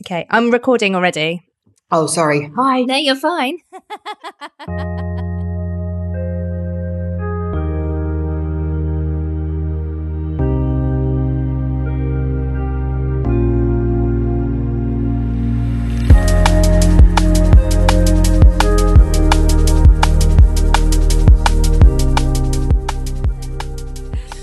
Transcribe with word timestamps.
Okay, 0.00 0.26
I'm 0.30 0.50
recording 0.50 0.94
already. 0.94 1.42
Oh, 1.90 2.06
sorry. 2.06 2.52
Hi. 2.56 2.82
No, 2.82 2.94
you're 2.96 3.16
fine. 3.16 3.58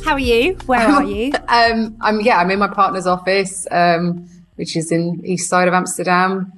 How 0.04 0.14
are 0.14 0.20
you? 0.20 0.54
Where 0.66 0.80
are 0.80 1.04
you? 1.04 1.34
um, 1.48 1.98
I'm 2.00 2.22
yeah, 2.22 2.38
I'm 2.38 2.52
in 2.52 2.60
my 2.60 2.68
partner's 2.68 3.08
office, 3.08 3.68
um, 3.72 4.28
which 4.56 4.76
is 4.76 4.92
in 4.92 5.22
east 5.24 5.50
side 5.50 5.68
of 5.68 5.74
Amsterdam. 5.74 6.52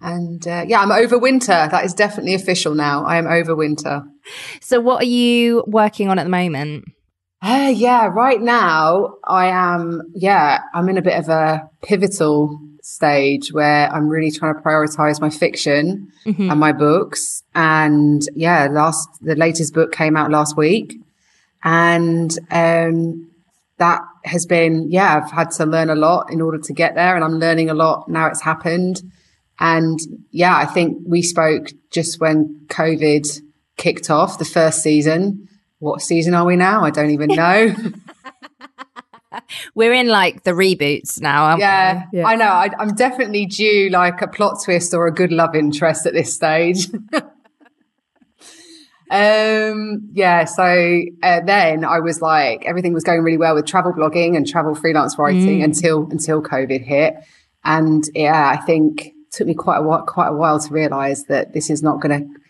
And 0.00 0.46
uh, 0.46 0.64
yeah, 0.66 0.80
I'm 0.80 0.92
over 0.92 1.18
winter. 1.18 1.68
That 1.70 1.84
is 1.84 1.94
definitely 1.94 2.34
official 2.34 2.74
now. 2.74 3.04
I 3.04 3.16
am 3.16 3.26
over 3.26 3.54
winter. 3.54 4.04
So, 4.60 4.80
what 4.80 5.02
are 5.02 5.06
you 5.06 5.64
working 5.66 6.08
on 6.08 6.18
at 6.18 6.24
the 6.24 6.30
moment? 6.30 6.84
Uh, 7.40 7.72
yeah, 7.74 8.06
right 8.06 8.40
now 8.40 9.16
I 9.24 9.46
am. 9.46 10.02
Yeah, 10.14 10.60
I'm 10.74 10.88
in 10.88 10.98
a 10.98 11.02
bit 11.02 11.18
of 11.18 11.28
a 11.28 11.68
pivotal 11.82 12.58
stage 12.82 13.50
where 13.52 13.90
I'm 13.90 14.08
really 14.08 14.30
trying 14.30 14.54
to 14.54 14.60
prioritize 14.60 15.20
my 15.20 15.30
fiction 15.30 16.12
mm-hmm. 16.26 16.50
and 16.50 16.60
my 16.60 16.72
books. 16.72 17.42
And 17.54 18.22
yeah, 18.34 18.68
last 18.70 19.08
the 19.22 19.36
latest 19.36 19.74
book 19.74 19.92
came 19.92 20.16
out 20.16 20.30
last 20.30 20.56
week, 20.56 20.96
and 21.62 22.30
um, 22.50 23.30
that 23.78 24.02
has 24.24 24.46
been 24.46 24.90
yeah, 24.90 25.22
I've 25.22 25.30
had 25.30 25.50
to 25.52 25.66
learn 25.66 25.90
a 25.90 25.94
lot 25.94 26.32
in 26.32 26.40
order 26.40 26.58
to 26.58 26.72
get 26.72 26.94
there, 26.94 27.14
and 27.14 27.24
I'm 27.24 27.38
learning 27.38 27.70
a 27.70 27.74
lot 27.74 28.08
now. 28.08 28.26
It's 28.26 28.42
happened. 28.42 29.02
And 29.60 29.98
yeah, 30.30 30.56
I 30.56 30.66
think 30.66 30.98
we 31.06 31.22
spoke 31.22 31.68
just 31.90 32.20
when 32.20 32.66
COVID 32.68 33.40
kicked 33.76 34.10
off 34.10 34.38
the 34.38 34.44
first 34.44 34.82
season. 34.82 35.48
What 35.78 36.00
season 36.00 36.34
are 36.34 36.44
we 36.44 36.56
now? 36.56 36.82
I 36.82 36.90
don't 36.90 37.10
even 37.10 37.28
know. 37.28 37.74
We're 39.74 39.92
in 39.92 40.08
like 40.08 40.44
the 40.44 40.52
reboots 40.52 41.20
now. 41.20 41.56
Yeah, 41.56 42.04
yeah, 42.12 42.26
I 42.26 42.36
know. 42.36 42.46
I, 42.46 42.70
am 42.78 42.94
definitely 42.94 43.46
due 43.46 43.90
like 43.90 44.22
a 44.22 44.28
plot 44.28 44.58
twist 44.64 44.94
or 44.94 45.06
a 45.06 45.12
good 45.12 45.32
love 45.32 45.54
interest 45.54 46.06
at 46.06 46.12
this 46.12 46.34
stage. 46.34 46.88
um, 49.14 50.08
yeah. 50.12 50.44
So 50.44 51.02
uh, 51.22 51.40
then 51.46 51.84
I 51.84 52.00
was 52.00 52.20
like, 52.20 52.64
everything 52.64 52.92
was 52.92 53.04
going 53.04 53.22
really 53.22 53.38
well 53.38 53.54
with 53.54 53.64
travel 53.64 53.92
blogging 53.92 54.36
and 54.36 54.44
travel 54.44 54.74
freelance 54.74 55.16
writing 55.16 55.60
mm. 55.60 55.64
until 55.64 56.08
until 56.10 56.42
COVID 56.42 56.82
hit. 56.82 57.14
And 57.62 58.02
yeah, 58.12 58.48
I 58.48 58.56
think 58.56 59.12
took 59.30 59.46
me 59.46 59.54
quite 59.54 59.78
a 59.78 59.82
while, 59.82 60.02
quite 60.02 60.28
a 60.28 60.32
while 60.32 60.58
to 60.58 60.72
realize 60.72 61.26
that 61.26 61.52
this 61.52 61.70
is 61.70 61.80
not 61.80 62.00
going 62.00 62.22
to 62.22 62.40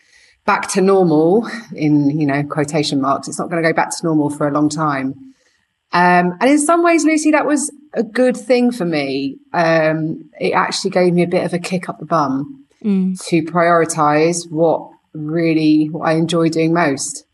back 0.45 0.67
to 0.69 0.81
normal 0.81 1.47
in, 1.75 2.19
you 2.19 2.25
know, 2.25 2.41
quotation 2.43 2.99
marks. 2.99 3.27
It's 3.27 3.37
not 3.37 3.51
going 3.51 3.61
to 3.61 3.69
go 3.69 3.73
back 3.73 3.91
to 3.91 4.03
normal 4.03 4.31
for 4.31 4.47
a 4.47 4.51
long 4.51 4.69
time. 4.69 5.13
Um, 5.93 6.33
and 6.41 6.49
in 6.49 6.59
some 6.59 6.83
ways, 6.83 7.05
Lucy, 7.05 7.29
that 7.31 7.45
was 7.45 7.71
a 7.93 8.01
good 8.01 8.35
thing 8.35 8.71
for 8.71 8.85
me. 8.85 9.37
Um, 9.53 10.31
it 10.39 10.53
actually 10.53 10.91
gave 10.91 11.13
me 11.13 11.21
a 11.21 11.27
bit 11.27 11.45
of 11.45 11.53
a 11.53 11.59
kick 11.59 11.89
up 11.89 11.99
the 11.99 12.05
bum 12.05 12.65
mm. 12.83 13.23
to 13.27 13.43
prioritize 13.43 14.49
what 14.49 14.94
really, 15.15 15.87
what 15.87 16.07
I 16.07 16.13
enjoy 16.13 16.49
doing 16.49 16.73
most. 16.73 17.25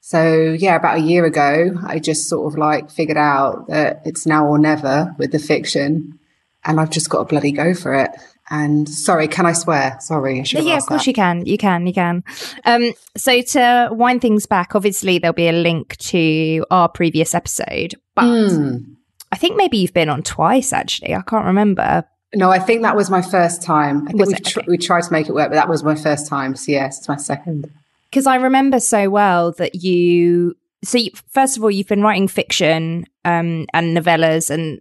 So 0.00 0.56
yeah, 0.58 0.76
about 0.76 0.98
a 0.98 1.02
year 1.02 1.24
ago, 1.24 1.72
I 1.86 1.98
just 1.98 2.28
sort 2.28 2.52
of 2.52 2.58
like 2.58 2.90
figured 2.90 3.18
out 3.18 3.68
that 3.68 4.02
it's 4.04 4.26
now 4.26 4.46
or 4.46 4.58
never 4.58 5.14
with 5.18 5.32
the 5.32 5.38
fiction 5.38 6.18
and 6.64 6.80
I've 6.80 6.90
just 6.90 7.10
got 7.10 7.18
to 7.18 7.24
bloody 7.24 7.52
go 7.52 7.74
for 7.74 7.94
it. 7.94 8.10
And 8.50 8.88
sorry, 8.88 9.28
can 9.28 9.44
I 9.44 9.52
swear? 9.52 9.98
Sorry, 10.00 10.40
I 10.40 10.42
should. 10.42 10.64
Yeah, 10.64 10.78
of 10.78 10.86
course 10.86 11.02
that. 11.04 11.06
you 11.08 11.12
can. 11.12 11.44
You 11.44 11.58
can. 11.58 11.86
You 11.86 11.92
can. 11.92 12.24
Um, 12.64 12.92
so 13.16 13.42
to 13.42 13.90
wind 13.92 14.22
things 14.22 14.46
back, 14.46 14.74
obviously 14.74 15.18
there'll 15.18 15.34
be 15.34 15.48
a 15.48 15.52
link 15.52 15.96
to 15.98 16.64
our 16.70 16.88
previous 16.88 17.34
episode, 17.34 17.94
but 18.14 18.24
mm. 18.24 18.96
I 19.30 19.36
think 19.36 19.56
maybe 19.56 19.76
you've 19.76 19.92
been 19.92 20.08
on 20.08 20.22
twice. 20.22 20.72
Actually, 20.72 21.14
I 21.14 21.20
can't 21.22 21.44
remember. 21.44 22.04
No, 22.34 22.50
I 22.50 22.58
think 22.58 22.82
that 22.82 22.94
was 22.94 23.10
my 23.10 23.22
first 23.22 23.62
time. 23.62 24.06
I 24.06 24.12
think 24.12 24.26
we 24.26 24.34
tr- 24.34 24.60
okay. 24.60 24.68
we 24.68 24.78
tried 24.78 25.02
to 25.02 25.12
make 25.12 25.28
it 25.28 25.32
work, 25.32 25.48
but 25.48 25.54
that 25.54 25.68
was 25.68 25.82
my 25.82 25.94
first 25.94 26.26
time. 26.26 26.56
So 26.56 26.72
yes, 26.72 26.98
it's 26.98 27.08
my 27.08 27.16
second. 27.16 27.70
Because 28.10 28.26
I 28.26 28.36
remember 28.36 28.80
so 28.80 29.08
well 29.08 29.52
that 29.52 29.76
you. 29.76 30.56
So 30.84 30.98
you, 30.98 31.10
first 31.30 31.56
of 31.56 31.64
all, 31.64 31.70
you've 31.70 31.88
been 31.88 32.02
writing 32.02 32.28
fiction 32.28 33.06
um, 33.24 33.66
and 33.72 33.96
novellas, 33.96 34.50
and 34.50 34.80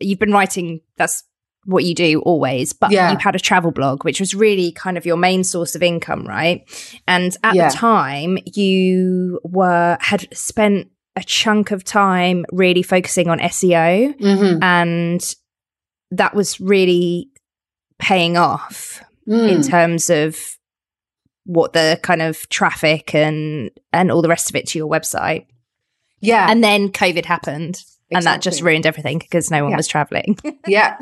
you've 0.00 0.18
been 0.18 0.32
writing. 0.32 0.80
That's 0.96 1.24
what 1.64 1.84
you 1.84 1.94
do 1.94 2.20
always, 2.22 2.72
but 2.72 2.90
yeah. 2.90 3.12
you 3.12 3.18
had 3.18 3.36
a 3.36 3.40
travel 3.40 3.70
blog, 3.70 4.04
which 4.04 4.20
was 4.20 4.34
really 4.34 4.72
kind 4.72 4.98
of 4.98 5.06
your 5.06 5.16
main 5.16 5.44
source 5.44 5.74
of 5.74 5.82
income, 5.82 6.26
right? 6.26 6.64
And 7.06 7.36
at 7.44 7.54
yeah. 7.54 7.68
the 7.68 7.76
time, 7.76 8.38
you 8.52 9.40
were 9.44 9.96
had 10.00 10.28
spent 10.36 10.90
a 11.14 11.22
chunk 11.22 11.70
of 11.70 11.84
time 11.84 12.44
really 12.52 12.82
focusing 12.82 13.28
on 13.28 13.38
SEO, 13.38 14.18
mm-hmm. 14.18 14.62
and 14.62 15.34
that 16.12 16.34
was 16.34 16.60
really 16.60 17.28
paying 17.98 18.36
off 18.36 19.02
mm. 19.28 19.48
in 19.48 19.62
terms 19.62 20.10
of 20.10 20.56
what 21.44 21.72
the 21.72 21.98
kind 22.02 22.22
of 22.22 22.48
traffic 22.48 23.14
and 23.14 23.70
and 23.92 24.10
all 24.10 24.22
the 24.22 24.28
rest 24.28 24.48
of 24.48 24.56
it 24.56 24.66
to 24.68 24.78
your 24.78 24.88
website. 24.88 25.46
Yeah, 26.20 26.46
and 26.48 26.62
then 26.62 26.90
COVID 26.90 27.24
happened. 27.24 27.82
Exactly. 28.12 28.16
And 28.16 28.26
that 28.26 28.42
just 28.42 28.62
ruined 28.62 28.86
everything 28.86 29.18
because 29.18 29.50
no 29.50 29.62
one 29.62 29.70
yeah. 29.70 29.76
was 29.78 29.88
traveling. 29.88 30.38
yeah. 30.66 30.98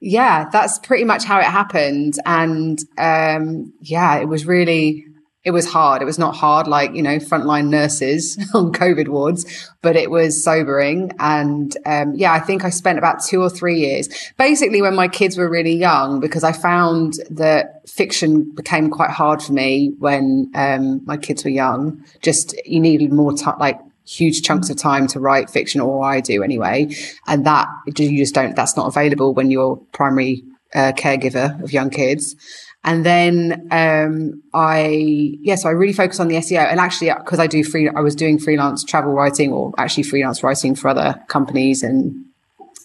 yeah, 0.00 0.48
that's 0.50 0.78
pretty 0.78 1.04
much 1.04 1.24
how 1.24 1.38
it 1.40 1.44
happened. 1.44 2.14
And 2.24 2.78
um, 2.96 3.74
yeah, 3.82 4.16
it 4.16 4.26
was 4.26 4.46
really, 4.46 5.04
it 5.42 5.52
was 5.52 5.66
hard. 5.66 6.02
It 6.02 6.04
was 6.04 6.18
not 6.18 6.36
hard 6.36 6.66
like, 6.68 6.94
you 6.94 7.02
know, 7.02 7.16
frontline 7.16 7.68
nurses 7.68 8.36
on 8.54 8.72
COVID 8.72 9.08
wards, 9.08 9.68
but 9.80 9.96
it 9.96 10.10
was 10.10 10.42
sobering. 10.42 11.12
And 11.18 11.74
um, 11.86 12.14
yeah, 12.14 12.32
I 12.32 12.40
think 12.40 12.64
I 12.64 12.70
spent 12.70 12.98
about 12.98 13.24
two 13.24 13.40
or 13.40 13.48
three 13.48 13.80
years 13.80 14.08
basically 14.36 14.82
when 14.82 14.94
my 14.94 15.08
kids 15.08 15.38
were 15.38 15.48
really 15.48 15.74
young 15.74 16.20
because 16.20 16.44
I 16.44 16.52
found 16.52 17.14
that 17.30 17.88
fiction 17.88 18.54
became 18.54 18.90
quite 18.90 19.10
hard 19.10 19.42
for 19.42 19.52
me 19.54 19.94
when 19.98 20.50
um, 20.54 21.04
my 21.06 21.16
kids 21.16 21.42
were 21.44 21.50
young. 21.50 22.04
Just 22.20 22.54
you 22.66 22.80
needed 22.80 23.12
more 23.12 23.34
time, 23.34 23.58
like 23.58 23.80
huge 24.06 24.42
chunks 24.42 24.68
of 24.68 24.76
time 24.76 25.06
to 25.06 25.20
write 25.20 25.48
fiction, 25.48 25.80
or 25.80 26.04
I 26.04 26.20
do 26.20 26.42
anyway. 26.42 26.94
And 27.26 27.46
that 27.46 27.68
you 27.86 28.18
just 28.18 28.34
don't, 28.34 28.54
that's 28.56 28.76
not 28.76 28.88
available 28.88 29.32
when 29.32 29.50
you're 29.50 29.76
primary 29.92 30.42
uh, 30.74 30.92
caregiver 30.92 31.62
of 31.62 31.72
young 31.72 31.90
kids. 31.90 32.36
And 32.82 33.04
then 33.04 33.68
um, 33.70 34.42
I, 34.54 34.86
yes, 34.88 35.38
yeah, 35.42 35.54
so 35.56 35.68
I 35.68 35.72
really 35.72 35.92
focus 35.92 36.18
on 36.18 36.28
the 36.28 36.36
SEO. 36.36 36.60
And 36.60 36.80
actually, 36.80 37.12
because 37.12 37.38
I 37.38 37.46
do 37.46 37.62
free, 37.62 37.88
I 37.88 38.00
was 38.00 38.14
doing 38.14 38.38
freelance 38.38 38.82
travel 38.84 39.12
writing 39.12 39.52
or 39.52 39.72
actually 39.76 40.04
freelance 40.04 40.42
writing 40.42 40.74
for 40.74 40.88
other 40.88 41.22
companies 41.28 41.82
and 41.82 42.24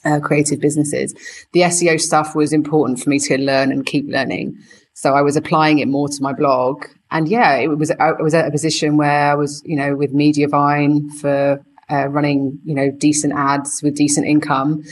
uh, 0.03 0.19
creative 0.19 0.59
businesses. 0.59 1.13
The 1.53 1.61
SEO 1.61 1.99
stuff 1.99 2.35
was 2.35 2.51
important 2.51 2.99
for 2.99 3.09
me 3.09 3.19
to 3.19 3.37
learn 3.37 3.71
and 3.71 3.85
keep 3.85 4.05
learning. 4.07 4.57
So 4.93 5.13
I 5.13 5.21
was 5.21 5.35
applying 5.35 5.79
it 5.79 5.87
more 5.87 6.09
to 6.09 6.21
my 6.21 6.33
blog. 6.33 6.85
And 7.11 7.29
yeah, 7.29 7.55
it 7.55 7.67
was, 7.67 7.91
I 7.91 8.13
was 8.21 8.33
at 8.33 8.47
a 8.47 8.51
position 8.51 8.97
where 8.97 9.31
I 9.31 9.35
was, 9.35 9.61
you 9.65 9.77
know, 9.77 9.95
with 9.95 10.13
Mediavine 10.13 11.11
for 11.21 11.63
uh, 11.89 12.07
running, 12.07 12.59
you 12.65 12.75
know, 12.75 12.91
decent 12.91 13.33
ads 13.33 13.81
with 13.81 13.95
decent 13.95 14.27
income. 14.27 14.83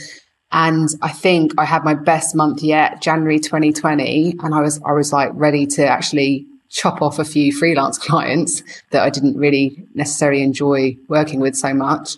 And 0.54 0.88
I 1.02 1.10
think 1.10 1.52
I 1.58 1.64
had 1.64 1.84
my 1.84 1.94
best 1.94 2.36
month 2.36 2.62
yet, 2.62 3.02
January 3.02 3.40
2020. 3.40 4.36
And 4.40 4.54
I 4.54 4.60
was, 4.60 4.80
I 4.86 4.92
was 4.92 5.12
like 5.12 5.30
ready 5.34 5.66
to 5.66 5.84
actually 5.84 6.46
chop 6.70 7.02
off 7.02 7.18
a 7.18 7.24
few 7.24 7.52
freelance 7.52 7.98
clients 8.06 8.62
that 8.90 9.02
I 9.02 9.10
didn't 9.10 9.36
really 9.36 9.84
necessarily 9.94 10.42
enjoy 10.42 10.96
working 11.08 11.40
with 11.40 11.56
so 11.56 11.74
much. 11.74 12.16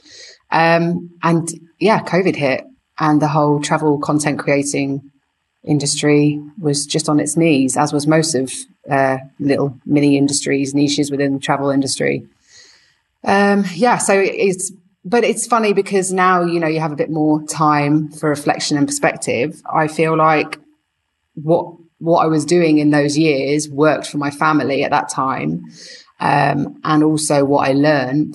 Um, 0.50 1.10
and 1.22 1.48
yeah, 1.80 2.02
COVID 2.02 2.36
hit 2.36 2.66
and 2.98 3.22
the 3.22 3.28
whole 3.28 3.62
travel 3.62 3.98
content 3.98 4.38
creating 4.38 5.10
industry 5.64 6.38
was 6.60 6.84
just 6.84 7.08
on 7.08 7.18
its 7.18 7.38
knees, 7.38 7.74
as 7.74 7.90
was 7.90 8.06
most 8.06 8.34
of 8.34 8.52
uh, 8.90 9.16
little 9.40 9.78
mini 9.86 10.18
industries, 10.18 10.74
niches 10.74 11.10
within 11.10 11.32
the 11.32 11.40
travel 11.40 11.70
industry. 11.70 12.26
Um, 13.24 13.64
yeah, 13.74 13.96
so 13.96 14.12
it's, 14.14 14.72
but 15.06 15.22
it's 15.22 15.46
funny 15.46 15.72
because 15.72 16.12
now, 16.12 16.42
you 16.42 16.58
know, 16.58 16.66
you 16.66 16.80
have 16.80 16.90
a 16.90 16.96
bit 16.96 17.10
more 17.10 17.40
time 17.44 18.10
for 18.10 18.28
reflection 18.28 18.76
and 18.76 18.88
perspective. 18.88 19.62
I 19.72 19.86
feel 19.86 20.16
like 20.16 20.58
what, 21.34 21.76
what 21.98 22.24
I 22.24 22.26
was 22.26 22.44
doing 22.44 22.78
in 22.78 22.90
those 22.90 23.16
years 23.16 23.68
worked 23.68 24.08
for 24.08 24.18
my 24.18 24.32
family 24.32 24.82
at 24.82 24.90
that 24.90 25.08
time. 25.08 25.62
Um, 26.18 26.80
and 26.82 27.04
also 27.04 27.44
what 27.44 27.68
I 27.68 27.72
learned 27.72 28.34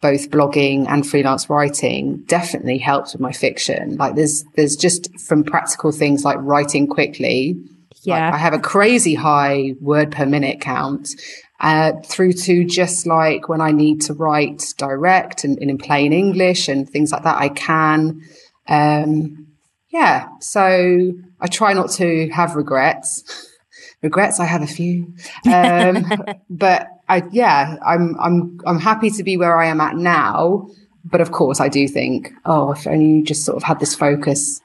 both 0.00 0.30
blogging 0.30 0.88
and 0.88 1.06
freelance 1.06 1.50
writing 1.50 2.22
definitely 2.28 2.78
helps 2.78 3.12
with 3.12 3.20
my 3.20 3.32
fiction. 3.32 3.96
Like 3.96 4.14
there's, 4.14 4.42
there's 4.54 4.76
just 4.76 5.20
from 5.20 5.44
practical 5.44 5.92
things 5.92 6.24
like 6.24 6.38
writing 6.40 6.86
quickly. 6.86 7.56
Yeah. 8.04 8.26
Like 8.26 8.34
I 8.34 8.38
have 8.38 8.54
a 8.54 8.58
crazy 8.58 9.14
high 9.14 9.74
word 9.82 10.12
per 10.12 10.24
minute 10.24 10.62
count. 10.62 11.10
Uh, 11.58 11.92
through 12.04 12.34
to 12.34 12.64
just 12.64 13.06
like 13.06 13.48
when 13.48 13.62
I 13.62 13.70
need 13.70 14.02
to 14.02 14.12
write 14.12 14.74
direct 14.76 15.42
and, 15.44 15.58
and, 15.58 15.70
in 15.70 15.78
plain 15.78 16.12
English 16.12 16.68
and 16.68 16.88
things 16.88 17.12
like 17.12 17.22
that, 17.22 17.38
I 17.38 17.48
can. 17.48 18.20
Um, 18.68 19.46
yeah, 19.88 20.28
so 20.40 21.12
I 21.40 21.46
try 21.46 21.72
not 21.72 21.90
to 21.92 22.28
have 22.28 22.56
regrets. 22.56 23.48
regrets, 24.02 24.38
I 24.38 24.44
have 24.44 24.62
a 24.62 24.66
few. 24.66 25.14
Um, 25.50 26.06
but 26.50 26.88
I, 27.08 27.22
yeah, 27.30 27.76
I'm, 27.84 28.16
I'm, 28.20 28.60
I'm 28.66 28.78
happy 28.78 29.10
to 29.10 29.22
be 29.22 29.36
where 29.36 29.56
I 29.56 29.66
am 29.66 29.80
at 29.80 29.96
now. 29.96 30.68
But 31.04 31.20
of 31.20 31.30
course, 31.30 31.60
I 31.60 31.68
do 31.68 31.86
think, 31.86 32.32
oh, 32.44 32.72
if 32.72 32.86
only 32.86 33.06
you 33.06 33.24
just 33.24 33.44
sort 33.44 33.56
of 33.56 33.62
had 33.62 33.78
this 33.78 33.94
focus 33.94 34.60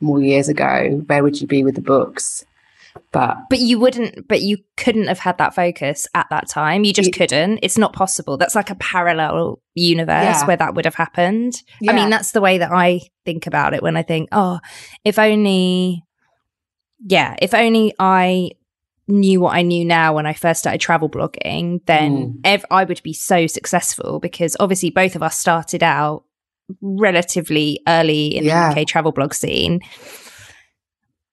more 0.00 0.20
years 0.20 0.48
ago, 0.48 1.02
where 1.06 1.22
would 1.22 1.40
you 1.40 1.46
be 1.46 1.64
with 1.64 1.74
the 1.74 1.80
books? 1.80 2.44
But 3.10 3.36
but 3.48 3.58
you 3.58 3.78
wouldn't, 3.78 4.28
but 4.28 4.42
you 4.42 4.58
couldn't 4.76 5.06
have 5.06 5.18
had 5.18 5.38
that 5.38 5.54
focus 5.54 6.06
at 6.14 6.28
that 6.30 6.48
time. 6.48 6.84
You 6.84 6.92
just 6.92 7.10
it, 7.10 7.12
couldn't. 7.12 7.60
It's 7.62 7.78
not 7.78 7.92
possible. 7.92 8.36
That's 8.36 8.54
like 8.54 8.70
a 8.70 8.74
parallel 8.76 9.60
universe 9.74 10.08
yeah. 10.08 10.46
where 10.46 10.56
that 10.56 10.74
would 10.74 10.84
have 10.84 10.94
happened. 10.94 11.62
Yeah. 11.80 11.92
I 11.92 11.94
mean, 11.94 12.10
that's 12.10 12.32
the 12.32 12.40
way 12.40 12.58
that 12.58 12.70
I 12.70 13.00
think 13.24 13.46
about 13.46 13.74
it 13.74 13.82
when 13.82 13.96
I 13.96 14.02
think, 14.02 14.28
oh, 14.32 14.60
if 15.04 15.18
only, 15.18 16.04
yeah, 17.06 17.36
if 17.40 17.54
only 17.54 17.94
I 17.98 18.52
knew 19.08 19.40
what 19.40 19.54
I 19.54 19.62
knew 19.62 19.84
now 19.84 20.14
when 20.14 20.26
I 20.26 20.32
first 20.32 20.60
started 20.60 20.80
travel 20.80 21.08
blogging, 21.08 21.84
then 21.86 22.12
mm. 22.12 22.40
ev- 22.44 22.64
I 22.70 22.84
would 22.84 23.02
be 23.02 23.12
so 23.12 23.46
successful 23.46 24.20
because 24.20 24.56
obviously 24.60 24.90
both 24.90 25.16
of 25.16 25.22
us 25.22 25.38
started 25.38 25.82
out 25.82 26.24
relatively 26.80 27.80
early 27.86 28.36
in 28.36 28.44
yeah. 28.44 28.72
the 28.72 28.80
UK 28.80 28.86
travel 28.86 29.12
blog 29.12 29.34
scene. 29.34 29.80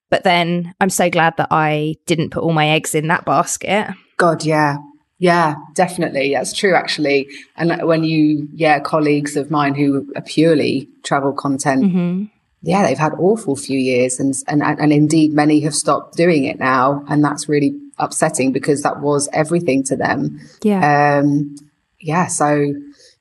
But 0.10 0.24
then 0.24 0.74
I'm 0.82 0.90
so 0.90 1.10
glad 1.10 1.38
that 1.38 1.50
I 1.52 1.96
didn't 2.06 2.32
put 2.32 2.44
all 2.44 2.54
my 2.54 2.70
eggs 2.70 2.96
in 2.96 3.08
that 3.08 3.26
basket. 3.26 3.90
God, 4.18 4.44
yeah. 4.44 4.78
Yeah, 5.20 5.56
definitely. 5.74 6.34
That's 6.34 6.54
true, 6.54 6.76
actually. 6.76 7.28
And 7.58 7.86
when 7.86 8.04
you, 8.04 8.48
yeah, 8.54 8.80
colleagues 8.80 9.36
of 9.36 9.52
mine 9.52 9.76
who 9.76 10.12
are 10.16 10.22
purely 10.22 10.88
travel 11.04 11.34
content, 11.34 11.84
mm-hmm. 11.84 12.24
yeah, 12.62 12.88
they've 12.88 12.98
had 12.98 13.14
awful 13.20 13.58
few 13.58 13.78
years, 13.78 14.18
and, 14.18 14.34
and 14.48 14.64
and 14.64 14.94
indeed 14.94 15.34
many 15.34 15.60
have 15.60 15.76
stopped 15.76 16.16
doing 16.16 16.46
it 16.46 16.58
now, 16.58 17.04
and 17.10 17.22
that's 17.22 17.50
really 17.50 17.78
upsetting 17.98 18.54
because 18.54 18.82
that 18.84 19.02
was 19.02 19.28
everything 19.34 19.84
to 19.84 19.98
them. 19.98 20.40
Yeah. 20.64 21.20
Um, 21.20 21.58
yeah. 22.00 22.28
So 22.28 22.74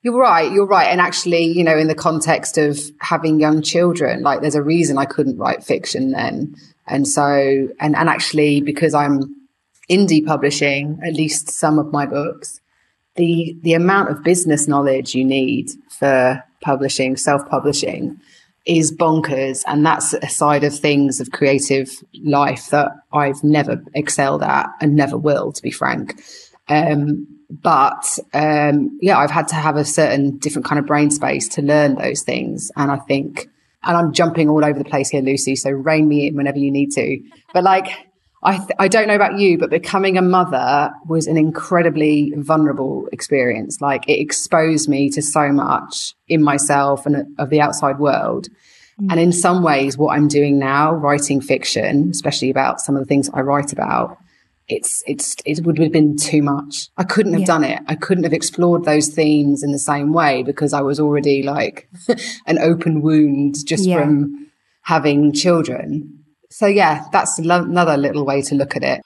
you're 0.02 0.16
right. 0.16 0.52
You're 0.52 0.66
right. 0.66 0.86
And 0.86 1.00
actually, 1.00 1.44
you 1.46 1.64
know, 1.64 1.76
in 1.76 1.88
the 1.88 1.94
context 1.96 2.58
of 2.58 2.78
having 3.00 3.40
young 3.40 3.60
children, 3.60 4.22
like 4.22 4.40
there's 4.40 4.54
a 4.54 4.62
reason 4.62 4.98
I 4.98 5.04
couldn't 5.04 5.36
write 5.36 5.64
fiction 5.64 6.12
then. 6.12 6.54
And 6.88 7.06
so, 7.06 7.68
and, 7.80 7.96
and 7.96 8.08
actually, 8.08 8.60
because 8.60 8.94
I'm 8.94 9.34
indie 9.90 10.24
publishing, 10.24 10.98
at 11.02 11.14
least 11.14 11.50
some 11.50 11.78
of 11.78 11.92
my 11.92 12.06
books, 12.06 12.60
the, 13.16 13.56
the 13.62 13.74
amount 13.74 14.10
of 14.10 14.22
business 14.22 14.68
knowledge 14.68 15.14
you 15.14 15.24
need 15.24 15.70
for 15.90 16.42
publishing, 16.60 17.16
self 17.16 17.48
publishing 17.48 18.20
is 18.66 18.94
bonkers. 18.94 19.62
And 19.66 19.84
that's 19.84 20.12
a 20.12 20.28
side 20.28 20.62
of 20.62 20.78
things 20.78 21.20
of 21.20 21.30
creative 21.30 21.90
life 22.22 22.68
that 22.70 22.92
I've 23.12 23.42
never 23.42 23.82
excelled 23.94 24.42
at 24.42 24.68
and 24.80 24.94
never 24.94 25.16
will, 25.16 25.52
to 25.52 25.62
be 25.62 25.70
frank. 25.70 26.20
Um, 26.68 27.26
but 27.50 28.18
um, 28.34 28.98
yeah, 29.00 29.18
I've 29.18 29.30
had 29.30 29.48
to 29.48 29.54
have 29.54 29.76
a 29.76 29.84
certain 29.84 30.36
different 30.36 30.66
kind 30.66 30.78
of 30.78 30.86
brain 30.86 31.10
space 31.10 31.48
to 31.50 31.62
learn 31.62 31.94
those 31.94 32.22
things. 32.22 32.70
And 32.76 32.90
I 32.90 32.96
think 32.96 33.48
and 33.88 33.96
I'm 33.96 34.12
jumping 34.12 34.50
all 34.50 34.64
over 34.64 34.78
the 34.78 34.84
place 34.84 35.08
here, 35.08 35.22
Lucy. 35.22 35.56
So 35.56 35.70
rein 35.70 36.06
me 36.06 36.28
in 36.28 36.36
whenever 36.36 36.58
you 36.58 36.70
need 36.70 36.92
to. 36.92 37.18
But 37.54 37.64
like, 37.64 37.88
I, 38.42 38.58
th- 38.58 38.70
I 38.78 38.86
don't 38.86 39.08
know 39.08 39.14
about 39.14 39.38
you, 39.38 39.56
but 39.56 39.70
becoming 39.70 40.18
a 40.18 40.22
mother 40.22 40.92
was 41.06 41.26
an 41.26 41.38
incredibly 41.38 42.32
vulnerable 42.36 43.08
experience. 43.12 43.80
Like 43.80 44.06
it 44.06 44.20
exposed 44.20 44.88
me 44.90 45.08
to 45.10 45.22
so 45.22 45.50
much 45.50 46.14
in 46.28 46.42
myself 46.42 47.06
and 47.06 47.34
of 47.38 47.48
the 47.48 47.62
outside 47.62 47.98
world. 47.98 48.48
Mm. 49.00 49.10
And 49.10 49.20
in 49.20 49.32
some 49.32 49.62
ways, 49.62 49.96
what 49.96 50.14
I'm 50.14 50.28
doing 50.28 50.58
now, 50.58 50.92
writing 50.92 51.40
fiction, 51.40 52.10
especially 52.10 52.50
about 52.50 52.80
some 52.80 52.94
of 52.94 53.00
the 53.00 53.06
things 53.06 53.30
I 53.32 53.40
write 53.40 53.72
about, 53.72 54.18
it's 54.68 55.02
it's 55.06 55.36
it 55.44 55.64
would 55.64 55.78
have 55.78 55.92
been 55.92 56.16
too 56.16 56.42
much. 56.42 56.88
I 56.96 57.04
couldn't 57.04 57.32
have 57.32 57.40
yeah. 57.40 57.46
done 57.46 57.64
it. 57.64 57.80
I 57.86 57.94
couldn't 57.94 58.24
have 58.24 58.32
explored 58.32 58.84
those 58.84 59.08
themes 59.08 59.62
in 59.62 59.72
the 59.72 59.78
same 59.78 60.12
way 60.12 60.42
because 60.42 60.72
I 60.72 60.82
was 60.82 61.00
already 61.00 61.42
like 61.42 61.88
an 62.46 62.58
open 62.58 63.00
wound 63.00 63.56
just 63.66 63.86
yeah. 63.86 64.00
from 64.00 64.50
having 64.82 65.32
children. 65.32 66.24
So 66.50 66.66
yeah, 66.66 67.06
that's 67.12 67.38
another 67.38 67.96
little 67.96 68.24
way 68.24 68.42
to 68.42 68.54
look 68.54 68.76
at 68.76 68.82
it. 68.82 69.00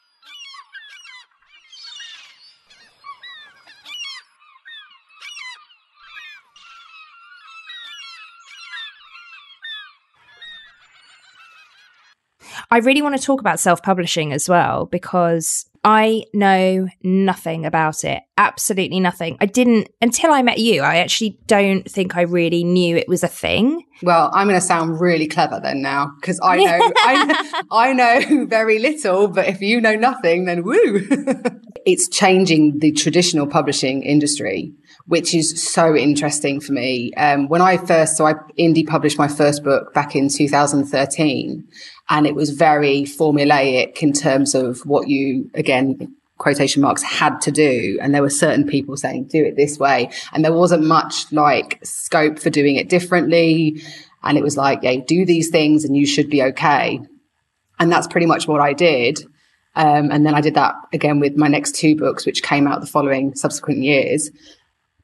I 12.72 12.78
really 12.78 13.02
want 13.02 13.14
to 13.14 13.22
talk 13.22 13.40
about 13.40 13.60
self 13.60 13.82
publishing 13.82 14.32
as 14.32 14.48
well 14.48 14.86
because 14.86 15.66
I 15.84 16.24
know 16.32 16.88
nothing 17.02 17.66
about 17.66 18.02
it. 18.02 18.22
Absolutely 18.38 18.98
nothing. 18.98 19.36
I 19.42 19.46
didn't 19.46 19.88
until 20.00 20.32
I 20.32 20.40
met 20.40 20.58
you. 20.58 20.80
I 20.80 20.96
actually 20.96 21.38
don't 21.46 21.88
think 21.90 22.16
I 22.16 22.22
really 22.22 22.64
knew 22.64 22.96
it 22.96 23.08
was 23.08 23.22
a 23.22 23.28
thing. 23.28 23.84
Well, 24.02 24.30
I'm 24.32 24.48
going 24.48 24.58
to 24.58 24.66
sound 24.66 25.02
really 25.02 25.28
clever 25.28 25.60
then 25.62 25.82
now 25.82 26.14
because 26.18 26.40
I 26.42 26.56
know 26.56 26.78
I, 26.96 27.62
I 27.70 27.92
know 27.92 28.46
very 28.46 28.78
little. 28.78 29.28
But 29.28 29.48
if 29.48 29.60
you 29.60 29.78
know 29.78 29.94
nothing, 29.94 30.46
then 30.46 30.64
woo! 30.64 31.06
it's 31.84 32.08
changing 32.08 32.78
the 32.78 32.92
traditional 32.92 33.46
publishing 33.46 34.02
industry 34.02 34.72
which 35.06 35.34
is 35.34 35.62
so 35.62 35.96
interesting 35.96 36.60
for 36.60 36.72
me. 36.72 37.12
Um, 37.14 37.48
when 37.48 37.60
I 37.60 37.76
first, 37.76 38.16
so 38.16 38.26
I 38.26 38.34
indie 38.58 38.86
published 38.86 39.18
my 39.18 39.28
first 39.28 39.64
book 39.64 39.92
back 39.94 40.14
in 40.14 40.28
2013, 40.28 41.64
and 42.08 42.26
it 42.26 42.34
was 42.34 42.50
very 42.50 43.02
formulaic 43.02 44.02
in 44.02 44.12
terms 44.12 44.54
of 44.54 44.80
what 44.80 45.08
you, 45.08 45.50
again, 45.54 46.14
quotation 46.42 46.82
marks 46.82 47.02
had 47.02 47.40
to 47.40 47.52
do. 47.52 47.98
And 48.02 48.14
there 48.14 48.20
were 48.20 48.30
certain 48.30 48.66
people 48.66 48.96
saying, 48.96 49.24
do 49.24 49.44
it 49.44 49.56
this 49.56 49.78
way. 49.78 50.10
And 50.32 50.44
there 50.44 50.52
wasn't 50.52 50.84
much 50.84 51.32
like 51.32 51.78
scope 51.84 52.38
for 52.38 52.50
doing 52.50 52.76
it 52.76 52.88
differently. 52.88 53.80
And 54.24 54.36
it 54.36 54.42
was 54.42 54.56
like, 54.56 54.80
yeah, 54.82 54.96
do 55.06 55.24
these 55.24 55.50
things 55.50 55.84
and 55.84 55.96
you 55.96 56.04
should 56.04 56.28
be 56.28 56.42
okay. 56.42 57.00
And 57.78 57.90
that's 57.90 58.08
pretty 58.08 58.26
much 58.26 58.48
what 58.48 58.60
I 58.60 58.72
did. 58.72 59.20
Um, 59.74 60.10
and 60.10 60.26
then 60.26 60.34
I 60.34 60.40
did 60.40 60.54
that 60.54 60.74
again 60.92 61.20
with 61.20 61.36
my 61.36 61.48
next 61.48 61.76
two 61.76 61.96
books, 61.96 62.26
which 62.26 62.42
came 62.42 62.66
out 62.66 62.80
the 62.80 62.86
following 62.86 63.34
subsequent 63.34 63.82
years. 63.82 64.30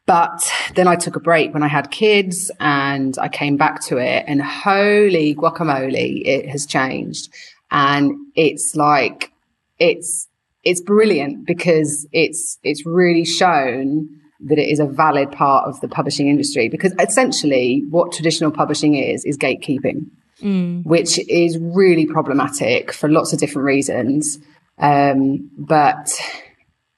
But 0.09 0.51
then 0.75 0.89
I 0.89 0.97
took 0.97 1.17
a 1.17 1.21
break 1.21 1.53
when 1.53 1.63
I 1.63 1.69
had 1.69 1.91
kids 1.91 2.51
and 2.61 3.15
I 3.19 3.29
came 3.29 3.59
back 3.59 3.83
to 3.89 3.99
it 3.99 4.25
and 4.27 4.41
holy 4.43 5.35
guacamole, 5.35 6.23
it 6.25 6.49
has 6.49 6.65
changed. 6.65 7.31
And 7.71 8.15
it's 8.35 8.75
like, 8.75 9.31
it's, 9.79 10.27
it's 10.65 10.81
brilliant 10.81 11.47
because 11.47 12.09
it's, 12.11 12.59
it's 12.63 12.87
really 12.87 13.27
shown 13.27 14.09
that 14.47 14.59
it 14.59 14.71
is 14.71 14.81
a 14.81 14.87
valid 14.87 15.31
part 15.31 15.69
of 15.69 15.79
the 15.83 15.89
publishing 15.89 16.29
industry 16.29 16.71
because 16.71 16.95
essentially 16.99 17.85
what 17.91 18.11
traditional 18.11 18.51
publishing 18.51 18.95
is, 18.95 19.27
is 19.27 19.37
gatekeeping, 19.37 20.07
mm. 20.41 20.83
which 20.87 21.19
is 21.29 21.59
really 21.59 22.07
problematic 22.07 22.95
for 22.95 23.11
lots 23.11 23.35
of 23.35 23.41
different 23.41 23.67
reasons. 23.67 24.39
Um, 24.79 25.51
but 25.59 26.19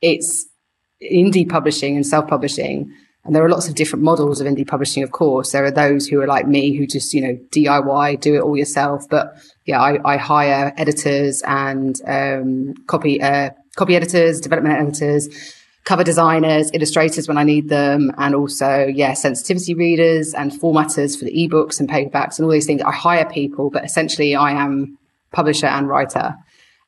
it's, 0.01 0.47
indie 1.03 1.49
publishing 1.49 1.97
and 1.97 2.07
self 2.07 2.29
publishing. 2.29 2.93
And 3.25 3.35
there 3.35 3.45
are 3.45 3.51
lots 3.51 3.69
of 3.69 3.75
different 3.75 4.03
models 4.03 4.41
of 4.41 4.47
indie 4.47 4.67
publishing, 4.67 5.03
of 5.03 5.13
course. 5.13 5.53
There 5.53 5.65
are 5.65 5.71
those 5.71 6.07
who 6.07 6.21
are 6.23 6.27
like 6.27 6.47
me 6.47 6.75
who 6.77 6.87
just, 6.87 7.13
you 7.13 7.21
know, 7.21 7.39
DIY, 7.51 8.19
do 8.21 8.35
it 8.35 8.41
all 8.41 8.57
yourself. 8.57 9.05
But 9.11 9.37
yeah, 9.67 9.81
I, 9.81 10.15
I 10.15 10.17
hire 10.17 10.73
editors 10.79 11.43
and 11.47 12.01
um, 12.07 12.75
copy, 12.87 13.21
uh, 13.21 13.51
copy 13.77 13.95
editors, 13.95 14.41
development 14.41 14.81
editors, 14.81 15.29
cover 15.85 16.03
designers, 16.03 16.71
illustrators 16.73 17.29
when 17.29 17.37
I 17.37 17.45
need 17.45 17.69
them, 17.69 18.11
and 18.17 18.35
also, 18.35 18.87
yeah, 18.87 19.13
sensitivity 19.13 19.75
readers 19.75 20.33
and 20.33 20.51
formatters 20.51 21.19
for 21.19 21.27
the 21.27 21.33
ebooks 21.33 21.79
and 21.79 21.89
paperbacks 21.89 22.39
and 22.39 22.47
all 22.47 22.53
these 22.53 22.67
things. 22.67 22.81
I 22.83 22.93
hire 22.93 23.29
people, 23.29 23.71
but 23.71 23.85
essentially 23.85 24.35
I 24.35 24.53
am 24.53 24.99
publisher 25.33 25.67
and 25.67 25.89
writer. 25.89 26.37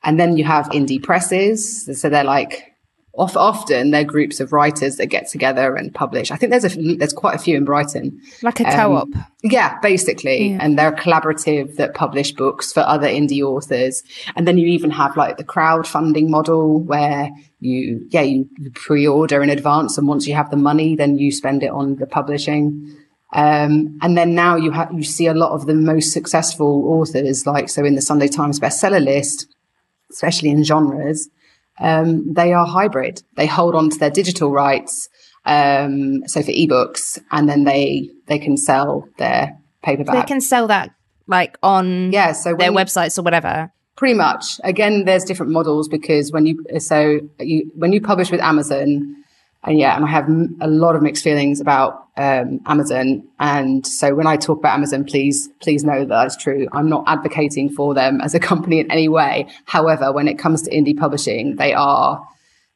And 0.02 0.18
then 0.18 0.36
you 0.36 0.44
have 0.44 0.68
indie 0.70 1.02
presses. 1.02 2.00
So 2.00 2.08
they're 2.08 2.24
like 2.24 2.71
often 3.14 3.90
they're 3.90 4.04
groups 4.04 4.40
of 4.40 4.52
writers 4.52 4.96
that 4.96 5.06
get 5.06 5.28
together 5.28 5.76
and 5.76 5.94
publish. 5.94 6.30
I 6.30 6.36
think 6.36 6.50
there's 6.50 6.64
a 6.64 6.96
there's 6.96 7.12
quite 7.12 7.34
a 7.34 7.38
few 7.38 7.56
in 7.56 7.64
Brighton, 7.64 8.20
like 8.42 8.60
a 8.60 8.64
co-op. 8.64 9.04
Um, 9.04 9.26
yeah, 9.42 9.78
basically, 9.80 10.50
yeah. 10.50 10.58
and 10.60 10.78
they're 10.78 10.94
a 10.94 10.96
collaborative 10.96 11.76
that 11.76 11.94
publish 11.94 12.32
books 12.32 12.72
for 12.72 12.80
other 12.80 13.06
indie 13.06 13.42
authors. 13.42 14.02
And 14.34 14.48
then 14.48 14.56
you 14.56 14.66
even 14.68 14.90
have 14.90 15.16
like 15.16 15.36
the 15.36 15.44
crowdfunding 15.44 16.28
model 16.28 16.80
where 16.80 17.28
you 17.60 18.06
yeah 18.10 18.22
you 18.22 18.48
pre-order 18.74 19.42
in 19.42 19.50
advance, 19.50 19.98
and 19.98 20.08
once 20.08 20.26
you 20.26 20.34
have 20.34 20.50
the 20.50 20.56
money, 20.56 20.96
then 20.96 21.18
you 21.18 21.30
spend 21.32 21.62
it 21.62 21.70
on 21.70 21.96
the 21.96 22.06
publishing. 22.06 22.96
Um, 23.34 23.98
and 24.02 24.16
then 24.16 24.34
now 24.34 24.56
you 24.56 24.70
have 24.70 24.90
you 24.92 25.04
see 25.04 25.26
a 25.26 25.34
lot 25.34 25.52
of 25.52 25.66
the 25.66 25.74
most 25.74 26.12
successful 26.12 26.84
authors, 26.86 27.46
like 27.46 27.68
so 27.68 27.84
in 27.84 27.94
the 27.94 28.02
Sunday 28.02 28.28
Times 28.28 28.58
bestseller 28.58 29.04
list, 29.04 29.48
especially 30.10 30.48
in 30.48 30.64
genres 30.64 31.28
um, 31.80 32.32
they 32.32 32.52
are 32.52 32.66
hybrid. 32.66 33.22
They 33.36 33.46
hold 33.46 33.74
on 33.74 33.90
to 33.90 33.98
their 33.98 34.10
digital 34.10 34.50
rights, 34.50 35.08
um, 35.44 36.26
so 36.26 36.42
for 36.42 36.52
ebooks, 36.52 37.18
and 37.30 37.48
then 37.48 37.64
they 37.64 38.10
they 38.26 38.38
can 38.38 38.56
sell 38.56 39.08
their 39.18 39.58
paperback. 39.82 40.26
They 40.26 40.28
can 40.28 40.40
sell 40.40 40.66
that 40.68 40.90
like 41.26 41.58
on 41.62 42.12
yeah, 42.12 42.32
so 42.32 42.54
their 42.54 42.72
websites 42.72 43.18
or 43.18 43.22
whatever. 43.22 43.72
Pretty 43.96 44.14
much. 44.14 44.60
Again, 44.64 45.04
there's 45.04 45.24
different 45.24 45.52
models 45.52 45.88
because 45.88 46.32
when 46.32 46.46
you 46.46 46.64
so 46.78 47.20
you 47.38 47.70
when 47.74 47.92
you 47.92 48.00
publish 48.00 48.30
with 48.30 48.40
Amazon, 48.40 49.21
and 49.64 49.78
yeah, 49.78 49.94
and 49.94 50.04
I 50.04 50.08
have 50.08 50.28
a 50.60 50.66
lot 50.66 50.96
of 50.96 51.02
mixed 51.02 51.22
feelings 51.22 51.60
about 51.60 52.08
um, 52.16 52.60
Amazon. 52.66 53.28
And 53.38 53.86
so 53.86 54.14
when 54.14 54.26
I 54.26 54.36
talk 54.36 54.58
about 54.58 54.74
Amazon, 54.74 55.04
please 55.04 55.48
please 55.60 55.84
know 55.84 56.00
that 56.00 56.08
that's 56.08 56.36
true. 56.36 56.66
I'm 56.72 56.88
not 56.88 57.04
advocating 57.06 57.70
for 57.70 57.94
them 57.94 58.20
as 58.20 58.34
a 58.34 58.40
company 58.40 58.80
in 58.80 58.90
any 58.90 59.08
way. 59.08 59.46
However, 59.64 60.12
when 60.12 60.26
it 60.26 60.38
comes 60.38 60.62
to 60.62 60.70
indie 60.70 60.96
publishing, 60.96 61.56
they 61.56 61.74
are 61.74 62.26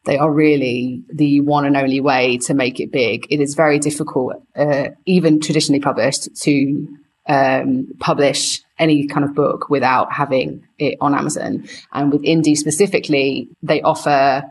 they 0.05 0.17
are 0.17 0.31
really 0.31 1.03
the 1.13 1.41
one 1.41 1.67
and 1.67 1.77
only 1.77 2.01
way 2.01 2.39
to 2.39 2.55
make 2.55 2.79
it 2.79 2.93
big. 2.93 3.27
It 3.31 3.41
is 3.41 3.57
very 3.57 3.81
difficult, 3.81 4.35
uh, 4.55 4.91
even 5.05 5.41
traditionally 5.41 5.81
published, 5.81 6.35
to 6.43 6.89
um, 7.27 7.89
publish 7.99 8.63
any 8.79 9.09
kind 9.09 9.25
of 9.25 9.35
book 9.35 9.69
without 9.69 10.13
having 10.13 10.65
it 10.79 10.97
on 11.01 11.15
Amazon. 11.15 11.69
And 11.93 12.13
with 12.13 12.23
indie 12.23 12.57
specifically, 12.57 13.49
they 13.63 13.83
offer 13.83 14.45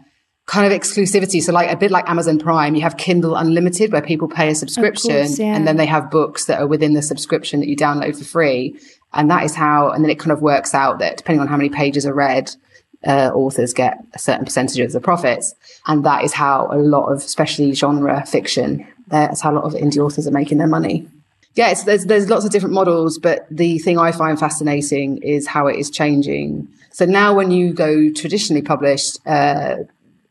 kind 0.46 0.72
of 0.72 0.80
exclusivity. 0.80 1.42
So 1.42 1.52
like 1.52 1.72
a 1.72 1.76
bit 1.76 1.92
like 1.92 2.10
Amazon 2.10 2.38
Prime, 2.38 2.76
you 2.76 2.82
have 2.82 2.98
Kindle 2.98 3.36
Unlimited 3.36 3.92
where 3.92 4.02
people 4.02 4.28
pay 4.28 4.50
a 4.50 4.56
subscription 4.56 5.12
course, 5.12 5.40
yeah. 5.40 5.56
and 5.56 5.68
then 5.68 5.78
they 5.78 5.86
have 5.86 6.12
books 6.12 6.46
that 6.46 6.60
are 6.60 6.68
within 6.68 6.94
the 6.94 7.02
subscription 7.02 7.60
that 7.60 7.68
you 7.68 7.76
download 7.76 8.18
for 8.18 8.26
free. 8.26 8.80
And 9.14 9.32
that 9.32 9.44
is 9.44 9.56
how, 9.56 9.90
and 9.90 10.04
then 10.04 10.12
it 10.12 10.20
kind 10.20 10.32
of 10.32 10.42
works 10.42 10.74
out 10.74 11.00
that 11.00 11.18
depending 11.18 11.42
on 11.42 11.48
how 11.48 11.58
many 11.58 11.70
pages 11.70 12.06
are 12.06 12.14
read, 12.14 12.56
uh, 13.06 13.32
authors 13.34 13.74
get 13.74 13.98
a 14.14 14.20
certain 14.20 14.46
percentage 14.46 14.80
of 14.80 14.92
the 14.92 15.00
profits. 15.00 15.54
And 15.88 16.04
that 16.06 16.24
is 16.24 16.34
how 16.34 16.68
a 16.72 16.78
lot 16.78 17.12
of, 17.12 17.20
especially 17.20 17.74
genre 17.74 18.26
fiction, 18.26 18.86
that's 19.08 19.42
how 19.42 19.52
a 19.52 19.56
lot 19.56 19.64
of 19.64 19.74
indie 19.74 19.98
authors 19.98 20.28
are 20.28 20.32
making 20.32 20.58
their 20.58 20.68
money 20.68 21.08
yeah, 21.56 21.74
there's 21.74 22.06
there's 22.06 22.30
lots 22.30 22.46
of 22.46 22.52
different 22.52 22.76
models, 22.76 23.18
but 23.18 23.48
the 23.50 23.80
thing 23.80 23.98
I 23.98 24.12
find 24.12 24.38
fascinating 24.38 25.20
is 25.20 25.48
how 25.48 25.68
it 25.68 25.78
is 25.78 25.90
changing. 25.90 26.68
So 26.92 27.06
now, 27.06 27.34
when 27.34 27.50
you 27.52 27.74
go 27.74 28.12
traditionally 28.12 28.62
published, 28.62 29.20
uh, 29.26 29.78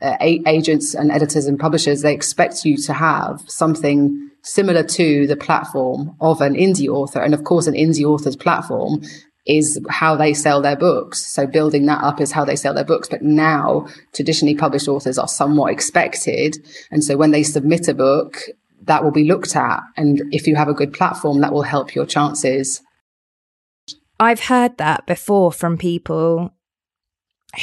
uh, 0.02 0.16
agents 0.20 0.94
and 0.94 1.10
editors 1.10 1.46
and 1.46 1.58
publishers 1.58 2.02
they 2.02 2.14
expect 2.14 2.64
you 2.64 2.76
to 2.76 2.92
have 2.92 3.42
something 3.46 4.30
similar 4.42 4.82
to 4.82 5.26
the 5.26 5.36
platform 5.36 6.14
of 6.20 6.40
an 6.40 6.54
indie 6.54 6.88
author, 6.88 7.20
and 7.20 7.34
of 7.34 7.44
course, 7.44 7.66
an 7.66 7.74
indie 7.74 8.04
author's 8.04 8.36
platform 8.36 9.02
is 9.46 9.78
how 9.90 10.16
they 10.16 10.32
sell 10.32 10.62
their 10.62 10.76
books. 10.76 11.26
So 11.26 11.46
building 11.46 11.86
that 11.86 12.02
up 12.02 12.20
is 12.20 12.32
how 12.32 12.44
they 12.44 12.56
sell 12.56 12.72
their 12.72 12.84
books. 12.84 13.08
But 13.08 13.22
now 13.22 13.86
traditionally 14.14 14.54
published 14.54 14.88
authors 14.88 15.18
are 15.18 15.28
somewhat 15.28 15.72
expected. 15.72 16.56
And 16.90 17.04
so 17.04 17.16
when 17.16 17.30
they 17.30 17.42
submit 17.42 17.88
a 17.88 17.94
book, 17.94 18.38
that 18.84 19.04
will 19.04 19.10
be 19.10 19.24
looked 19.24 19.54
at. 19.54 19.80
And 19.96 20.22
if 20.32 20.46
you 20.46 20.56
have 20.56 20.68
a 20.68 20.74
good 20.74 20.92
platform, 20.92 21.40
that 21.40 21.52
will 21.52 21.62
help 21.62 21.94
your 21.94 22.06
chances. 22.06 22.80
I've 24.18 24.40
heard 24.40 24.78
that 24.78 25.06
before 25.06 25.52
from 25.52 25.76
people 25.76 26.54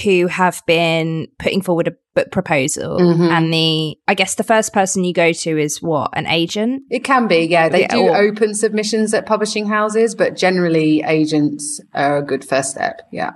who 0.04 0.28
have 0.28 0.62
been 0.68 1.30
putting 1.40 1.62
forward 1.62 1.88
a 1.88 1.98
book 2.14 2.32
proposal. 2.32 3.00
Mm-hmm. 3.00 3.24
and 3.24 3.54
the 3.54 3.98
i 4.08 4.14
guess 4.14 4.36
the 4.36 4.44
first 4.44 4.74
person 4.74 5.04
you 5.04 5.14
go 5.14 5.32
to 5.32 5.58
is 5.58 5.82
what 5.82 6.10
an 6.14 6.28
agent? 6.28 6.84
It 6.90 7.04
can 7.04 7.28
be 7.28 7.46
yeah. 7.46 7.70
They 7.70 7.82
yeah, 7.82 7.88
do 7.96 8.10
or- 8.10 8.18
open 8.18 8.54
submissions 8.54 9.14
at 9.14 9.26
publishing 9.26 9.68
houses 9.68 10.16
but 10.16 10.36
generally 10.36 11.04
agents 11.06 11.80
are 11.94 12.18
a 12.18 12.24
good 12.24 12.44
first 12.44 12.72
step 12.72 13.02
yeah. 13.12 13.32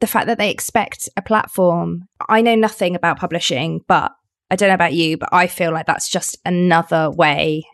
The 0.00 0.06
fact 0.06 0.26
that 0.26 0.38
they 0.38 0.50
expect 0.50 1.08
a 1.16 1.22
platform 1.22 2.08
i 2.28 2.40
know 2.40 2.54
nothing 2.54 2.94
about 2.94 3.18
publishing 3.18 3.80
but 3.86 4.12
I 4.50 4.56
don't 4.56 4.68
know 4.68 4.74
about 4.74 4.94
you, 4.94 5.16
but 5.16 5.30
I 5.32 5.48
feel 5.48 5.72
like 5.72 5.86
that's 5.86 6.08
just 6.08 6.38
another 6.44 7.10
way 7.10 7.64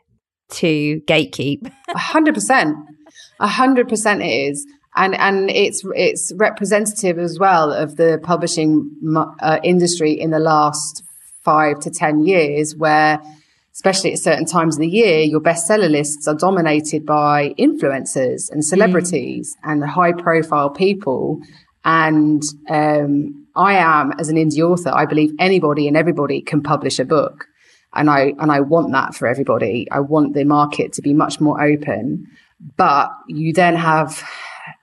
to 0.52 1.00
gatekeep. 1.06 1.70
A 1.94 1.98
hundred 1.98 2.34
percent, 2.34 2.76
a 3.40 3.46
hundred 3.46 3.88
percent 3.88 4.22
it 4.22 4.26
is, 4.26 4.66
and 4.94 5.14
and 5.14 5.50
it's 5.50 5.82
it's 5.94 6.32
representative 6.36 7.18
as 7.18 7.38
well 7.38 7.72
of 7.72 7.96
the 7.96 8.20
publishing 8.22 8.90
uh, 9.40 9.58
industry 9.62 10.12
in 10.12 10.30
the 10.30 10.38
last 10.38 11.02
five 11.40 11.80
to 11.80 11.90
ten 11.90 12.24
years, 12.24 12.76
where 12.76 13.20
especially 13.72 14.12
at 14.12 14.18
certain 14.18 14.44
times 14.44 14.76
of 14.76 14.80
the 14.80 14.88
year, 14.88 15.20
your 15.20 15.40
bestseller 15.40 15.90
lists 15.90 16.28
are 16.28 16.34
dominated 16.34 17.06
by 17.06 17.54
influencers 17.58 18.50
and 18.50 18.64
celebrities 18.64 19.56
mm. 19.64 19.72
and 19.72 19.84
high 19.84 20.12
profile 20.12 20.68
people, 20.68 21.40
and 21.84 22.42
um, 22.68 23.42
I 23.54 23.74
am 23.74 24.12
as 24.18 24.28
an 24.28 24.36
indie 24.36 24.60
author, 24.60 24.90
I 24.94 25.06
believe 25.06 25.32
anybody 25.38 25.88
and 25.88 25.96
everybody 25.96 26.40
can 26.40 26.62
publish 26.62 26.98
a 26.98 27.04
book. 27.04 27.46
And 27.94 28.08
I, 28.08 28.32
and 28.38 28.50
I 28.50 28.60
want 28.60 28.92
that 28.92 29.14
for 29.14 29.28
everybody. 29.28 29.86
I 29.90 30.00
want 30.00 30.34
the 30.34 30.44
market 30.44 30.94
to 30.94 31.02
be 31.02 31.12
much 31.12 31.40
more 31.40 31.62
open. 31.62 32.26
But 32.76 33.10
you 33.28 33.52
then 33.52 33.76
have, 33.76 34.22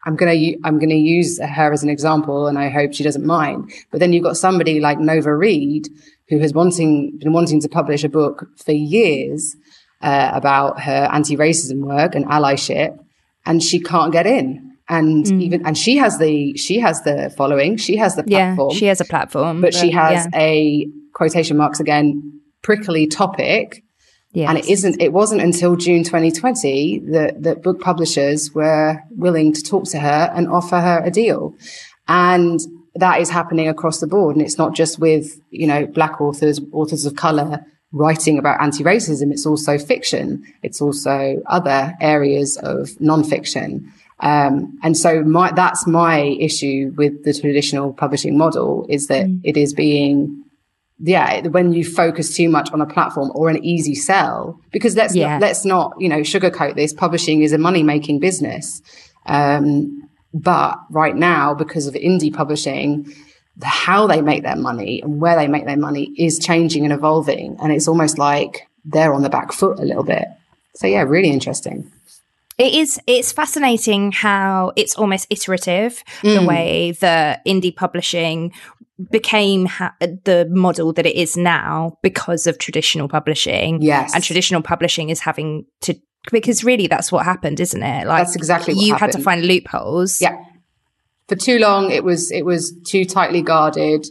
I'm 0.06 0.16
going 0.16 0.38
to, 0.38 0.60
I'm 0.64 0.80
going 0.80 0.90
to 0.90 0.96
use 0.96 1.40
her 1.40 1.74
as 1.74 1.84
an 1.84 1.90
example 1.90 2.48
and 2.48 2.58
I 2.58 2.70
hope 2.70 2.94
she 2.94 3.04
doesn't 3.04 3.26
mind. 3.26 3.72
But 3.92 4.00
then 4.00 4.14
you've 4.14 4.24
got 4.24 4.38
somebody 4.38 4.80
like 4.80 5.00
Nova 5.00 5.36
Reid 5.36 5.90
who 6.30 6.40
has 6.40 6.54
wanting, 6.54 7.18
been 7.18 7.34
wanting 7.34 7.60
to 7.62 7.70
publish 7.70 8.04
a 8.04 8.10
book 8.10 8.48
for 8.58 8.72
years, 8.72 9.56
uh, 10.02 10.32
about 10.34 10.82
her 10.82 11.10
anti-racism 11.12 11.80
work 11.82 12.16
and 12.16 12.26
allyship 12.26 12.98
and 13.46 13.62
she 13.62 13.80
can't 13.80 14.12
get 14.12 14.26
in 14.26 14.78
and 14.88 15.26
mm. 15.26 15.42
even 15.42 15.66
and 15.66 15.78
she 15.78 15.98
has 15.98 16.18
the 16.20 16.56
she 16.58 16.80
has 16.80 17.02
the 17.04 17.34
following 17.38 17.78
she 17.78 17.98
has 17.98 18.16
the 18.16 18.24
platform 18.24 18.70
yeah, 18.72 18.78
she 18.78 18.86
has 18.86 19.02
a 19.02 19.06
platform 19.06 19.62
but, 19.62 19.68
but 19.68 19.74
she 19.74 19.92
has 19.92 20.28
yeah. 20.32 20.40
a 20.40 20.88
quotation 21.14 21.58
marks 21.58 21.80
again 21.80 22.42
prickly 22.62 23.08
topic 23.08 23.84
yes. 24.32 24.50
and 24.50 24.58
it 24.58 24.70
isn't 24.70 25.02
it 25.02 25.14
wasn't 25.14 25.42
until 25.42 25.76
june 25.76 26.04
2020 26.04 27.00
that 27.12 27.42
that 27.44 27.64
book 27.64 27.80
publishers 27.80 28.54
were 28.54 29.00
willing 29.12 29.54
to 29.54 29.62
talk 29.64 29.86
to 29.86 30.00
her 30.00 30.32
and 30.36 30.48
offer 30.50 30.80
her 30.80 31.02
a 31.04 31.12
deal. 31.12 31.56
And 32.08 32.60
that 32.96 33.22
is 33.22 33.30
happening 33.30 33.68
across 33.68 34.00
the 34.00 34.08
board. 34.08 34.36
And 34.36 34.44
it's 34.44 34.58
not 34.58 34.76
just 34.76 35.00
with 35.00 35.40
you 35.52 35.68
know 35.68 35.86
black 35.86 36.20
authors 36.22 36.60
authors 36.72 37.06
of 37.06 37.16
color 37.16 37.66
writing 37.92 38.38
about 38.38 38.62
anti-racism. 38.62 39.32
It's 39.32 39.46
also 39.46 39.78
fiction. 39.78 40.44
It's 40.62 40.82
also 40.82 41.42
other 41.48 41.96
areas 42.00 42.58
of 42.58 42.90
non-fiction. 43.02 43.92
Um, 44.20 44.78
and 44.84 44.98
so 44.98 45.24
my, 45.24 45.52
that's 45.52 45.88
my 45.88 46.20
issue 46.20 46.94
with 46.98 47.24
the 47.24 47.34
traditional 47.34 47.94
publishing 47.94 48.38
model 48.38 48.86
is 48.90 49.08
that 49.08 49.26
mm. 49.26 49.42
it 49.44 49.58
is 49.58 49.74
being, 49.74 50.44
yeah, 51.00 51.48
when 51.48 51.74
you 51.74 51.86
focus 51.86 52.36
too 52.36 52.50
much 52.50 52.72
on 52.72 52.82
a 52.82 52.86
platform 52.86 53.32
or 53.34 53.50
an 53.50 53.64
easy 53.64 53.96
sell, 53.96 54.60
because 54.72 54.96
let's, 54.96 55.16
yeah. 55.16 55.34
not, 55.34 55.42
let's 55.42 55.66
not, 55.66 55.94
you 56.00 56.10
know, 56.10 56.20
sugarcoat 56.20 56.76
this. 56.76 56.94
Publishing 56.94 57.42
is 57.42 57.54
a 57.54 57.58
money 57.58 57.84
making 57.84 58.20
business. 58.20 58.82
Um, 59.26 60.10
but 60.34 60.78
right 60.90 61.16
now, 61.16 61.54
because 61.54 61.88
of 61.88 61.94
indie 61.94 62.34
publishing, 62.34 63.12
how 63.64 64.08
they 64.08 64.22
make 64.22 64.44
their 64.44 64.56
money 64.56 65.02
and 65.02 65.20
where 65.20 65.36
they 65.36 65.48
make 65.48 65.66
their 65.66 65.78
money 65.78 66.14
is 66.18 66.40
changing 66.40 66.84
and 66.84 66.94
evolving. 66.94 67.58
And 67.62 67.72
it's 67.72 67.88
almost 67.88 68.18
like 68.18 68.68
they're 68.86 69.14
on 69.14 69.22
the 69.22 69.30
back 69.30 69.52
foot 69.52 69.80
a 69.80 69.84
little 69.84 70.04
bit. 70.04 70.26
So 70.76 70.88
yeah, 70.88 71.02
really 71.02 71.30
interesting. 71.30 71.92
It 72.58 72.74
is. 72.74 73.00
It's 73.08 73.32
fascinating 73.32 74.12
how 74.12 74.74
it's 74.76 74.96
almost 74.96 75.28
iterative 75.30 76.04
mm. 76.22 76.40
the 76.40 76.46
way 76.46 76.92
that 77.00 77.44
indie 77.46 77.76
publishing 77.76 78.54
became 79.12 79.66
ha- 79.66 79.96
the 80.00 80.48
model 80.50 80.94
that 80.94 81.06
it 81.06 81.16
is 81.16 81.38
now 81.38 81.98
because 82.02 82.48
of 82.48 82.58
traditional 82.58 83.08
publishing. 83.08 83.82
Yes, 83.82 84.14
and 84.14 84.24
traditional 84.24 84.62
publishing 84.62 85.10
is 85.10 85.20
having 85.20 85.66
to 85.82 85.96
because 86.32 86.64
really 86.64 86.88
that's 86.88 87.12
what 87.12 87.26
happened, 87.26 87.60
isn't 87.60 87.82
it? 87.82 88.08
Like 88.08 88.26
that's 88.26 88.36
exactly 88.36 88.74
you 88.74 88.94
happened. 88.94 89.14
had 89.14 89.20
to 89.20 89.24
find 89.24 89.46
loopholes. 89.46 90.22
Yeah, 90.22 90.38
for 91.28 91.36
too 91.36 91.60
long 91.60 91.92
it 91.92 92.04
was 92.04 92.32
it 92.32 92.46
was 92.46 92.74
too 92.86 93.06
tightly 93.06 93.42
guarded, 93.42 94.08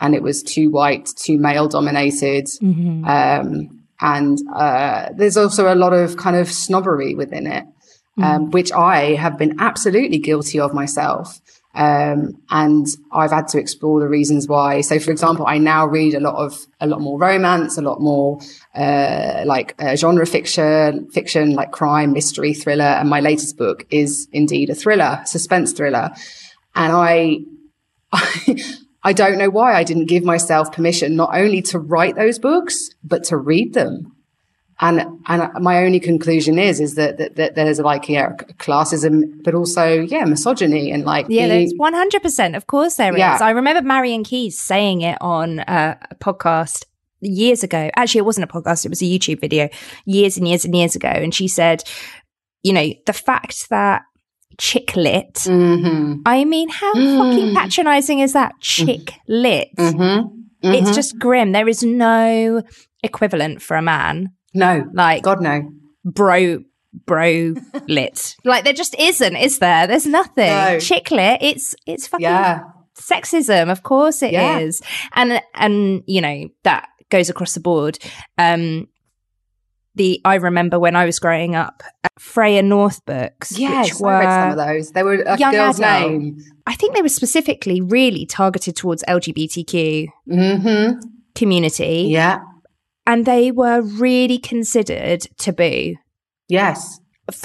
and 0.00 0.14
it 0.14 0.22
was 0.22 0.42
too 0.42 0.70
white, 0.70 1.08
too 1.16 1.38
male 1.38 1.68
dominated. 1.68 2.46
Mm-hmm. 2.46 3.04
Um, 3.04 3.76
and 4.02 4.38
uh, 4.54 5.10
there's 5.14 5.36
also 5.36 5.72
a 5.72 5.76
lot 5.76 5.92
of 5.92 6.16
kind 6.16 6.36
of 6.36 6.50
snobbery 6.50 7.14
within 7.14 7.46
it 7.46 7.64
um, 8.18 8.46
mm. 8.46 8.52
which 8.52 8.72
I 8.72 9.14
have 9.14 9.38
been 9.38 9.56
absolutely 9.58 10.18
guilty 10.18 10.60
of 10.60 10.74
myself. 10.74 11.40
Um, 11.72 12.42
and 12.50 12.86
I've 13.12 13.30
had 13.30 13.46
to 13.48 13.58
explore 13.58 14.00
the 14.00 14.08
reasons 14.08 14.48
why. 14.48 14.80
So, 14.80 14.98
for 14.98 15.12
example, 15.12 15.46
I 15.46 15.58
now 15.58 15.86
read 15.86 16.14
a 16.14 16.20
lot 16.20 16.34
of 16.34 16.66
a 16.80 16.86
lot 16.86 17.00
more 17.00 17.18
romance, 17.18 17.78
a 17.78 17.82
lot 17.82 18.00
more 18.00 18.40
uh, 18.74 19.44
like 19.46 19.74
uh, 19.78 19.94
genre 19.94 20.26
fiction, 20.26 21.08
fiction 21.10 21.54
like 21.54 21.70
crime, 21.70 22.12
mystery, 22.12 22.54
thriller. 22.54 22.84
And 22.84 23.08
my 23.08 23.20
latest 23.20 23.56
book 23.56 23.86
is 23.90 24.28
indeed 24.32 24.70
a 24.70 24.74
thriller, 24.74 25.22
suspense 25.26 25.72
thriller. 25.72 26.10
And 26.74 26.92
I, 26.92 27.38
I 29.02 29.12
don't 29.12 29.38
know 29.38 29.50
why 29.50 29.74
I 29.74 29.84
didn't 29.84 30.06
give 30.06 30.24
myself 30.24 30.72
permission 30.72 31.14
not 31.14 31.30
only 31.34 31.62
to 31.62 31.78
write 31.78 32.16
those 32.16 32.38
books, 32.38 32.90
but 33.04 33.24
to 33.24 33.36
read 33.36 33.74
them. 33.74 34.16
And 34.82 35.20
and 35.26 35.50
my 35.62 35.84
only 35.84 36.00
conclusion 36.00 36.58
is 36.58 36.80
is 36.80 36.94
that 36.94 37.18
that, 37.18 37.36
that 37.36 37.54
there's 37.54 37.78
like 37.80 38.08
yeah 38.08 38.32
classism, 38.58 39.42
but 39.42 39.54
also 39.54 40.00
yeah 40.00 40.24
misogyny 40.24 40.90
and 40.90 41.04
like 41.04 41.26
yeah, 41.28 41.48
there's 41.48 41.74
one 41.76 41.92
hundred 41.92 42.22
percent. 42.22 42.56
Of 42.56 42.66
course 42.66 42.96
there 42.96 43.16
yeah. 43.16 43.34
is. 43.34 43.42
I 43.42 43.50
remember 43.50 43.82
Marian 43.86 44.24
Keyes 44.24 44.58
saying 44.58 45.02
it 45.02 45.18
on 45.20 45.60
a 45.60 45.98
podcast 46.16 46.86
years 47.20 47.62
ago. 47.62 47.90
Actually, 47.94 48.20
it 48.20 48.24
wasn't 48.24 48.50
a 48.50 48.52
podcast; 48.52 48.86
it 48.86 48.88
was 48.88 49.02
a 49.02 49.04
YouTube 49.04 49.40
video 49.40 49.68
years 50.06 50.38
and 50.38 50.48
years 50.48 50.64
and 50.64 50.74
years 50.74 50.96
ago. 50.96 51.08
And 51.08 51.34
she 51.34 51.46
said, 51.46 51.84
you 52.62 52.72
know, 52.72 52.88
the 53.04 53.12
fact 53.12 53.68
that 53.68 54.02
chick 54.58 54.96
lit. 54.96 55.34
Mm-hmm. 55.34 56.22
I 56.24 56.44
mean, 56.44 56.70
how 56.70 56.92
fucking 56.94 57.54
patronizing 57.54 58.20
is 58.20 58.32
that? 58.32 58.54
Chick 58.60 59.12
lit. 59.28 59.68
Mm-hmm. 59.76 60.38
It's 60.62 60.86
mm-hmm. 60.86 60.92
just 60.94 61.18
grim. 61.18 61.52
There 61.52 61.68
is 61.68 61.82
no 61.82 62.62
equivalent 63.02 63.62
for 63.62 63.76
a 63.76 63.82
man. 63.82 64.32
No. 64.54 64.84
Like, 64.92 65.22
God, 65.22 65.40
no. 65.40 65.70
Bro, 66.04 66.64
bro 67.06 67.54
lit. 67.86 68.36
like, 68.44 68.64
there 68.64 68.72
just 68.72 68.98
isn't, 68.98 69.36
is 69.36 69.58
there? 69.58 69.86
There's 69.86 70.06
nothing. 70.06 70.46
No. 70.46 70.78
Chick 70.80 71.10
lit. 71.10 71.38
It's, 71.42 71.74
it's 71.86 72.06
fucking. 72.06 72.24
Yeah. 72.24 72.62
Sexism, 72.96 73.70
of 73.70 73.82
course 73.82 74.22
it 74.22 74.32
yeah. 74.32 74.58
is, 74.58 74.82
and 75.14 75.40
and 75.54 76.02
you 76.06 76.20
know 76.20 76.48
that 76.64 76.88
goes 77.08 77.30
across 77.30 77.54
the 77.54 77.60
board. 77.60 77.98
Um, 78.36 78.88
the 79.94 80.20
I 80.24 80.36
remember 80.36 80.78
when 80.78 80.96
I 80.96 81.04
was 81.04 81.18
growing 81.18 81.54
up, 81.54 81.82
Freya 82.18 82.62
North 82.62 83.04
books. 83.06 83.58
Yes, 83.58 84.00
were, 84.00 84.10
I 84.10 84.20
read 84.20 84.42
some 84.42 84.50
of 84.58 84.66
those. 84.66 84.90
They 84.92 85.02
were 85.02 85.14
a 85.14 85.38
young 85.38 85.52
girl's 85.52 85.80
adult. 85.80 86.10
name. 86.10 86.38
I 86.66 86.74
think 86.74 86.94
they 86.94 87.02
were 87.02 87.08
specifically 87.08 87.80
really 87.80 88.26
targeted 88.26 88.76
towards 88.76 89.02
LGBTQ 89.08 90.08
mm-hmm. 90.28 90.98
community. 91.34 92.08
Yeah, 92.10 92.40
and 93.10 93.26
they 93.26 93.50
were 93.50 93.80
really 93.80 94.38
considered 94.38 95.26
taboo. 95.36 95.96
Yes. 96.48 97.00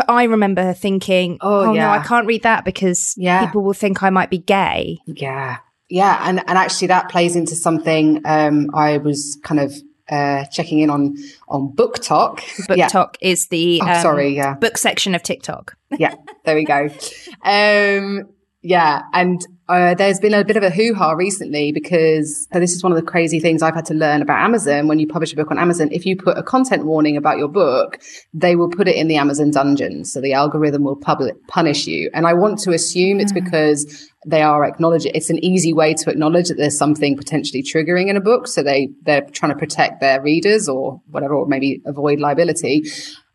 I 0.08 0.26
remember 0.26 0.74
thinking, 0.74 1.40
oh, 1.42 1.70
oh 1.70 1.74
yeah. 1.74 1.86
no, 1.86 1.90
I 1.90 2.04
can't 2.04 2.28
read 2.28 2.44
that 2.44 2.66
because 2.66 3.16
yeah. 3.18 3.44
people 3.44 3.64
will 3.64 3.74
think 3.74 4.04
I 4.04 4.12
might 4.12 4.30
be 4.30 4.38
gay. 4.38 5.00
Yeah. 5.08 5.58
Yeah. 5.90 6.20
And, 6.22 6.40
and 6.48 6.58
actually, 6.58 6.90
that 6.90 7.10
plays 7.10 7.36
into 7.36 7.56
something 7.56 8.22
um, 8.26 8.70
I 8.76 8.98
was 8.98 9.40
kind 9.44 9.60
of 9.60 9.74
uh, 10.08 10.46
checking 10.46 10.80
in 10.82 10.92
on 10.92 11.18
on 11.48 11.72
BookTok. 11.74 12.68
Book 12.68 12.78
yeah. 12.78 12.88
Talk 12.88 13.18
is 13.22 13.48
the 13.48 13.82
oh, 13.84 13.88
um, 13.90 14.02
sorry, 14.04 14.36
yeah, 14.36 14.54
book 14.54 14.78
section 14.78 15.16
of 15.16 15.24
TikTok. 15.24 15.76
yeah, 15.98 16.14
there 16.44 16.56
we 16.56 16.64
go. 16.64 16.90
Um, 17.44 18.30
yeah, 18.62 19.02
and 19.14 19.42
uh, 19.68 19.96
there's 19.96 20.20
been 20.20 20.34
a 20.34 20.46
bit 20.46 20.58
of 20.58 20.64
a 20.64 20.70
hoo 20.70 20.94
ha 20.94 21.12
recently 21.14 21.72
because 21.72 22.48
this 22.52 22.74
is 22.74 22.84
one 22.84 22.92
of 22.92 22.98
the 22.98 23.02
crazy 23.04 23.40
things 23.40 23.64
I've 23.64 23.74
had 23.74 23.86
to 23.86 23.96
learn 23.96 24.22
about 24.22 24.44
Amazon. 24.44 24.88
When 24.88 25.00
you 25.00 25.08
publish 25.08 25.34
a 25.34 25.36
book 25.36 25.50
on 25.50 25.58
Amazon, 25.58 25.90
if 25.92 26.06
you 26.06 26.16
put 26.16 26.38
a 26.38 26.44
content 26.44 26.86
warning 26.86 27.18
about 27.18 27.40
your 27.40 27.48
book, 27.48 28.00
they 28.34 28.56
will 28.56 28.70
put 28.70 28.88
it 28.88 28.96
in 28.96 29.08
the 29.08 29.16
Amazon 29.16 29.50
dungeon. 29.50 30.06
So 30.06 30.22
the 30.22 30.34
algorithm 30.34 30.84
will 30.84 30.96
public, 30.96 31.36
punish 31.48 31.88
you. 31.88 32.12
And 32.14 32.28
I 32.28 32.34
want 32.34 32.60
to 32.60 32.74
assume 32.74 33.20
it's 33.20 33.32
mm. 33.32 33.44
because 33.44 34.08
they 34.28 34.44
are 34.44 34.64
acknowledging 34.64 35.12
it's 35.16 35.32
an 35.32 35.44
easy 35.44 35.74
way 35.74 35.96
to 35.96 36.12
acknowledge 36.12 36.50
that 36.50 36.58
there's 36.58 36.78
something 36.78 37.18
potentially 37.18 37.64
triggering 37.64 38.08
in 38.08 38.18
a 38.18 38.22
book. 38.22 38.48
So 38.48 38.62
they, 38.62 38.90
they're 39.02 39.22
trying 39.22 39.52
to 39.52 39.58
protect 39.58 40.00
their 40.00 40.22
readers 40.22 40.70
or 40.70 41.02
whatever, 41.10 41.34
or 41.34 41.48
maybe 41.48 41.82
avoid 41.86 42.20
liability. 42.20 42.84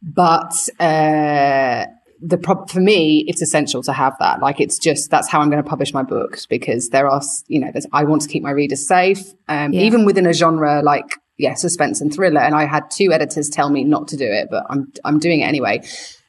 But, 0.02 0.54
uh, 0.78 1.86
the 2.22 2.38
pro- 2.38 2.66
for 2.66 2.80
me, 2.80 3.24
it's 3.26 3.42
essential 3.42 3.82
to 3.84 3.92
have 3.92 4.14
that. 4.20 4.40
Like, 4.40 4.60
it's 4.60 4.78
just 4.78 5.10
that's 5.10 5.28
how 5.28 5.40
I'm 5.40 5.50
going 5.50 5.62
to 5.62 5.68
publish 5.68 5.92
my 5.94 6.02
books 6.02 6.46
because 6.46 6.90
there 6.90 7.08
are, 7.08 7.22
you 7.48 7.60
know, 7.60 7.70
I 7.92 8.04
want 8.04 8.22
to 8.22 8.28
keep 8.28 8.42
my 8.42 8.50
readers 8.50 8.86
safe, 8.86 9.22
um, 9.48 9.72
yeah. 9.72 9.82
even 9.82 10.04
within 10.04 10.26
a 10.26 10.32
genre 10.32 10.82
like 10.82 11.06
yeah, 11.38 11.54
suspense 11.54 12.00
and 12.00 12.12
thriller. 12.12 12.40
And 12.40 12.54
I 12.54 12.66
had 12.66 12.90
two 12.90 13.12
editors 13.12 13.48
tell 13.48 13.70
me 13.70 13.84
not 13.84 14.08
to 14.08 14.16
do 14.16 14.26
it, 14.26 14.48
but 14.50 14.64
I'm 14.68 14.92
I'm 15.04 15.18
doing 15.18 15.40
it 15.40 15.44
anyway. 15.44 15.82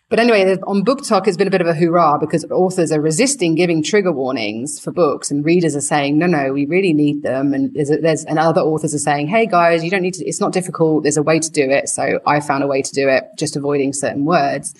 But 0.09 0.19
anyway, 0.19 0.57
on 0.67 0.83
Book 0.83 1.03
BookTok 1.03 1.25
has 1.25 1.37
been 1.37 1.47
a 1.47 1.51
bit 1.51 1.61
of 1.61 1.67
a 1.67 1.73
hurrah 1.73 2.17
because 2.17 2.43
authors 2.51 2.91
are 2.91 2.99
resisting 2.99 3.55
giving 3.55 3.81
trigger 3.81 4.11
warnings 4.11 4.77
for 4.77 4.91
books, 4.91 5.31
and 5.31 5.45
readers 5.45 5.73
are 5.73 5.81
saying, 5.81 6.17
"No, 6.17 6.25
no, 6.25 6.51
we 6.51 6.65
really 6.65 6.91
need 6.91 7.23
them." 7.23 7.53
And 7.53 7.73
there's, 7.73 7.89
a, 7.89 7.97
there's 7.97 8.25
and 8.25 8.37
other 8.37 8.59
authors 8.59 8.93
are 8.93 8.99
saying, 8.99 9.27
"Hey 9.27 9.45
guys, 9.45 9.85
you 9.85 9.89
don't 9.89 10.01
need 10.01 10.15
to. 10.15 10.25
It's 10.25 10.41
not 10.41 10.51
difficult. 10.51 11.03
There's 11.03 11.17
a 11.17 11.23
way 11.23 11.39
to 11.39 11.49
do 11.49 11.69
it." 11.69 11.87
So 11.87 12.19
I 12.25 12.41
found 12.41 12.63
a 12.63 12.67
way 12.67 12.81
to 12.81 12.91
do 12.91 13.07
it, 13.07 13.23
just 13.37 13.55
avoiding 13.55 13.93
certain 13.93 14.25
words. 14.25 14.73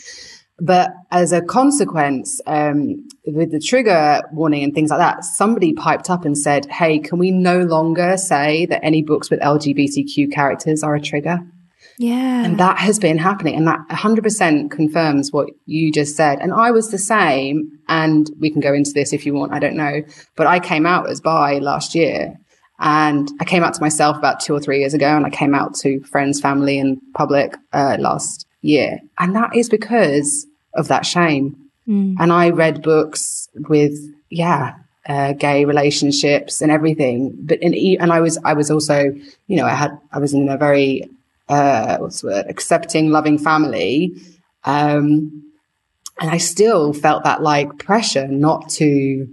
But 0.62 0.94
as 1.10 1.32
a 1.32 1.41
consequence, 1.41 2.39
um, 2.46 3.08
with 3.25 3.51
the 3.51 3.60
trigger 3.60 4.22
warning 4.32 4.63
and 4.63 4.75
things 4.75 4.91
like 4.91 5.00
that, 5.00 5.24
somebody 5.24 5.74
piped 5.74 6.08
up 6.10 6.24
and 6.24 6.38
said, 6.38 6.68
Hey, 6.68 7.00
can 7.00 7.18
we 7.18 7.32
no 7.32 7.62
longer 7.62 8.15
say 8.15 8.68
that 8.68 8.86
any 8.86 9.01
books 9.01 9.31
with 9.31 9.40
LGBTQ 9.40 10.31
characters 10.31 10.83
are 10.83 10.94
a 10.94 11.01
trigger? 11.01 11.40
Yeah. 11.98 12.46
And 12.46 12.59
that 12.59 12.77
has 12.77 13.00
been 13.00 13.18
happening. 13.18 13.55
And 13.55 13.68
that 13.68 13.79
100% 13.90 14.70
confirms 14.70 15.31
what 15.31 15.50
you 15.66 15.92
just 15.92 16.16
said. 16.16 16.40
And 16.40 16.53
I 16.53 16.70
was 16.70 16.92
the 16.92 17.00
same. 17.00 17.79
And 17.88 18.29
we 18.40 18.51
can 18.51 18.62
go 18.62 18.74
into 18.74 18.92
this 18.94 19.14
if 19.14 19.25
you 19.25 19.33
want. 19.33 19.53
I 19.53 19.59
don't 19.59 19.75
know. 19.75 20.03
But 20.36 20.46
I 20.46 20.59
came 20.59 20.86
out 20.86 21.09
as 21.09 21.22
bi 21.22 21.57
last 21.57 21.96
year. 21.96 22.36
And 22.79 23.29
I 23.40 23.46
came 23.46 23.64
out 23.64 23.74
to 23.75 23.81
myself 23.81 24.18
about 24.18 24.40
two 24.40 24.53
or 24.53 24.59
three 24.59 24.79
years 24.79 24.94
ago. 24.94 25.07
And 25.07 25.25
I 25.25 25.31
came 25.31 25.55
out 25.55 25.74
to 25.81 26.01
friends, 26.01 26.40
family, 26.40 26.77
and 26.77 27.00
public 27.16 27.55
uh, 27.74 27.98
last 28.00 28.46
year. 28.62 29.00
And 29.20 29.36
that 29.36 29.55
is 29.55 29.70
because 29.70 30.48
of 30.74 30.88
that 30.88 31.05
shame. 31.05 31.55
Mm. 31.88 32.16
And 32.20 32.31
I 32.31 32.50
read 32.50 32.81
books 32.81 33.50
with, 33.55 33.94
yeah, 34.29 34.75
uh, 35.07 35.34
gay 35.34 35.66
relationships 35.66 36.62
and 36.62 36.72
everything. 36.72 37.36
But 37.42 37.62
in, 37.62 37.74
and 38.00 38.12
I 38.14 38.22
was, 38.22 38.38
I 38.46 38.53
was 38.53 38.70
also, 38.70 39.14
you 39.48 39.57
know, 39.57 39.66
I 39.66 39.74
had, 39.74 39.98
I 40.12 40.20
was 40.20 40.34
in 40.34 40.48
a 40.48 40.57
very, 40.57 41.10
uh, 41.50 41.98
what's 41.98 42.22
the 42.22 42.27
word, 42.27 42.46
accepting, 42.48 43.10
loving 43.10 43.38
family. 43.38 44.14
Um, 44.64 45.51
and 46.20 46.29
I 46.29 46.38
still 46.38 46.94
felt 46.94 47.24
that 47.24 47.42
like 47.42 47.79
pressure 47.79 48.27
not 48.27 48.70
to 48.72 49.27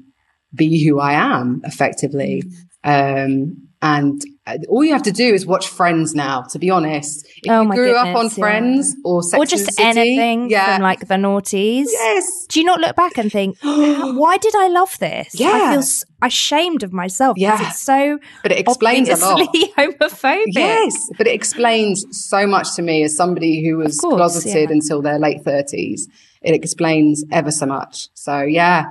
be 0.54 0.82
who 0.84 0.98
I 1.00 1.12
am 1.12 1.60
effectively. 1.64 2.44
Mm. 2.84 3.24
Um, 3.24 3.68
and 3.82 4.22
all 4.68 4.84
you 4.84 4.92
have 4.92 5.02
to 5.02 5.12
do 5.12 5.34
is 5.34 5.46
watch 5.46 5.68
Friends 5.68 6.14
now. 6.14 6.42
To 6.42 6.58
be 6.58 6.70
honest, 6.70 7.26
if 7.42 7.50
oh 7.50 7.62
you 7.62 7.68
grew 7.68 7.92
goodness, 7.92 8.08
up 8.08 8.16
on 8.16 8.30
Friends 8.30 8.94
yeah. 8.96 9.02
or 9.04 9.22
Sex 9.22 9.38
or 9.38 9.46
just 9.46 9.64
City, 9.66 9.82
anything 9.82 10.50
yeah. 10.50 10.76
from 10.76 10.82
like 10.82 11.00
the 11.00 11.14
noughties, 11.14 11.86
yes. 11.90 12.46
Do 12.48 12.60
you 12.60 12.66
not 12.66 12.80
look 12.80 12.96
back 12.96 13.18
and 13.18 13.30
think, 13.30 13.58
why 13.62 14.38
did 14.38 14.54
I 14.56 14.68
love 14.68 14.98
this? 14.98 15.38
Yeah, 15.38 15.50
I 15.50 15.70
feel 15.72 15.78
s- 15.80 16.04
ashamed 16.22 16.82
of 16.82 16.92
myself. 16.92 17.36
Yeah, 17.38 17.68
it's 17.68 17.82
so. 17.82 18.18
But 18.42 18.52
it 18.52 18.58
explains 18.58 19.08
a 19.08 19.16
lot. 19.16 19.48
homophobic. 19.76 20.44
Yes, 20.48 21.10
but 21.16 21.26
it 21.26 21.34
explains 21.34 22.04
so 22.10 22.46
much 22.46 22.74
to 22.76 22.82
me 22.82 23.02
as 23.02 23.16
somebody 23.16 23.64
who 23.64 23.78
was 23.78 23.98
course, 23.98 24.16
closeted 24.16 24.70
yeah. 24.70 24.74
until 24.74 25.02
their 25.02 25.18
late 25.18 25.42
thirties. 25.42 26.08
It 26.40 26.54
explains 26.54 27.24
ever 27.32 27.50
so 27.50 27.66
much. 27.66 28.08
So 28.14 28.40
yeah, 28.42 28.84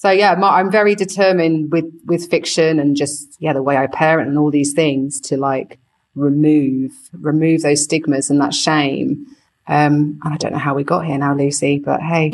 so 0.00 0.10
yeah, 0.10 0.32
I'm 0.32 0.70
very 0.70 0.94
determined 0.94 1.70
with, 1.70 1.84
with 2.06 2.30
fiction 2.30 2.80
and 2.80 2.96
just, 2.96 3.36
yeah, 3.38 3.52
the 3.52 3.62
way 3.62 3.76
I 3.76 3.86
parent 3.86 4.30
and 4.30 4.38
all 4.38 4.50
these 4.50 4.72
things 4.72 5.20
to 5.28 5.36
like 5.36 5.78
remove, 6.14 6.92
remove 7.12 7.60
those 7.60 7.84
stigmas 7.84 8.30
and 8.30 8.40
that 8.40 8.54
shame. 8.54 9.26
Um, 9.68 10.18
and 10.24 10.32
I 10.32 10.38
don't 10.38 10.52
know 10.52 10.58
how 10.58 10.74
we 10.74 10.84
got 10.84 11.04
here 11.04 11.18
now, 11.18 11.34
Lucy, 11.34 11.80
but 11.80 12.00
hey. 12.00 12.32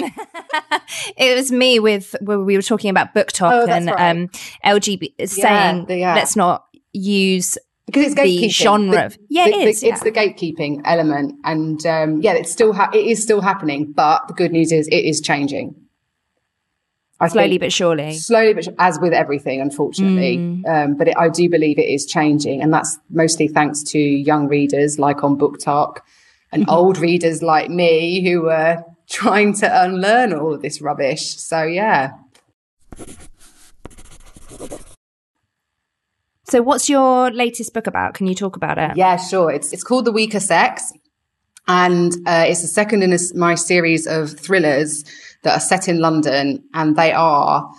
it 1.16 1.37
was 1.37 1.50
me 1.50 1.81
with, 1.81 2.14
where 2.20 2.38
we 2.38 2.55
were 2.55 2.62
talking 2.62 2.88
about 2.88 3.12
BookTok 3.12 3.50
oh, 3.50 3.66
and 3.66 3.87
right. 3.87 4.11
um, 4.11 4.29
LGBT 4.64 5.29
saying, 5.29 5.87
yeah, 5.88 5.96
yeah. 5.96 6.14
let's 6.14 6.37
not 6.37 6.66
use 6.92 7.59
because 7.87 8.12
it's 8.12 8.14
gatekeeping. 8.14 8.50
genre. 8.50 9.09
The, 9.09 9.18
yeah, 9.29 9.44
the, 9.46 9.50
it 9.50 9.68
is. 9.68 9.81
The, 9.81 9.87
yeah. 9.87 9.92
It's 9.92 10.02
the 10.05 10.12
gatekeeping 10.12 10.83
element, 10.85 11.35
and 11.44 11.85
um, 11.85 12.20
yeah, 12.20 12.35
it's 12.35 12.50
still 12.50 12.72
ha- 12.72 12.90
it 12.92 13.07
is 13.07 13.22
still 13.22 13.40
happening. 13.40 13.92
But 13.92 14.26
the 14.26 14.35
good 14.35 14.50
news 14.50 14.72
is 14.72 14.88
it 14.88 15.05
is 15.05 15.20
changing. 15.20 15.86
I 17.18 17.29
slowly 17.29 17.57
but 17.59 17.72
surely. 17.72 18.12
Slowly 18.12 18.52
but 18.52 18.68
as 18.79 18.98
with 19.00 19.14
everything, 19.14 19.61
unfortunately. 19.61 20.37
Mm. 20.37 20.66
Um, 20.66 20.94
but 20.96 21.09
it, 21.09 21.16
I 21.16 21.29
do 21.31 21.48
believe 21.48 21.79
it 21.79 21.88
is 21.88 22.05
changing, 22.05 22.61
and 22.61 22.72
that's 22.72 22.98
mostly 23.09 23.48
thanks 23.48 23.83
to 23.85 23.98
young 23.98 24.48
readers 24.48 24.98
like 24.98 25.24
on 25.24 25.38
BookTok, 25.38 25.98
and 26.52 26.62
mm-hmm. 26.62 26.70
old 26.70 26.98
readers 26.98 27.42
like 27.42 27.70
me 27.70 28.22
who 28.22 28.48
are 28.48 28.85
trying 29.09 29.55
to 29.55 29.85
unlearn 29.85 30.35
all 30.35 30.52
of 30.52 30.61
this 30.61 30.83
rubbish. 30.83 31.26
So 31.26 31.62
yeah. 31.62 32.12
So, 36.48 36.62
what's 36.62 36.88
your 36.88 37.31
latest 37.33 37.74
book 37.74 37.87
about? 37.87 38.14
Can 38.14 38.26
you 38.26 38.35
talk 38.35 38.57
about 38.57 38.79
it? 38.79 38.96
Yeah, 38.96 39.16
sure. 39.16 39.50
It's 39.50 39.72
it's 39.72 39.83
called 39.83 40.05
The 40.05 40.12
Weaker 40.12 40.38
Sex, 40.38 40.92
and 41.66 42.12
uh, 42.26 42.44
it's 42.46 42.62
the 42.62 42.68
second 42.68 43.02
in 43.02 43.12
a, 43.12 43.18
my 43.35 43.55
series 43.55 44.07
of 44.07 44.38
thrillers 44.38 45.05
that 45.46 45.56
are 45.56 45.61
set 45.61 45.88
in 45.88 45.98
London 46.00 46.62
and 46.74 46.96
they 46.96 47.12
are 47.12 47.70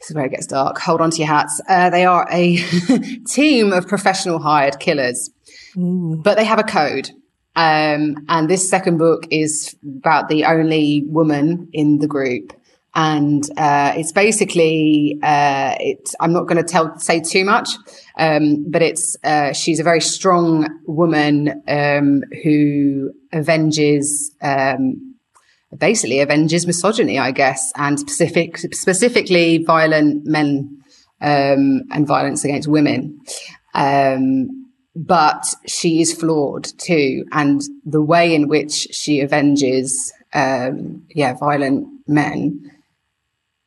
this 0.00 0.10
is 0.10 0.16
where 0.16 0.24
it 0.24 0.30
gets 0.30 0.46
dark. 0.46 0.78
Hold 0.78 1.02
on 1.02 1.10
to 1.10 1.18
your 1.18 1.26
hats. 1.26 1.60
Uh, 1.68 1.90
they 1.90 2.06
are 2.06 2.26
a 2.30 2.56
team 3.28 3.70
of 3.72 3.86
professional 3.86 4.38
hired 4.38 4.80
killers, 4.80 5.28
Ooh. 5.76 6.18
but 6.24 6.38
they 6.38 6.44
have 6.44 6.58
a 6.58 6.62
code. 6.62 7.10
Um, 7.54 8.24
and 8.28 8.48
this 8.48 8.70
second 8.70 8.96
book 8.96 9.26
is 9.30 9.76
about 9.98 10.30
the 10.30 10.46
only 10.46 11.04
woman 11.06 11.68
in 11.74 11.98
the 11.98 12.06
group. 12.06 12.54
And 12.94 13.44
uh, 13.58 13.92
it's 13.94 14.10
basically, 14.10 15.18
uh, 15.22 15.74
it's, 15.78 16.14
I'm 16.18 16.32
not 16.32 16.44
going 16.44 16.56
to 16.56 16.64
tell 16.64 16.98
say 16.98 17.20
too 17.20 17.44
much, 17.44 17.68
um, 18.16 18.64
but 18.68 18.80
it's 18.80 19.18
uh, 19.22 19.52
she's 19.52 19.80
a 19.80 19.84
very 19.84 20.00
strong 20.00 20.80
woman 20.86 21.62
um, 21.68 22.22
who 22.42 23.12
avenges 23.32 24.34
um, 24.40 25.09
basically 25.78 26.20
avenges 26.20 26.66
misogyny, 26.66 27.18
I 27.18 27.30
guess, 27.30 27.72
and 27.76 27.98
specific, 27.98 28.58
specifically 28.58 29.64
violent 29.64 30.26
men 30.26 30.82
um, 31.20 31.82
and 31.90 32.06
violence 32.06 32.44
against 32.44 32.68
women. 32.68 33.20
Um, 33.74 34.48
but 34.96 35.46
she 35.66 36.00
is 36.00 36.12
flawed 36.12 36.64
too, 36.78 37.24
and 37.32 37.60
the 37.84 38.02
way 38.02 38.34
in 38.34 38.48
which 38.48 38.72
she 38.72 39.22
avenges, 39.22 40.12
um, 40.34 41.06
yeah, 41.14 41.34
violent 41.34 41.86
men 42.08 42.70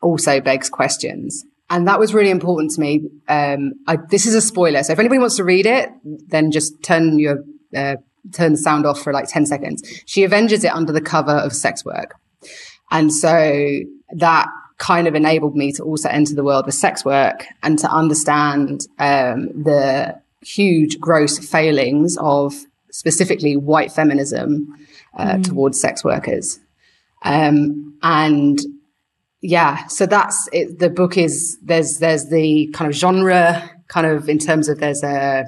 also 0.02 0.42
begs 0.42 0.70
questions. 0.70 1.46
And 1.70 1.88
that 1.88 1.98
was 1.98 2.14
really 2.14 2.30
important 2.30 2.72
to 2.72 2.82
me. 2.82 3.10
Um, 3.30 3.74
I, 3.88 3.98
this 4.10 4.26
is 4.26 4.36
a 4.36 4.42
spoiler. 4.42 4.84
So 4.84 4.94
if 4.94 5.00
anybody 5.00 5.20
wants 5.20 5.38
to 5.38 5.44
read 5.44 5.66
it, 5.66 5.90
then 6.04 6.52
just 6.52 6.84
turn 6.84 7.18
your, 7.18 7.40
uh, 7.76 7.96
turn 8.32 8.54
the 8.54 8.58
sound 8.58 8.86
off 8.86 9.02
for 9.02 9.14
like 9.14 9.28
10 9.28 9.46
seconds. 9.46 9.84
She 10.06 10.24
avenges 10.24 10.64
it 10.64 10.74
under 10.74 10.94
the 10.94 11.02
cover 11.02 11.32
of 11.32 11.54
sex 11.54 11.84
work. 11.84 12.16
And 12.92 13.14
so 13.14 13.80
that 14.16 14.48
kind 14.78 15.08
of 15.08 15.16
enabled 15.16 15.56
me 15.56 15.72
to 15.74 15.84
also 15.84 16.10
enter 16.10 16.36
the 16.36 16.44
world 16.44 16.68
of 16.68 16.74
sex 16.74 17.06
work 17.06 17.46
and 17.62 17.80
to 17.80 17.90
understand 17.90 18.88
um, 19.00 19.48
the 19.64 20.20
huge 20.42 21.00
gross 21.00 21.40
failings 21.40 22.18
of 22.18 22.54
specifically 22.92 23.58
white 23.58 23.92
feminism 23.92 24.68
uh, 25.18 25.36
mm. 25.36 25.44
towards 25.44 25.80
sex 25.80 26.04
workers. 26.04 26.60
Um, 27.24 27.98
and 28.04 28.60
yeah, 29.42 29.88
so 29.88 30.06
that's 30.06 30.48
it. 30.52 30.80
The 30.80 30.90
book 30.90 31.18
is 31.18 31.58
there's 31.62 32.00
there's 32.00 32.30
the 32.30 32.68
kind 32.74 32.90
of 32.90 32.96
genre 32.96 33.70
kind 33.88 34.08
of 34.08 34.30
in 34.30 34.38
terms 34.38 34.70
of 34.70 34.80
there's 34.80 35.04
a 35.04 35.46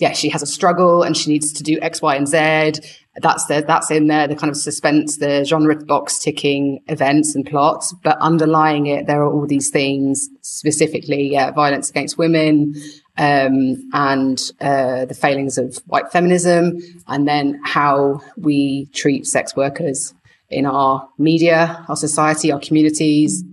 yeah 0.00 0.12
she 0.12 0.28
has 0.30 0.42
a 0.42 0.46
struggle 0.46 1.02
and 1.02 1.16
she 1.16 1.30
needs 1.30 1.52
to 1.52 1.62
do 1.62 1.78
X, 1.80 2.02
Y, 2.02 2.16
and 2.16 2.26
Z. 2.26 2.80
That's 3.22 3.44
the 3.46 3.62
that's 3.66 3.90
in 3.90 4.06
there 4.06 4.26
the 4.26 4.36
kind 4.36 4.50
of 4.50 4.56
suspense, 4.56 5.18
the 5.18 5.44
genre 5.44 5.76
box 5.76 6.18
ticking 6.18 6.80
events 6.88 7.34
and 7.34 7.44
plots. 7.44 7.94
But 8.02 8.16
underlying 8.18 8.86
it, 8.86 9.06
there 9.06 9.22
are 9.22 9.32
all 9.32 9.46
these 9.46 9.70
themes, 9.70 10.28
specifically 10.42 11.30
yeah, 11.30 11.50
violence 11.50 11.90
against 11.90 12.18
women, 12.18 12.74
um, 13.18 13.76
and 13.92 14.40
uh, 14.60 15.04
the 15.04 15.14
failings 15.14 15.58
of 15.58 15.76
white 15.86 16.10
feminism, 16.10 16.78
and 17.08 17.28
then 17.28 17.60
how 17.64 18.22
we 18.36 18.86
treat 18.94 19.26
sex 19.26 19.54
workers 19.54 20.14
in 20.48 20.64
our 20.64 21.08
media, 21.18 21.84
our 21.88 21.96
society, 21.96 22.50
our 22.50 22.60
communities. 22.60 23.44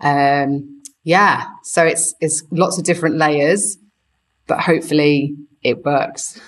Um, 0.00 0.82
yeah, 1.04 1.44
so 1.62 1.84
it's 1.84 2.14
it's 2.20 2.42
lots 2.50 2.78
of 2.78 2.84
different 2.84 3.16
layers, 3.16 3.76
but 4.46 4.60
hopefully 4.60 5.36
it 5.62 5.84
works. 5.84 6.40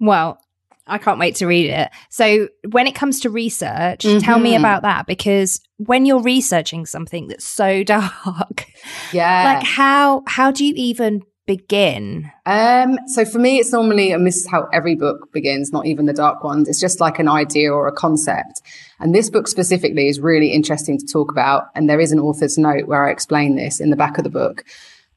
well, 0.00 0.40
I 0.86 0.98
can't 0.98 1.18
wait 1.18 1.36
to 1.36 1.46
read 1.46 1.70
it. 1.70 1.90
So, 2.08 2.48
when 2.70 2.86
it 2.86 2.94
comes 2.94 3.20
to 3.20 3.30
research, 3.30 4.00
mm-hmm. 4.00 4.18
tell 4.18 4.38
me 4.38 4.52
mm-hmm. 4.52 4.60
about 4.60 4.82
that 4.82 5.06
because 5.06 5.60
when 5.78 6.04
you're 6.04 6.22
researching 6.22 6.84
something 6.86 7.28
that's 7.28 7.44
so 7.44 7.82
dark, 7.84 8.66
yeah, 9.12 9.54
like 9.54 9.66
how 9.66 10.22
how 10.26 10.50
do 10.50 10.64
you 10.64 10.74
even 10.76 11.22
begin? 11.50 12.30
Um, 12.46 12.96
so 13.08 13.24
for 13.24 13.40
me, 13.40 13.58
it's 13.58 13.72
normally, 13.72 14.12
and 14.12 14.24
this 14.24 14.36
is 14.36 14.46
how 14.48 14.68
every 14.72 14.94
book 14.94 15.32
begins, 15.32 15.72
not 15.72 15.84
even 15.84 16.06
the 16.06 16.12
dark 16.12 16.44
ones. 16.44 16.68
It's 16.68 16.78
just 16.78 17.00
like 17.00 17.18
an 17.18 17.26
idea 17.26 17.72
or 17.72 17.88
a 17.88 17.92
concept. 17.92 18.62
And 19.00 19.12
this 19.12 19.28
book 19.28 19.48
specifically 19.48 20.06
is 20.06 20.20
really 20.20 20.52
interesting 20.52 20.96
to 20.98 21.06
talk 21.06 21.32
about. 21.32 21.64
And 21.74 21.90
there 21.90 21.98
is 21.98 22.12
an 22.12 22.20
author's 22.20 22.56
note 22.56 22.86
where 22.86 23.04
I 23.04 23.10
explain 23.10 23.56
this 23.56 23.80
in 23.80 23.90
the 23.90 23.96
back 23.96 24.16
of 24.16 24.22
the 24.22 24.30
book 24.30 24.64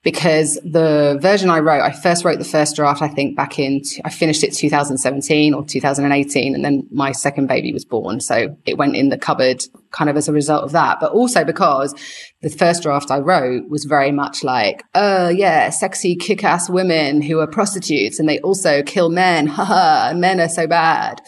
because 0.04 0.56
the 0.66 1.18
version 1.22 1.50
I 1.50 1.60
wrote, 1.60 1.82
I 1.82 1.94
first 1.94 2.26
wrote 2.26 2.38
the 2.38 2.46
first 2.46 2.76
draft, 2.76 3.02
I 3.02 3.08
think 3.08 3.38
back 3.38 3.58
in, 3.58 3.82
I 4.04 4.10
finished 4.10 4.44
it 4.44 4.54
2017 4.54 5.54
or 5.54 5.63
2018. 5.63 6.54
And 6.54 6.66
then 6.66 6.86
my 6.92 7.13
second 7.13 7.48
baby 7.48 7.72
was 7.72 7.86
born. 7.86 8.20
So 8.20 8.58
it 8.66 8.78
went 8.78 8.98
in 8.98 9.08
the 9.08 9.18
cupboard 9.18 9.63
kind 9.92 10.10
of 10.10 10.18
as 10.18 10.28
a 10.28 10.34
result 10.34 10.66
of 10.66 10.74
that. 10.74 11.00
But 11.00 11.13
also 11.13 11.46
because 11.46 11.96
the 12.42 12.50
first 12.50 12.84
draft 12.84 13.12
I 13.12 13.20
wrote 13.20 13.70
was 13.70 13.86
very 13.86 14.12
much 14.12 14.44
like, 14.44 14.84
oh 14.94 15.30
yeah, 15.30 15.70
sexy 15.70 16.18
kick-ass 16.18 16.70
women 16.70 17.22
who 17.22 17.39
are 17.39 17.48
prostitutes 17.48 18.20
and 18.20 18.28
they 18.28 18.39
also 18.39 18.84
kill 18.84 19.10
men. 19.10 19.48
Haha, 19.48 20.13
men 20.13 20.42
are 20.42 20.50
so 20.50 20.68
bad. 20.68 21.22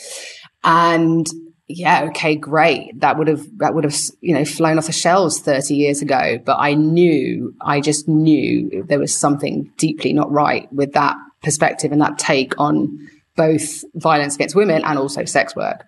And 0.65 1.25
yeah, 1.67 2.05
okay, 2.09 2.35
great. 2.35 2.99
That 2.99 3.17
would 3.17 3.27
have, 3.27 3.45
that 3.57 3.73
would 3.73 3.85
have, 3.85 3.95
you 4.21 4.33
know, 4.35 4.45
flown 4.45 4.77
off 4.77 4.85
the 4.85 4.91
shelves 4.91 5.39
30 5.39 5.73
years 5.73 6.01
ago. 6.01 6.39
But 6.43 6.57
I 6.59 6.75
knew, 6.75 7.55
I 7.61 7.81
just 7.81 8.07
knew 8.07 8.83
there 8.87 8.99
was 8.99 9.15
something 9.15 9.71
deeply 9.77 10.13
not 10.13 10.31
right 10.31 10.71
with 10.71 10.93
that 10.93 11.15
perspective 11.41 11.91
and 11.91 12.01
that 12.01 12.19
take 12.19 12.59
on 12.59 13.09
both 13.35 13.83
violence 13.95 14.35
against 14.35 14.55
women 14.55 14.83
and 14.85 14.99
also 14.99 15.25
sex 15.25 15.55
work. 15.55 15.85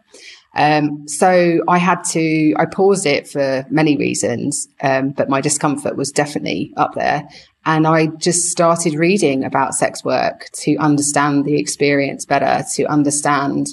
Um, 0.55 1.07
so 1.07 1.61
I 1.67 1.77
had 1.77 2.03
to, 2.05 2.55
I 2.57 2.65
paused 2.65 3.05
it 3.05 3.27
for 3.27 3.63
many 3.69 3.95
reasons, 3.95 4.67
um, 4.81 5.11
but 5.11 5.29
my 5.29 5.41
discomfort 5.41 5.95
was 5.95 6.11
definitely 6.11 6.73
up 6.75 6.95
there. 6.95 7.27
And 7.65 7.85
I 7.85 8.07
just 8.07 8.49
started 8.49 8.95
reading 8.95 9.43
about 9.43 9.75
sex 9.75 10.03
work 10.03 10.49
to 10.53 10.75
understand 10.77 11.45
the 11.45 11.59
experience 11.59 12.25
better, 12.25 12.65
to 12.75 12.85
understand 12.85 13.67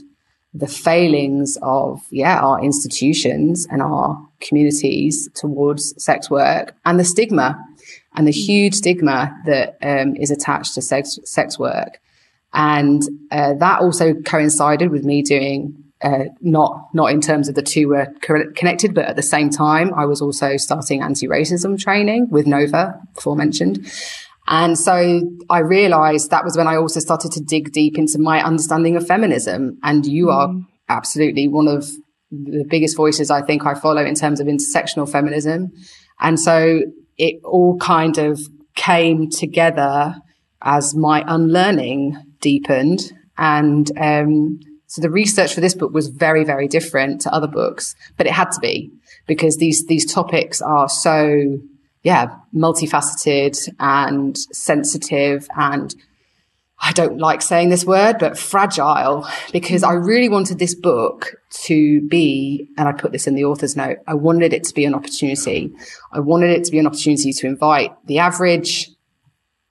the 0.54 0.68
failings 0.68 1.58
of, 1.62 2.00
yeah, 2.10 2.38
our 2.38 2.62
institutions 2.62 3.66
and 3.70 3.82
our 3.82 4.24
communities 4.40 5.28
towards 5.34 6.00
sex 6.02 6.30
work 6.30 6.76
and 6.84 6.98
the 6.98 7.04
stigma 7.04 7.58
and 8.14 8.26
the 8.26 8.32
mm. 8.32 8.46
huge 8.46 8.74
stigma 8.74 9.36
that 9.46 9.76
um, 9.82 10.14
is 10.16 10.30
attached 10.30 10.74
to 10.74 10.82
sex, 10.82 11.18
sex 11.24 11.58
work. 11.58 12.00
And 12.52 13.02
uh, 13.32 13.54
that 13.54 13.80
also 13.80 14.14
coincided 14.14 14.90
with 14.90 15.04
me 15.04 15.22
doing 15.22 15.84
uh, 16.04 16.26
not 16.40 16.88
not 16.92 17.10
in 17.10 17.20
terms 17.20 17.48
of 17.48 17.54
the 17.54 17.62
two 17.62 17.88
were 17.88 18.06
connected, 18.20 18.94
but 18.94 19.06
at 19.06 19.16
the 19.16 19.22
same 19.22 19.48
time, 19.48 19.92
I 19.94 20.04
was 20.04 20.20
also 20.20 20.58
starting 20.58 21.00
anti-racism 21.00 21.80
training 21.80 22.28
with 22.30 22.46
Nova, 22.46 23.00
before 23.14 23.34
mentioned, 23.34 23.90
and 24.46 24.78
so 24.78 25.22
I 25.48 25.61
realized 25.61 26.30
that 26.30 26.44
was 26.44 26.57
when 26.57 26.68
I 26.68 26.76
also 26.76 27.00
started 27.00 27.33
to 27.33 27.40
dig 27.40 27.72
deep 27.72 27.96
into 27.96 28.18
my 28.18 28.42
understanding 28.42 28.96
of 28.96 29.07
feminism. 29.07 29.78
And 29.83 30.04
you 30.04 30.26
mm. 30.26 30.35
are 30.35 30.54
absolutely 30.88 31.48
one 31.48 31.66
of 31.66 31.88
the 32.30 32.64
biggest 32.68 32.96
voices 32.96 33.30
I 33.30 33.42
think 33.42 33.64
I 33.64 33.74
follow 33.74 34.04
in 34.04 34.14
terms 34.14 34.40
of 34.40 34.46
intersectional 34.46 35.11
feminism. 35.11 35.72
And 36.20 36.38
so 36.38 36.83
it 37.16 37.40
all 37.44 37.78
kind 37.78 38.18
of 38.18 38.40
came 38.74 39.30
together 39.30 40.16
as 40.61 40.94
my 40.94 41.24
unlearning 41.26 42.16
deepened. 42.40 43.12
And, 43.38 43.90
um, 43.98 44.61
so 44.87 45.00
the 45.00 45.11
research 45.11 45.54
for 45.54 45.61
this 45.61 45.74
book 45.74 45.92
was 45.92 46.09
very, 46.09 46.44
very 46.44 46.68
different 46.68 47.22
to 47.22 47.33
other 47.33 47.48
books, 47.48 47.96
but 48.16 48.26
it 48.26 48.33
had 48.33 48.52
to 48.52 48.61
be 48.61 48.92
because 49.26 49.57
these, 49.57 49.87
these 49.87 50.12
topics 50.12 50.62
are 50.62 50.88
so 50.88 51.59
yeah, 52.04 52.36
multifaceted 52.54 53.68
and 53.80 54.38
sensitive 54.52 55.48
and 55.56 55.94
I 56.80 56.92
don't 56.92 57.18
like 57.18 57.40
saying 57.40 57.70
this 57.70 57.86
word, 57.86 58.18
but 58.18 58.36
fragile 58.36 59.26
because 59.52 59.82
I 59.82 59.92
really 59.92 60.28
wanted 60.28 60.58
this 60.58 60.74
book 60.74 61.34
to 61.64 62.06
be, 62.08 62.68
and 62.76 62.88
I 62.88 62.92
put 62.92 63.12
this 63.12 63.26
in 63.26 63.34
the 63.34 63.44
author's 63.44 63.74
note, 63.74 63.98
I 64.06 64.12
wanted 64.12 64.52
it 64.52 64.64
to 64.64 64.74
be 64.74 64.84
an 64.84 64.94
opportunity. 64.94 65.72
I 66.12 66.20
wanted 66.20 66.50
it 66.50 66.64
to 66.64 66.70
be 66.70 66.78
an 66.78 66.86
opportunity 66.86 67.32
to 67.32 67.46
invite 67.46 67.92
the 68.06 68.18
average 68.18 68.90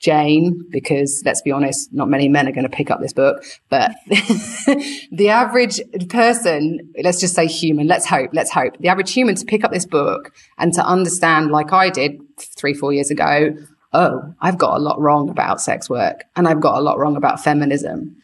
Jane, 0.04 0.66
because 0.70 1.24
let's 1.26 1.42
be 1.42 1.52
honest, 1.54 1.92
not 1.94 2.10
many 2.10 2.28
men 2.28 2.46
are 2.46 2.52
going 2.52 2.66
to 2.66 2.70
pick 2.70 2.92
up 2.92 3.00
this 3.00 3.14
book, 3.14 3.42
but 3.70 3.96
the 4.08 5.30
average 5.30 5.80
person, 6.10 6.94
let's 7.02 7.22
just 7.22 7.34
say 7.34 7.48
human, 7.48 7.88
let's 7.88 8.06
hope, 8.06 8.32
let's 8.34 8.52
hope 8.52 8.78
the 8.80 8.90
average 8.90 9.14
human 9.14 9.34
to 9.36 9.46
pick 9.46 9.64
up 9.64 9.72
this 9.72 9.86
book 9.86 10.34
and 10.58 10.74
to 10.74 10.86
understand, 10.86 11.52
like 11.52 11.72
I 11.72 11.90
did 11.90 12.20
three, 12.38 12.74
four 12.74 12.92
years 12.92 13.12
ago, 13.12 13.56
oh, 13.94 14.36
I've 14.42 14.58
got 14.58 14.76
a 14.76 14.80
lot 14.80 15.00
wrong 15.00 15.30
about 15.30 15.62
sex 15.62 15.90
work 15.90 16.26
and 16.36 16.50
I've 16.50 16.60
got 16.60 16.78
a 16.78 16.82
lot 16.82 17.00
wrong 17.00 17.16
about 17.16 17.42
feminism. 17.42 18.18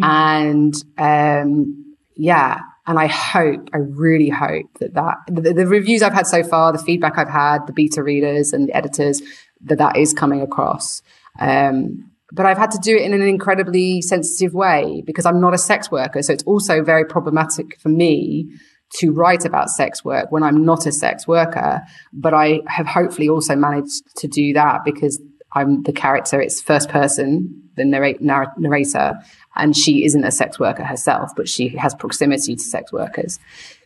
Mm-hmm. 0.00 0.04
And, 0.04 0.74
um, 0.96 1.96
yeah. 2.14 2.60
And 2.86 2.98
I 2.98 3.08
hope, 3.08 3.68
I 3.74 3.78
really 3.78 4.30
hope 4.30 4.72
that 4.78 4.94
that 4.94 5.16
the, 5.28 5.52
the 5.52 5.66
reviews 5.66 6.02
I've 6.02 6.14
had 6.14 6.26
so 6.26 6.42
far, 6.42 6.72
the 6.72 6.78
feedback 6.78 7.18
I've 7.18 7.28
had, 7.28 7.66
the 7.66 7.74
beta 7.74 8.02
readers 8.02 8.54
and 8.54 8.68
the 8.68 8.74
editors, 8.74 9.20
that 9.62 9.78
that 9.78 9.96
is 9.96 10.14
coming 10.14 10.40
across. 10.40 11.02
Um, 11.38 12.10
but 12.32 12.44
I've 12.46 12.58
had 12.58 12.70
to 12.72 12.78
do 12.78 12.96
it 12.96 13.02
in 13.02 13.14
an 13.14 13.22
incredibly 13.22 14.02
sensitive 14.02 14.52
way 14.52 15.02
because 15.06 15.26
I'm 15.26 15.40
not 15.40 15.54
a 15.54 15.58
sex 15.58 15.90
worker. 15.90 16.22
So 16.22 16.32
it's 16.32 16.42
also 16.44 16.82
very 16.82 17.04
problematic 17.04 17.78
for 17.80 17.88
me 17.88 18.50
to 18.98 19.12
write 19.12 19.44
about 19.44 19.68
sex 19.68 20.04
work 20.04 20.30
when 20.30 20.42
I'm 20.42 20.64
not 20.64 20.86
a 20.86 20.92
sex 20.92 21.26
worker. 21.26 21.82
But 22.12 22.34
I 22.34 22.62
have 22.66 22.86
hopefully 22.86 23.28
also 23.28 23.54
managed 23.54 24.02
to 24.16 24.28
do 24.28 24.52
that 24.54 24.84
because 24.84 25.20
I'm 25.54 25.82
the 25.84 25.92
character. 25.92 26.40
It's 26.40 26.60
first 26.60 26.88
person, 26.88 27.70
the 27.76 27.84
narrate, 27.84 28.20
narrator, 28.20 29.14
and 29.54 29.76
she 29.76 30.04
isn't 30.04 30.24
a 30.24 30.30
sex 30.30 30.58
worker 30.58 30.84
herself, 30.84 31.30
but 31.36 31.48
she 31.48 31.68
has 31.76 31.94
proximity 31.94 32.56
to 32.56 32.62
sex 32.62 32.92
workers. 32.92 33.38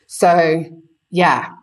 So 0.07 0.65
yeah, 1.11 1.55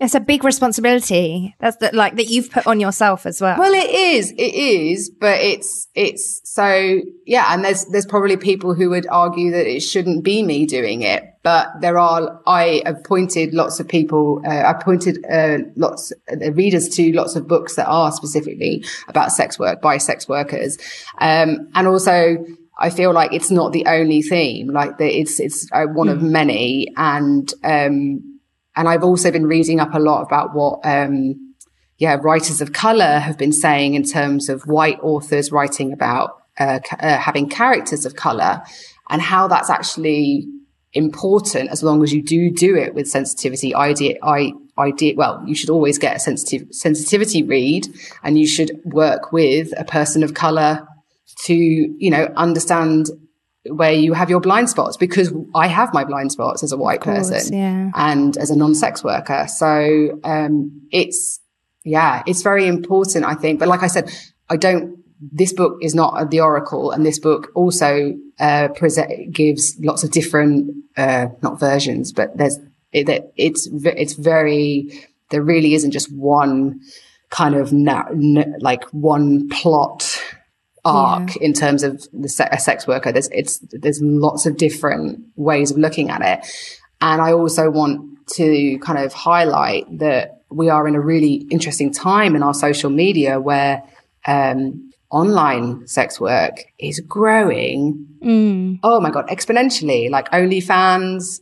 it's 0.00 0.14
a 0.14 0.20
big 0.20 0.44
responsibility. 0.44 1.56
That's 1.58 1.76
the, 1.78 1.90
like 1.92 2.16
that 2.16 2.26
you've 2.26 2.50
put 2.50 2.66
on 2.66 2.78
yourself 2.78 3.26
as 3.26 3.40
well. 3.40 3.58
Well, 3.58 3.72
it 3.72 3.90
is, 3.90 4.30
it 4.32 4.54
is, 4.54 5.10
but 5.10 5.40
it's, 5.40 5.88
it's 5.94 6.40
so, 6.44 7.00
yeah. 7.26 7.52
And 7.52 7.64
there's, 7.64 7.84
there's 7.86 8.06
probably 8.06 8.36
people 8.36 8.74
who 8.74 8.90
would 8.90 9.06
argue 9.08 9.50
that 9.50 9.66
it 9.66 9.80
shouldn't 9.80 10.22
be 10.22 10.42
me 10.42 10.66
doing 10.66 11.02
it, 11.02 11.24
but 11.42 11.68
there 11.80 11.98
are, 11.98 12.40
I 12.46 12.82
have 12.86 13.02
pointed 13.02 13.54
lots 13.54 13.80
of 13.80 13.88
people, 13.88 14.40
uh, 14.46 14.62
I 14.62 14.74
pointed, 14.74 15.24
uh, 15.28 15.58
lots, 15.74 16.12
uh, 16.30 16.52
readers 16.52 16.88
to 16.90 17.12
lots 17.12 17.34
of 17.34 17.48
books 17.48 17.74
that 17.74 17.86
are 17.86 18.12
specifically 18.12 18.84
about 19.08 19.32
sex 19.32 19.58
work 19.58 19.82
by 19.82 19.98
sex 19.98 20.28
workers. 20.28 20.78
Um, 21.20 21.68
and 21.74 21.88
also, 21.88 22.44
I 22.78 22.90
feel 22.90 23.12
like 23.12 23.32
it's 23.32 23.50
not 23.50 23.72
the 23.72 23.86
only 23.86 24.22
theme, 24.22 24.68
like 24.68 24.98
that 24.98 25.10
it's, 25.10 25.40
it's 25.40 25.68
uh, 25.72 25.86
one 25.86 26.06
mm. 26.06 26.12
of 26.12 26.22
many. 26.22 26.86
And, 26.96 27.52
um, 27.64 28.37
and 28.78 28.88
I've 28.88 29.02
also 29.02 29.30
been 29.30 29.46
reading 29.46 29.80
up 29.80 29.92
a 29.92 29.98
lot 29.98 30.22
about 30.22 30.54
what 30.54 30.80
um, 30.84 31.54
yeah, 31.98 32.16
writers 32.22 32.60
of 32.60 32.72
color 32.72 33.18
have 33.18 33.36
been 33.36 33.52
saying 33.52 33.94
in 33.94 34.04
terms 34.04 34.48
of 34.48 34.62
white 34.62 34.98
authors 35.02 35.50
writing 35.50 35.92
about 35.92 36.40
uh, 36.58 36.78
uh, 37.00 37.18
having 37.18 37.48
characters 37.48 38.06
of 38.06 38.14
color 38.14 38.62
and 39.10 39.20
how 39.20 39.48
that's 39.48 39.68
actually 39.68 40.46
important 40.92 41.70
as 41.70 41.82
long 41.82 42.02
as 42.02 42.14
you 42.14 42.22
do 42.22 42.50
do 42.50 42.74
it 42.76 42.94
with 42.94 43.06
sensitivity 43.06 43.74
idea 43.74 44.16
I 44.22 44.52
idea 44.78 45.14
well 45.16 45.42
you 45.46 45.54
should 45.54 45.68
always 45.68 45.98
get 45.98 46.16
a 46.16 46.18
sensitive 46.18 46.68
sensitivity 46.70 47.42
read 47.42 47.86
and 48.22 48.38
you 48.38 48.46
should 48.46 48.80
work 48.84 49.30
with 49.30 49.78
a 49.78 49.84
person 49.84 50.22
of 50.22 50.32
color 50.32 50.88
to 51.44 51.54
you 51.54 52.10
know 52.10 52.32
understand 52.36 53.06
where 53.70 53.92
you 53.92 54.12
have 54.12 54.30
your 54.30 54.40
blind 54.40 54.68
spots 54.68 54.96
because 54.96 55.32
I 55.54 55.66
have 55.66 55.92
my 55.92 56.04
blind 56.04 56.32
spots 56.32 56.62
as 56.62 56.72
a 56.72 56.76
white 56.76 57.00
course, 57.00 57.30
person 57.30 57.56
yeah. 57.56 57.90
and 57.94 58.36
as 58.36 58.50
a 58.50 58.56
non-sex 58.56 59.04
worker 59.04 59.46
so 59.48 60.18
um 60.24 60.82
it's 60.90 61.40
yeah 61.84 62.22
it's 62.26 62.42
very 62.42 62.66
important 62.66 63.24
I 63.24 63.34
think 63.34 63.58
but 63.58 63.68
like 63.68 63.82
I 63.82 63.88
said 63.88 64.10
I 64.48 64.56
don't 64.56 64.98
this 65.20 65.52
book 65.52 65.78
is 65.82 65.94
not 65.94 66.30
the 66.30 66.40
oracle 66.40 66.92
and 66.92 67.04
this 67.04 67.18
book 67.18 67.50
also 67.56 68.14
uh, 68.38 68.68
present, 68.68 69.32
gives 69.32 69.76
lots 69.80 70.04
of 70.04 70.12
different 70.12 70.70
uh, 70.96 71.26
not 71.42 71.58
versions 71.58 72.12
but 72.12 72.36
there's 72.36 72.58
it, 72.92 73.32
it's 73.36 73.68
it's 73.72 74.14
very 74.14 74.88
there 75.30 75.42
really 75.42 75.74
isn't 75.74 75.90
just 75.90 76.10
one 76.12 76.80
kind 77.30 77.54
of 77.54 77.72
na- 77.72 78.08
n- 78.10 78.56
like 78.60 78.84
one 78.90 79.48
plot 79.48 80.20
arc 80.88 81.36
yeah. 81.36 81.42
in 81.42 81.52
terms 81.52 81.82
of 81.82 82.06
the 82.12 82.28
se- 82.28 82.48
a 82.50 82.58
sex 82.58 82.86
worker 82.86 83.12
there's 83.12 83.28
it's 83.28 83.58
there's 83.70 84.00
lots 84.02 84.46
of 84.46 84.56
different 84.56 85.20
ways 85.36 85.70
of 85.70 85.78
looking 85.78 86.10
at 86.10 86.22
it 86.22 86.46
and 87.00 87.20
i 87.22 87.32
also 87.32 87.70
want 87.70 88.18
to 88.28 88.78
kind 88.80 88.98
of 88.98 89.12
highlight 89.12 89.84
that 89.98 90.42
we 90.50 90.68
are 90.68 90.88
in 90.88 90.94
a 90.94 91.00
really 91.00 91.46
interesting 91.50 91.92
time 91.92 92.34
in 92.34 92.42
our 92.42 92.54
social 92.54 92.90
media 92.90 93.40
where 93.40 93.82
um, 94.26 94.90
online 95.10 95.86
sex 95.86 96.20
work 96.20 96.64
is 96.78 97.00
growing. 97.00 98.06
Mm. 98.22 98.80
Oh 98.82 99.00
my 99.00 99.10
God, 99.10 99.28
exponentially, 99.28 100.10
like 100.10 100.30
OnlyFans, 100.30 101.40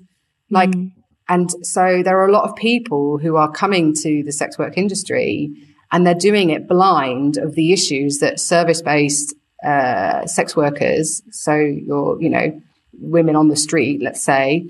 like, 0.50 0.70
mm. 0.70 0.92
and 1.28 1.50
so 1.66 2.02
there 2.02 2.18
are 2.18 2.28
a 2.28 2.32
lot 2.32 2.48
of 2.48 2.56
people 2.56 3.18
who 3.18 3.36
are 3.36 3.50
coming 3.50 3.94
to 4.02 4.22
the 4.24 4.32
sex 4.32 4.58
work 4.58 4.76
industry 4.76 5.52
and 5.92 6.06
they're 6.06 6.14
doing 6.14 6.50
it 6.50 6.68
blind 6.68 7.36
of 7.36 7.54
the 7.54 7.72
issues 7.72 8.18
that 8.18 8.40
service 8.40 8.82
based 8.82 9.34
uh, 9.64 10.26
sex 10.26 10.54
workers, 10.54 11.22
so 11.30 11.54
your, 11.54 12.20
you 12.20 12.28
know, 12.28 12.60
women 12.98 13.36
on 13.36 13.48
the 13.48 13.56
street, 13.56 14.02
let's 14.02 14.22
say, 14.22 14.68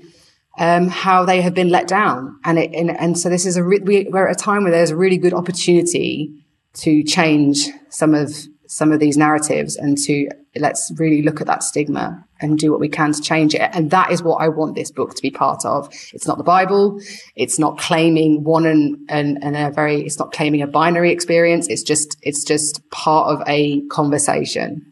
um, 0.57 0.87
how 0.87 1.25
they 1.25 1.41
have 1.41 1.53
been 1.53 1.69
let 1.69 1.87
down. 1.87 2.39
And 2.43 2.57
it, 2.57 2.73
and, 2.73 2.89
and 2.89 3.17
so 3.17 3.29
this 3.29 3.45
is 3.45 3.57
a, 3.57 3.63
re- 3.63 3.79
we, 3.79 4.07
we're 4.09 4.27
at 4.27 4.39
a 4.39 4.43
time 4.43 4.63
where 4.63 4.71
there's 4.71 4.91
a 4.91 4.95
really 4.95 5.17
good 5.17 5.33
opportunity 5.33 6.33
to 6.73 7.03
change 7.03 7.67
some 7.89 8.13
of 8.13 8.33
some 8.67 8.91
of 8.91 8.99
these 8.99 9.17
narratives 9.17 9.75
and 9.75 9.97
to 9.97 10.29
let's 10.55 10.91
really 10.97 11.21
look 11.21 11.41
at 11.41 11.47
that 11.47 11.63
stigma 11.63 12.23
and 12.39 12.59
do 12.59 12.71
what 12.71 12.79
we 12.79 12.89
can 12.89 13.13
to 13.13 13.21
change 13.21 13.55
it. 13.55 13.69
And 13.73 13.89
that 13.91 14.11
is 14.11 14.21
what 14.21 14.37
I 14.37 14.49
want 14.49 14.75
this 14.75 14.91
book 14.91 15.15
to 15.15 15.21
be 15.21 15.31
part 15.31 15.65
of. 15.65 15.89
It's 16.13 16.27
not 16.27 16.37
the 16.37 16.43
Bible. 16.43 16.99
It's 17.35 17.57
not 17.57 17.77
claiming 17.77 18.43
one 18.43 18.65
and, 18.65 18.97
and, 19.09 19.43
and 19.43 19.55
a 19.55 19.71
very, 19.71 20.01
it's 20.01 20.19
not 20.19 20.31
claiming 20.31 20.61
a 20.61 20.67
binary 20.67 21.11
experience. 21.11 21.67
It's 21.67 21.83
just, 21.83 22.17
it's 22.21 22.43
just 22.43 22.87
part 22.91 23.29
of 23.29 23.47
a 23.47 23.81
conversation. 23.87 24.91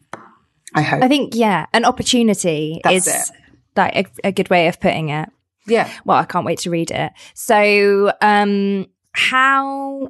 I 0.73 0.81
hope. 0.81 1.03
I 1.03 1.07
think, 1.07 1.35
yeah, 1.35 1.67
an 1.73 1.85
opportunity 1.85 2.81
That's 2.83 3.07
is 3.07 3.29
it. 3.31 3.35
like 3.75 3.95
a, 4.23 4.27
a 4.27 4.31
good 4.31 4.49
way 4.49 4.67
of 4.67 4.79
putting 4.79 5.09
it. 5.09 5.29
Yeah. 5.67 5.91
Well, 6.03 6.17
I 6.17 6.25
can't 6.25 6.45
wait 6.45 6.59
to 6.59 6.69
read 6.69 6.91
it. 6.91 7.11
So, 7.33 8.11
um, 8.21 8.87
how, 9.13 10.09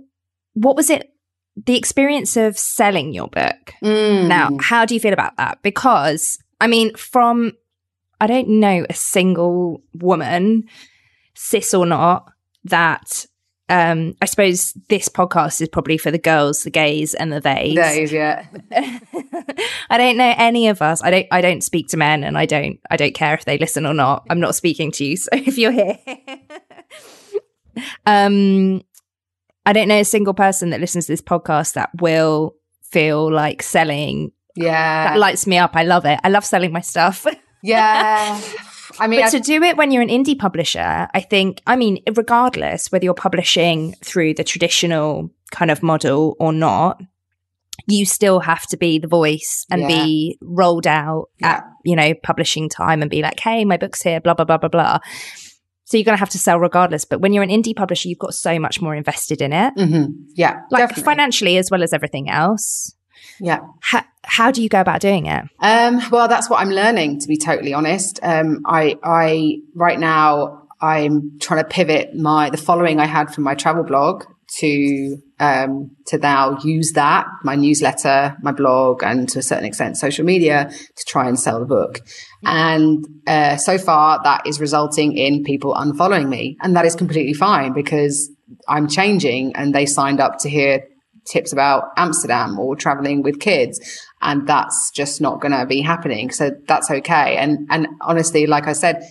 what 0.54 0.76
was 0.76 0.90
it 0.90 1.12
the 1.56 1.78
experience 1.78 2.38
of 2.38 2.58
selling 2.58 3.14
your 3.14 3.28
book. 3.28 3.74
Mm. 3.82 4.28
Now, 4.28 4.58
how 4.60 4.86
do 4.86 4.94
you 4.94 5.00
feel 5.00 5.14
about 5.14 5.38
that? 5.38 5.60
Because, 5.62 6.40
I 6.60 6.68
mean, 6.68 6.94
from, 6.96 7.54
I 8.20 8.28
don't 8.28 8.48
know 8.48 8.86
a 8.90 8.94
single 8.94 9.82
woman, 9.94 10.68
cis 11.34 11.74
or 11.74 11.86
not, 11.86 12.32
that 12.66 13.26
um, 13.68 14.16
I 14.22 14.26
suppose 14.26 14.74
this 14.90 15.10
podcast 15.10 15.60
is 15.60 15.70
probably 15.70 15.98
for 15.98 16.12
the 16.12 16.20
girls, 16.20 16.64
the 16.64 16.70
gays, 16.70 17.16
and 17.16 17.32
the 17.32 17.42
theys. 17.42 17.76
Theys, 17.76 18.12
yeah. 18.12 18.46
I 19.90 19.98
don't 19.98 20.18
know 20.18 20.36
any 20.38 20.68
of 20.68 20.84
us. 20.84 21.02
I 21.02 21.10
don't. 21.10 21.28
I 21.32 21.42
don't 21.42 21.64
speak 21.64 21.88
to 21.90 21.98
men, 21.98 22.24
and 22.24 22.38
I 22.38 22.46
don't. 22.46 22.80
I 22.92 22.98
don't 22.98 23.16
care 23.16 23.34
if 23.34 23.46
they 23.46 23.58
listen 23.58 23.88
or 23.88 23.94
not. 23.94 24.26
I'm 24.30 24.40
not 24.40 24.54
speaking 24.54 24.92
to 24.94 25.06
you. 25.06 25.18
So 25.18 25.30
if 25.34 25.58
you're 25.58 25.72
here, 25.72 25.98
um, 28.06 28.84
I 29.66 29.74
don't 29.74 29.88
know 29.88 30.00
a 30.00 30.06
single 30.06 30.34
person 30.34 30.70
that 30.70 30.80
listens 30.80 31.06
to 31.06 31.14
this 31.14 31.22
podcast 31.22 31.74
that 31.74 31.90
will 32.00 32.56
feel 32.84 33.32
like 33.32 33.62
selling. 33.62 34.32
Yeah. 34.56 35.10
That 35.10 35.20
lights 35.20 35.48
me 35.48 35.58
up. 35.58 35.72
I 35.76 35.84
love 35.84 36.06
it. 36.06 36.20
I 36.24 36.30
love 36.30 36.46
selling 36.46 36.72
my 36.72 36.82
stuff. 36.82 37.26
yeah. 37.64 38.40
I 39.00 39.08
mean, 39.08 39.20
but 39.22 39.28
I- 39.28 39.32
to 39.32 39.40
do 39.40 39.62
it 39.64 39.76
when 39.76 39.92
you're 39.92 40.04
an 40.04 40.10
indie 40.10 40.38
publisher, 40.38 41.08
I 41.14 41.20
think, 41.20 41.62
I 41.68 41.76
mean, 41.76 42.04
regardless 42.16 42.92
whether 42.92 43.04
you're 43.04 43.14
publishing 43.14 43.96
through 44.04 44.36
the 44.36 44.44
traditional 44.44 45.32
kind 45.52 45.72
of 45.72 45.84
model 45.84 46.36
or 46.40 46.54
not, 46.54 47.02
you 47.88 48.06
still 48.06 48.40
have 48.40 48.66
to 48.68 48.78
be 48.78 49.00
the 49.00 49.08
voice 49.08 49.66
and 49.70 49.82
yeah. 49.82 49.88
be 49.88 50.38
rolled 50.42 50.88
out 50.88 51.30
yeah. 51.40 51.56
at, 51.56 51.64
you 51.84 51.96
know, 51.96 52.14
publishing 52.24 52.70
time 52.70 53.02
and 53.02 53.12
be 53.12 53.22
like, 53.22 53.40
hey, 53.40 53.66
my 53.66 53.78
book's 53.78 54.02
here, 54.02 54.22
blah, 54.22 54.34
blah, 54.34 54.46
blah, 54.46 54.58
blah, 54.58 54.70
blah. 54.70 55.00
So 55.86 55.98
you're 55.98 56.04
going 56.04 56.18
to 56.18 56.20
have 56.20 56.32
to 56.32 56.40
sell 56.40 56.60
regardless. 56.60 57.06
But 57.06 57.22
when 57.22 57.32
you're 57.32 57.44
an 57.44 57.50
indie 57.50 57.76
publisher, 57.76 58.10
you've 58.10 58.20
got 58.20 58.34
so 58.34 58.60
much 58.60 58.82
more 58.82 58.96
invested 58.96 59.42
in 59.42 59.54
it. 59.54 59.74
Mm-hmm. 59.76 60.14
Yeah. 60.34 60.62
Like 60.72 60.82
definitely. 60.82 61.04
financially 61.04 61.58
as 61.58 61.70
well 61.72 61.84
as 61.84 61.94
everything 61.94 62.30
else. 62.30 62.96
Yeah. 63.40 63.60
How, 63.82 64.04
how 64.24 64.52
do 64.52 64.64
you 64.64 64.70
go 64.70 64.82
about 64.82 65.00
doing 65.02 65.28
it? 65.28 65.44
Um, 65.60 66.02
well, 66.10 66.28
that's 66.28 66.50
what 66.50 66.60
I'm 66.60 66.72
learning, 66.72 67.20
to 67.20 67.28
be 67.28 67.38
totally 67.38 67.74
honest. 67.74 68.20
Um, 68.24 68.62
I, 68.66 68.98
I, 69.04 69.60
right 69.74 70.00
now, 70.00 70.65
I'm 70.82 71.38
trying 71.40 71.64
to 71.64 71.70
pivot 71.70 72.16
my, 72.16 72.50
the 72.50 72.58
following 72.58 73.00
I 73.00 73.06
had 73.06 73.34
from 73.34 73.44
my 73.44 73.56
travel 73.56 73.84
blog 73.84 74.26
to 74.60 75.18
um, 75.40 75.92
to 76.08 76.18
now 76.18 76.58
use 76.64 76.94
that 76.94 77.26
my 77.44 77.56
newsletter, 77.56 78.38
my 78.42 78.52
blog, 78.52 79.04
and 79.04 79.28
to 79.30 79.40
a 79.40 79.42
certain 79.42 79.66
extent 79.66 79.98
social 79.98 80.24
media 80.24 80.70
to 80.70 81.06
try 81.06 81.28
and 81.28 81.40
sell 81.40 81.60
the 81.60 81.66
book. 81.66 82.00
And 82.44 83.04
uh, 83.28 83.58
so 83.58 83.78
far, 83.78 84.22
that 84.24 84.46
is 84.46 84.60
resulting 84.62 85.18
in 85.18 85.44
people 85.44 85.74
unfollowing 85.74 86.30
me, 86.30 86.58
and 86.62 86.76
that 86.76 86.86
is 86.86 86.96
completely 86.96 87.34
fine 87.34 87.74
because 87.74 88.30
I'm 88.68 88.88
changing, 88.88 89.56
and 89.56 89.74
they 89.74 89.86
signed 89.86 90.20
up 90.20 90.38
to 90.40 90.50
hear 90.50 90.86
tips 91.26 91.52
about 91.52 91.86
Amsterdam 91.98 92.60
or 92.60 92.76
traveling 92.76 93.24
with 93.24 93.40
kids. 93.40 93.80
And 94.22 94.48
that's 94.48 94.92
just 94.92 95.22
not 95.22 95.42
going 95.42 95.52
to 95.52 95.66
be 95.66 95.82
happening. 95.82 96.32
So 96.32 96.52
that's 96.68 96.90
okay. 96.90 97.36
And, 97.38 97.68
and 97.70 97.88
honestly, 98.02 98.46
like 98.46 98.68
I 98.68 98.74
said, 98.74 99.04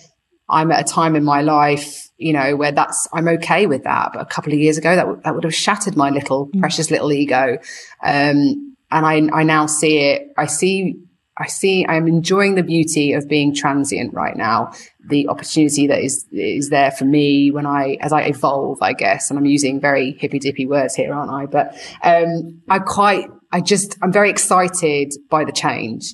I'm 0.49 0.71
at 0.71 0.81
a 0.81 0.93
time 0.93 1.15
in 1.15 1.23
my 1.23 1.41
life 1.41 2.05
you 2.17 2.33
know, 2.33 2.55
where 2.55 2.71
that's, 2.71 3.07
I'm 3.13 3.27
okay 3.27 3.67
with 3.67 3.83
that. 3.83 4.11
But 4.13 4.21
a 4.21 4.25
couple 4.25 4.53
of 4.53 4.59
years 4.59 4.77
ago, 4.77 4.95
that, 4.95 5.03
w- 5.03 5.21
that 5.23 5.35
would 5.35 5.43
have 5.43 5.55
shattered 5.55 5.95
my 5.95 6.09
little 6.09 6.47
mm. 6.47 6.59
precious 6.59 6.89
little 6.89 7.11
ego. 7.11 7.57
Um, 8.01 8.75
and 8.91 9.05
I, 9.05 9.27
I 9.33 9.43
now 9.43 9.65
see 9.65 9.97
it, 9.99 10.31
I 10.37 10.45
see, 10.45 10.95
I 11.37 11.47
see, 11.47 11.85
I'm 11.85 12.07
enjoying 12.07 12.55
the 12.55 12.63
beauty 12.63 13.11
of 13.11 13.27
being 13.27 13.53
transient 13.53 14.13
right 14.13 14.37
now. 14.37 14.71
The 15.05 15.27
opportunity 15.27 15.87
that 15.87 16.01
is, 16.01 16.25
is 16.31 16.69
there 16.69 16.91
for 16.91 17.03
me 17.03 17.51
when 17.51 17.65
I, 17.65 17.97
as 17.99 18.13
I 18.13 18.21
evolve, 18.21 18.77
I 18.81 18.93
guess, 18.93 19.29
and 19.29 19.37
I'm 19.37 19.45
using 19.45 19.81
very 19.81 20.13
hippy 20.13 20.39
dippy 20.39 20.65
words 20.65 20.95
here, 20.95 21.13
aren't 21.13 21.31
I? 21.31 21.45
But, 21.47 21.75
um, 22.01 22.61
I 22.69 22.79
quite, 22.79 23.27
I 23.51 23.59
just, 23.59 23.97
I'm 24.01 24.13
very 24.13 24.29
excited 24.29 25.13
by 25.29 25.43
the 25.43 25.51
change. 25.51 26.13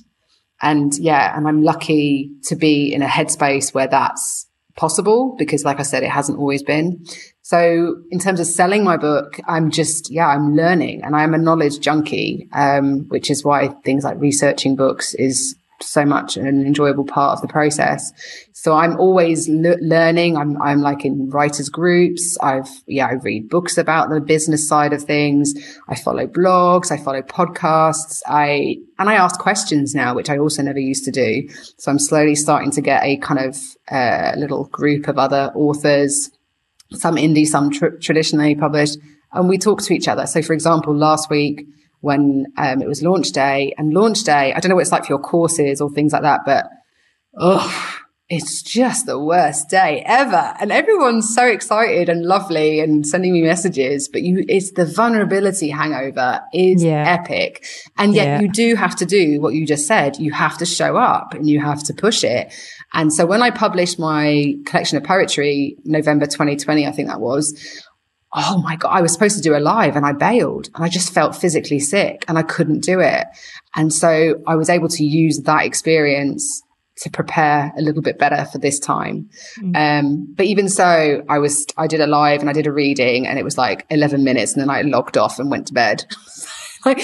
And 0.62 0.96
yeah, 0.98 1.36
and 1.36 1.46
I'm 1.48 1.62
lucky 1.62 2.30
to 2.44 2.56
be 2.56 2.94
in 2.94 3.02
a 3.02 3.06
headspace 3.06 3.74
where 3.74 3.88
that's, 3.88 4.46
possible 4.76 5.34
because 5.38 5.64
like 5.64 5.80
I 5.80 5.82
said, 5.82 6.02
it 6.02 6.10
hasn't 6.10 6.38
always 6.38 6.62
been. 6.62 7.04
So 7.42 8.02
in 8.10 8.18
terms 8.18 8.40
of 8.40 8.46
selling 8.46 8.84
my 8.84 8.96
book, 8.96 9.38
I'm 9.46 9.70
just, 9.70 10.10
yeah, 10.10 10.28
I'm 10.28 10.54
learning 10.54 11.02
and 11.02 11.16
I'm 11.16 11.34
a 11.34 11.38
knowledge 11.38 11.80
junkie, 11.80 12.48
um, 12.52 13.08
which 13.08 13.30
is 13.30 13.44
why 13.44 13.68
things 13.84 14.04
like 14.04 14.18
researching 14.18 14.76
books 14.76 15.14
is 15.14 15.56
so 15.82 16.04
much 16.04 16.36
an 16.36 16.66
enjoyable 16.66 17.04
part 17.04 17.36
of 17.36 17.42
the 17.42 17.48
process. 17.48 18.12
So 18.52 18.74
I'm 18.74 18.98
always 18.98 19.48
le- 19.48 19.80
learning. 19.80 20.36
I'm, 20.36 20.60
I'm 20.62 20.80
like 20.80 21.04
in 21.04 21.30
writers 21.30 21.68
groups. 21.68 22.38
I've, 22.42 22.68
yeah, 22.86 23.06
I 23.06 23.14
read 23.14 23.48
books 23.48 23.78
about 23.78 24.10
the 24.10 24.20
business 24.20 24.68
side 24.68 24.92
of 24.92 25.02
things. 25.02 25.52
I 25.88 25.96
follow 25.96 26.26
blogs. 26.26 26.90
I 26.90 26.96
follow 26.96 27.22
podcasts. 27.22 28.20
I, 28.26 28.76
and 28.98 29.10
I 29.10 29.14
ask 29.14 29.38
questions 29.40 29.94
now, 29.94 30.14
which 30.14 30.30
I 30.30 30.38
also 30.38 30.62
never 30.62 30.78
used 30.78 31.04
to 31.06 31.10
do. 31.10 31.48
So 31.78 31.90
I'm 31.90 31.98
slowly 31.98 32.34
starting 32.34 32.70
to 32.72 32.80
get 32.80 33.02
a 33.02 33.16
kind 33.16 33.40
of, 33.40 33.56
uh, 33.90 34.32
little 34.36 34.64
group 34.64 35.08
of 35.08 35.18
other 35.18 35.52
authors, 35.54 36.30
some 36.90 37.16
indie, 37.16 37.46
some 37.46 37.70
tr- 37.70 37.96
traditionally 38.00 38.54
published, 38.54 38.98
and 39.32 39.48
we 39.48 39.58
talk 39.58 39.82
to 39.82 39.94
each 39.94 40.08
other. 40.08 40.26
So 40.26 40.42
for 40.42 40.52
example, 40.52 40.94
last 40.94 41.30
week, 41.30 41.66
when 42.02 42.46
um, 42.58 42.82
it 42.82 42.88
was 42.88 43.02
launch 43.02 43.32
day. 43.32 43.72
And 43.78 43.94
launch 43.94 44.22
day, 44.24 44.52
I 44.52 44.60
don't 44.60 44.68
know 44.68 44.74
what 44.74 44.82
it's 44.82 44.92
like 44.92 45.06
for 45.06 45.12
your 45.12 45.20
courses 45.20 45.80
or 45.80 45.90
things 45.90 46.12
like 46.12 46.22
that, 46.22 46.40
but 46.44 46.68
oh, 47.38 48.02
it's 48.28 48.62
just 48.62 49.06
the 49.06 49.18
worst 49.18 49.68
day 49.68 50.02
ever. 50.04 50.54
And 50.58 50.72
everyone's 50.72 51.32
so 51.32 51.46
excited 51.46 52.08
and 52.08 52.24
lovely 52.24 52.80
and 52.80 53.06
sending 53.06 53.32
me 53.32 53.42
messages, 53.42 54.08
but 54.08 54.22
you, 54.22 54.44
it's 54.48 54.72
the 54.72 54.84
vulnerability 54.84 55.70
hangover 55.70 56.40
is 56.52 56.82
yeah. 56.82 57.04
epic. 57.06 57.64
And 57.98 58.14
yet 58.14 58.24
yeah. 58.24 58.40
you 58.40 58.50
do 58.50 58.74
have 58.74 58.96
to 58.96 59.06
do 59.06 59.40
what 59.40 59.54
you 59.54 59.64
just 59.64 59.86
said. 59.86 60.18
You 60.18 60.32
have 60.32 60.58
to 60.58 60.66
show 60.66 60.96
up 60.96 61.34
and 61.34 61.48
you 61.48 61.60
have 61.60 61.84
to 61.84 61.94
push 61.94 62.24
it. 62.24 62.52
And 62.92 63.12
so 63.12 63.26
when 63.26 63.42
I 63.42 63.50
published 63.50 63.98
my 63.98 64.54
collection 64.66 64.98
of 64.98 65.04
poetry, 65.04 65.76
November 65.84 66.26
2020, 66.26 66.86
I 66.86 66.90
think 66.90 67.08
that 67.08 67.20
was, 67.20 67.54
oh 68.34 68.58
my 68.58 68.76
God, 68.76 68.90
I 68.90 69.02
was 69.02 69.12
supposed 69.12 69.36
to 69.36 69.42
do 69.42 69.54
a 69.54 69.60
live 69.60 69.94
and 69.94 70.06
I 70.06 70.12
bailed 70.12 70.68
and 70.74 70.84
I 70.84 70.88
just 70.88 71.12
felt 71.12 71.36
physically 71.36 71.78
sick 71.78 72.24
and 72.28 72.38
I 72.38 72.42
couldn't 72.42 72.80
do 72.80 73.00
it. 73.00 73.26
And 73.74 73.92
so 73.92 74.42
I 74.46 74.56
was 74.56 74.70
able 74.70 74.88
to 74.88 75.04
use 75.04 75.40
that 75.44 75.64
experience 75.64 76.62
to 76.98 77.10
prepare 77.10 77.72
a 77.76 77.82
little 77.82 78.02
bit 78.02 78.18
better 78.18 78.44
for 78.46 78.58
this 78.58 78.78
time. 78.78 79.28
Mm. 79.58 79.76
Um, 79.76 80.34
but 80.34 80.46
even 80.46 80.68
so, 80.68 81.22
I 81.28 81.38
was, 81.38 81.66
I 81.76 81.86
did 81.86 82.00
a 82.00 82.06
live 82.06 82.40
and 82.40 82.48
I 82.48 82.52
did 82.52 82.66
a 82.66 82.72
reading 82.72 83.26
and 83.26 83.38
it 83.38 83.44
was 83.44 83.58
like 83.58 83.86
11 83.90 84.24
minutes 84.24 84.52
and 84.52 84.62
then 84.62 84.70
I 84.70 84.82
logged 84.82 85.18
off 85.18 85.38
and 85.38 85.50
went 85.50 85.66
to 85.66 85.74
bed. 85.74 86.04
like, 86.84 87.02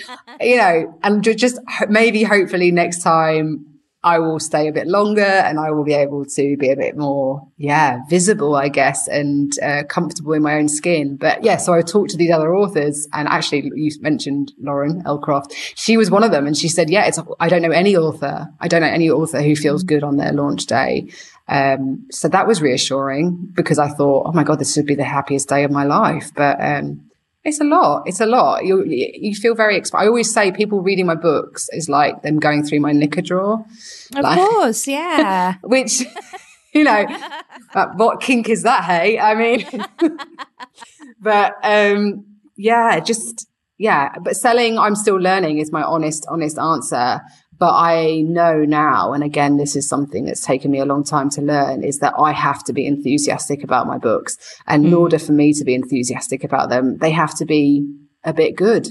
you 0.40 0.56
know, 0.56 0.98
and 1.02 1.22
just 1.22 1.58
maybe 1.88 2.22
hopefully 2.22 2.70
next 2.70 3.02
time 3.02 3.73
I 4.04 4.18
will 4.18 4.38
stay 4.38 4.68
a 4.68 4.72
bit 4.72 4.86
longer 4.86 5.22
and 5.22 5.58
I 5.58 5.70
will 5.70 5.82
be 5.82 5.94
able 5.94 6.26
to 6.26 6.56
be 6.58 6.70
a 6.70 6.76
bit 6.76 6.94
more, 6.94 7.48
yeah, 7.56 8.00
visible, 8.10 8.54
I 8.54 8.68
guess, 8.68 9.08
and 9.08 9.58
uh, 9.60 9.84
comfortable 9.88 10.34
in 10.34 10.42
my 10.42 10.56
own 10.56 10.68
skin. 10.68 11.16
But 11.16 11.42
yeah, 11.42 11.56
so 11.56 11.72
I 11.72 11.80
talked 11.80 12.10
to 12.10 12.18
these 12.18 12.30
other 12.30 12.54
authors 12.54 13.08
and 13.14 13.26
actually 13.26 13.72
you 13.74 13.90
mentioned 14.02 14.52
Lauren 14.60 15.02
Elcroft. 15.04 15.52
She 15.74 15.96
was 15.96 16.10
one 16.10 16.22
of 16.22 16.32
them 16.32 16.46
and 16.46 16.54
she 16.54 16.68
said, 16.68 16.90
yeah, 16.90 17.06
it's, 17.06 17.18
I 17.40 17.48
don't 17.48 17.62
know 17.62 17.70
any 17.70 17.96
author. 17.96 18.46
I 18.60 18.68
don't 18.68 18.82
know 18.82 18.88
any 18.88 19.10
author 19.10 19.40
who 19.40 19.56
feels 19.56 19.82
good 19.82 20.04
on 20.04 20.18
their 20.18 20.32
launch 20.32 20.66
day. 20.66 21.08
Um, 21.48 22.06
so 22.10 22.28
that 22.28 22.46
was 22.46 22.60
reassuring 22.60 23.52
because 23.54 23.78
I 23.78 23.88
thought, 23.88 24.26
oh 24.26 24.32
my 24.32 24.44
God, 24.44 24.58
this 24.58 24.76
would 24.76 24.86
be 24.86 24.94
the 24.94 25.04
happiest 25.04 25.48
day 25.48 25.64
of 25.64 25.70
my 25.70 25.84
life. 25.84 26.30
But, 26.36 26.60
um, 26.60 27.10
it's 27.44 27.60
a 27.60 27.64
lot. 27.64 28.04
It's 28.06 28.20
a 28.20 28.26
lot. 28.26 28.64
You 28.64 28.84
you 28.84 29.34
feel 29.34 29.54
very. 29.54 29.78
Exp- 29.78 29.98
I 29.98 30.06
always 30.06 30.32
say 30.32 30.50
people 30.50 30.80
reading 30.80 31.06
my 31.06 31.14
books 31.14 31.68
is 31.72 31.88
like 31.88 32.22
them 32.22 32.38
going 32.38 32.64
through 32.64 32.80
my 32.80 32.92
knicker 32.92 33.20
drawer. 33.20 33.64
Of 34.16 34.22
like, 34.22 34.38
course, 34.38 34.88
yeah. 34.88 35.56
which 35.62 36.04
you 36.72 36.84
know, 36.84 37.06
what 37.96 38.20
kink 38.20 38.48
is 38.48 38.62
that? 38.62 38.84
Hey, 38.84 39.18
I 39.18 39.34
mean, 39.34 39.66
but 41.20 41.54
um, 41.62 42.24
yeah, 42.56 42.98
just 43.00 43.46
yeah. 43.76 44.14
But 44.22 44.36
selling, 44.36 44.78
I'm 44.78 44.96
still 44.96 45.16
learning. 45.16 45.58
Is 45.58 45.70
my 45.70 45.82
honest 45.82 46.24
honest 46.30 46.58
answer. 46.58 47.20
But 47.58 47.74
I 47.74 48.22
know 48.22 48.64
now, 48.64 49.12
and 49.12 49.22
again, 49.22 49.56
this 49.56 49.76
is 49.76 49.88
something 49.88 50.24
that's 50.24 50.44
taken 50.44 50.70
me 50.70 50.80
a 50.80 50.84
long 50.84 51.04
time 51.04 51.30
to 51.30 51.42
learn, 51.42 51.84
is 51.84 51.98
that 51.98 52.14
I 52.18 52.32
have 52.32 52.64
to 52.64 52.72
be 52.72 52.86
enthusiastic 52.86 53.62
about 53.62 53.86
my 53.86 53.98
books. 53.98 54.36
And 54.66 54.86
in 54.86 54.92
mm. 54.92 54.98
order 54.98 55.18
for 55.18 55.32
me 55.32 55.52
to 55.54 55.64
be 55.64 55.74
enthusiastic 55.74 56.42
about 56.42 56.68
them, 56.68 56.98
they 56.98 57.10
have 57.10 57.36
to 57.38 57.44
be 57.44 57.86
a 58.24 58.32
bit 58.32 58.56
good. 58.56 58.88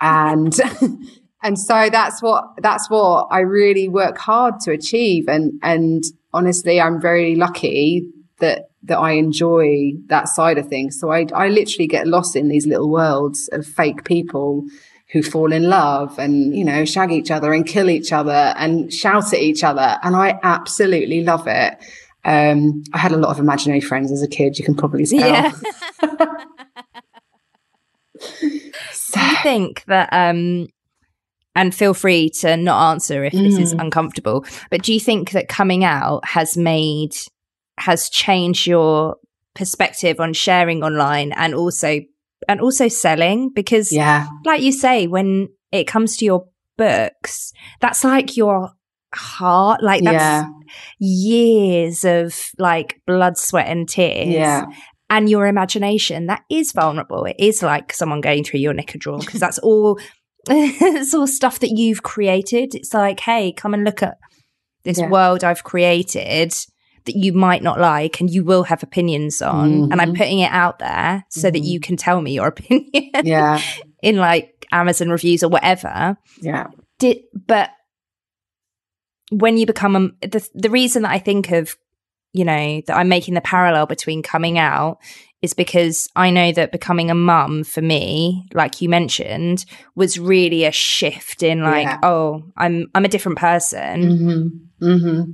And, 0.00 0.54
and 1.42 1.58
so 1.58 1.88
that's 1.90 2.20
what, 2.22 2.44
that's 2.58 2.90
what 2.90 3.28
I 3.30 3.40
really 3.40 3.88
work 3.88 4.18
hard 4.18 4.60
to 4.60 4.72
achieve. 4.72 5.28
And, 5.28 5.52
and 5.62 6.02
honestly, 6.32 6.80
I'm 6.80 7.00
very 7.00 7.36
lucky 7.36 8.02
that, 8.40 8.66
that 8.82 8.98
I 8.98 9.12
enjoy 9.12 9.92
that 10.06 10.28
side 10.28 10.58
of 10.58 10.68
things. 10.68 11.00
So 11.00 11.10
I, 11.10 11.26
I 11.34 11.48
literally 11.48 11.86
get 11.86 12.06
lost 12.06 12.36
in 12.36 12.48
these 12.48 12.66
little 12.66 12.90
worlds 12.90 13.48
of 13.52 13.66
fake 13.66 14.04
people 14.04 14.64
who 15.12 15.22
fall 15.22 15.52
in 15.52 15.68
love 15.68 16.18
and, 16.18 16.56
you 16.56 16.64
know, 16.64 16.84
shag 16.84 17.12
each 17.12 17.30
other 17.30 17.52
and 17.52 17.66
kill 17.66 17.90
each 17.90 18.12
other 18.12 18.54
and 18.56 18.92
shout 18.92 19.32
at 19.32 19.40
each 19.40 19.62
other. 19.62 19.98
And 20.02 20.16
I 20.16 20.38
absolutely 20.42 21.22
love 21.22 21.46
it. 21.46 21.76
Um, 22.24 22.82
I 22.92 22.98
had 22.98 23.12
a 23.12 23.16
lot 23.16 23.30
of 23.30 23.38
imaginary 23.38 23.80
friends 23.80 24.10
as 24.10 24.22
a 24.22 24.28
kid. 24.28 24.58
You 24.58 24.64
can 24.64 24.74
probably 24.74 25.06
tell. 25.06 25.20
Yeah. 25.20 25.52
so. 28.92 29.20
Do 29.20 29.20
you 29.20 29.36
think 29.42 29.84
that, 29.84 30.08
um, 30.10 30.68
and 31.54 31.74
feel 31.74 31.94
free 31.94 32.30
to 32.30 32.56
not 32.56 32.92
answer 32.92 33.24
if 33.24 33.32
mm. 33.32 33.44
this 33.44 33.58
is 33.58 33.74
mm. 33.74 33.80
uncomfortable, 33.80 34.44
but 34.70 34.82
do 34.82 34.92
you 34.92 34.98
think 34.98 35.30
that 35.30 35.48
coming 35.48 35.84
out 35.84 36.26
has 36.26 36.56
made, 36.56 37.14
has 37.78 38.08
changed 38.08 38.66
your 38.66 39.16
perspective 39.54 40.18
on 40.18 40.32
sharing 40.32 40.82
online 40.82 41.32
and 41.32 41.54
also 41.54 42.00
and 42.48 42.60
also 42.60 42.88
selling 42.88 43.50
because 43.54 43.92
yeah. 43.92 44.28
like 44.44 44.62
you 44.62 44.72
say 44.72 45.06
when 45.06 45.48
it 45.72 45.84
comes 45.84 46.16
to 46.16 46.24
your 46.24 46.46
books 46.76 47.52
that's 47.80 48.04
like 48.04 48.36
your 48.36 48.70
heart 49.14 49.82
like 49.82 50.02
that's 50.02 50.14
yeah. 50.14 50.48
years 50.98 52.04
of 52.04 52.36
like 52.58 53.00
blood 53.06 53.38
sweat 53.38 53.68
and 53.68 53.88
tears. 53.88 54.28
Yeah. 54.28 54.66
And 55.10 55.28
your 55.28 55.46
imagination 55.46 56.26
that 56.26 56.42
is 56.50 56.72
vulnerable. 56.72 57.24
It 57.26 57.36
is 57.38 57.62
like 57.62 57.92
someone 57.92 58.20
going 58.20 58.42
through 58.42 58.60
your 58.60 58.72
knicker 58.72 58.98
drawer 58.98 59.18
because 59.18 59.38
that's 59.38 59.58
all 59.58 59.98
it's 60.48 61.14
all 61.14 61.26
stuff 61.26 61.60
that 61.60 61.70
you've 61.70 62.02
created. 62.02 62.74
It's 62.74 62.92
like 62.92 63.20
hey 63.20 63.52
come 63.52 63.74
and 63.74 63.84
look 63.84 64.02
at 64.02 64.16
this 64.84 64.98
yeah. 64.98 65.08
world 65.08 65.42
i've 65.42 65.64
created 65.64 66.54
that 67.06 67.16
you 67.16 67.32
might 67.32 67.62
not 67.62 67.78
like 67.78 68.20
and 68.20 68.30
you 68.30 68.44
will 68.44 68.64
have 68.64 68.82
opinions 68.82 69.42
on. 69.42 69.70
Mm-hmm. 69.70 69.92
And 69.92 70.00
I'm 70.00 70.08
mm-hmm. 70.08 70.16
putting 70.16 70.38
it 70.40 70.50
out 70.50 70.78
there 70.78 71.24
so 71.28 71.48
mm-hmm. 71.48 71.52
that 71.52 71.60
you 71.60 71.78
mm-hmm. 71.78 71.86
can 71.86 71.96
tell 71.96 72.20
me 72.20 72.32
your 72.32 72.46
opinion. 72.48 73.10
Yeah. 73.22 73.60
in 74.02 74.16
like 74.16 74.66
Amazon 74.72 75.10
reviews 75.10 75.42
or 75.42 75.48
whatever. 75.48 76.16
Yeah. 76.40 76.68
Did, 76.98 77.18
but 77.46 77.70
when 79.30 79.56
you 79.56 79.66
become 79.66 79.96
a, 79.96 80.26
the, 80.26 80.48
the 80.54 80.70
reason 80.70 81.02
that 81.02 81.10
I 81.10 81.18
think 81.18 81.50
of, 81.50 81.76
you 82.32 82.44
know, 82.44 82.82
that 82.86 82.96
I'm 82.96 83.08
making 83.08 83.34
the 83.34 83.40
parallel 83.40 83.86
between 83.86 84.22
coming 84.22 84.58
out 84.58 84.98
is 85.40 85.54
because 85.54 86.08
I 86.16 86.30
know 86.30 86.52
that 86.52 86.72
becoming 86.72 87.10
a 87.10 87.14
mum 87.14 87.64
for 87.64 87.82
me, 87.82 88.46
like 88.54 88.80
you 88.80 88.88
mentioned, 88.88 89.64
was 89.94 90.18
really 90.18 90.64
a 90.64 90.72
shift 90.72 91.42
in 91.42 91.62
like, 91.62 91.86
yeah. 91.86 92.00
oh, 92.02 92.42
I'm 92.56 92.86
I'm 92.94 93.04
a 93.04 93.08
different 93.08 93.38
person. 93.38 94.02
Mm-hmm. 94.02 94.84
Mm-hmm. 94.84 95.30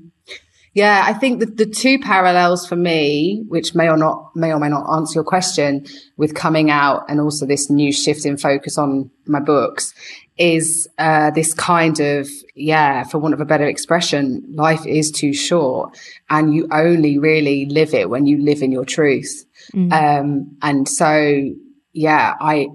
Yeah, 0.72 1.02
I 1.04 1.14
think 1.14 1.40
that 1.40 1.56
the 1.56 1.66
two 1.66 1.98
parallels 1.98 2.64
for 2.66 2.76
me, 2.76 3.42
which 3.48 3.74
may 3.74 3.88
or 3.88 3.96
not, 3.96 4.36
may 4.36 4.52
or 4.52 4.60
may 4.60 4.68
not 4.68 4.88
answer 4.94 5.14
your 5.14 5.24
question 5.24 5.84
with 6.16 6.34
coming 6.34 6.70
out 6.70 7.06
and 7.08 7.20
also 7.20 7.44
this 7.44 7.68
new 7.68 7.92
shift 7.92 8.24
in 8.24 8.36
focus 8.36 8.78
on 8.78 9.10
my 9.26 9.40
books 9.40 9.92
is, 10.38 10.88
uh, 10.98 11.32
this 11.32 11.54
kind 11.54 11.98
of, 11.98 12.28
yeah, 12.54 13.02
for 13.02 13.18
want 13.18 13.34
of 13.34 13.40
a 13.40 13.44
better 13.44 13.66
expression, 13.66 14.44
life 14.54 14.86
is 14.86 15.10
too 15.10 15.34
short 15.34 15.98
and 16.30 16.54
you 16.54 16.68
only 16.70 17.18
really 17.18 17.66
live 17.66 17.92
it 17.92 18.08
when 18.08 18.26
you 18.26 18.40
live 18.40 18.62
in 18.62 18.70
your 18.70 18.84
truth. 18.84 19.44
Mm. 19.74 19.92
Um, 19.92 20.56
and 20.62 20.88
so, 20.88 21.50
yeah, 21.92 22.34
I, 22.40 22.68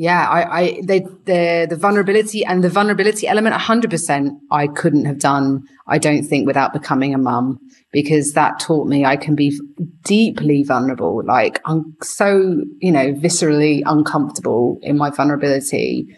yeah, 0.00 0.26
I, 0.26 0.60
I, 0.60 0.80
they, 0.82 1.00
the, 1.00 1.66
the 1.68 1.76
vulnerability 1.76 2.42
and 2.42 2.64
the 2.64 2.70
vulnerability 2.70 3.28
element, 3.28 3.54
hundred 3.56 3.90
percent, 3.90 4.32
I 4.50 4.66
couldn't 4.66 5.04
have 5.04 5.18
done. 5.18 5.64
I 5.86 5.98
don't 5.98 6.22
think 6.22 6.46
without 6.46 6.72
becoming 6.72 7.12
a 7.12 7.18
mum 7.18 7.60
because 7.92 8.32
that 8.32 8.60
taught 8.60 8.88
me 8.88 9.04
I 9.04 9.16
can 9.16 9.34
be 9.34 9.60
deeply 10.02 10.64
vulnerable. 10.64 11.22
Like 11.22 11.60
I'm 11.66 11.96
so, 12.00 12.62
you 12.78 12.92
know, 12.92 13.12
viscerally 13.12 13.82
uncomfortable 13.84 14.78
in 14.80 14.96
my 14.96 15.10
vulnerability 15.10 16.16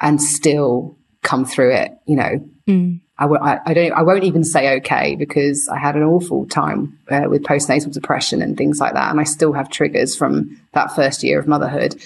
and 0.00 0.22
still 0.22 0.96
come 1.24 1.44
through 1.44 1.74
it. 1.74 1.90
You 2.06 2.14
know, 2.14 2.48
mm. 2.68 3.00
I 3.18 3.22
w- 3.24 3.42
I, 3.42 3.58
I 3.66 3.74
don't, 3.74 3.92
I 3.94 4.02
won't 4.02 4.22
even 4.22 4.44
say 4.44 4.76
okay 4.76 5.16
because 5.16 5.68
I 5.68 5.78
had 5.78 5.96
an 5.96 6.04
awful 6.04 6.46
time 6.46 7.00
uh, 7.10 7.22
with 7.26 7.42
postnatal 7.42 7.92
depression 7.92 8.42
and 8.42 8.56
things 8.56 8.78
like 8.78 8.94
that. 8.94 9.10
And 9.10 9.18
I 9.18 9.24
still 9.24 9.54
have 9.54 9.70
triggers 9.70 10.14
from 10.14 10.56
that 10.72 10.94
first 10.94 11.24
year 11.24 11.40
of 11.40 11.48
motherhood. 11.48 12.00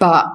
But 0.00 0.26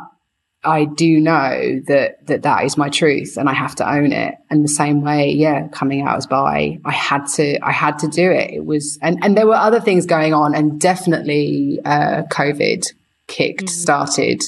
I 0.63 0.85
do 0.85 1.19
know 1.19 1.81
that, 1.87 2.25
that 2.27 2.43
that 2.43 2.63
is 2.63 2.77
my 2.77 2.89
truth 2.89 3.37
and 3.37 3.49
I 3.49 3.53
have 3.53 3.75
to 3.75 3.91
own 3.91 4.11
it. 4.13 4.35
And 4.49 4.63
the 4.63 4.69
same 4.69 5.01
way, 5.01 5.31
yeah, 5.31 5.67
coming 5.67 6.01
out 6.01 6.17
as 6.17 6.27
bi, 6.27 6.79
I 6.85 6.91
had 6.91 7.25
to, 7.35 7.59
I 7.61 7.71
had 7.71 7.99
to 7.99 8.07
do 8.07 8.31
it. 8.31 8.51
It 8.51 8.65
was, 8.65 8.97
and, 9.01 9.19
and 9.23 9.37
there 9.37 9.45
were 9.45 9.55
other 9.55 9.81
things 9.81 10.05
going 10.05 10.33
on 10.33 10.55
and 10.55 10.79
definitely, 10.79 11.79
uh, 11.83 12.23
COVID 12.31 12.93
kicked, 13.27 13.65
mm. 13.65 13.69
started. 13.69 14.43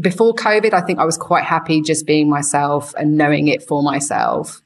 Before 0.00 0.34
COVID, 0.34 0.74
I 0.74 0.82
think 0.82 0.98
I 0.98 1.04
was 1.04 1.16
quite 1.16 1.44
happy 1.44 1.80
just 1.82 2.06
being 2.06 2.28
myself 2.28 2.94
and 2.98 3.16
knowing 3.16 3.48
it 3.48 3.62
for 3.62 3.82
myself. 3.82 4.60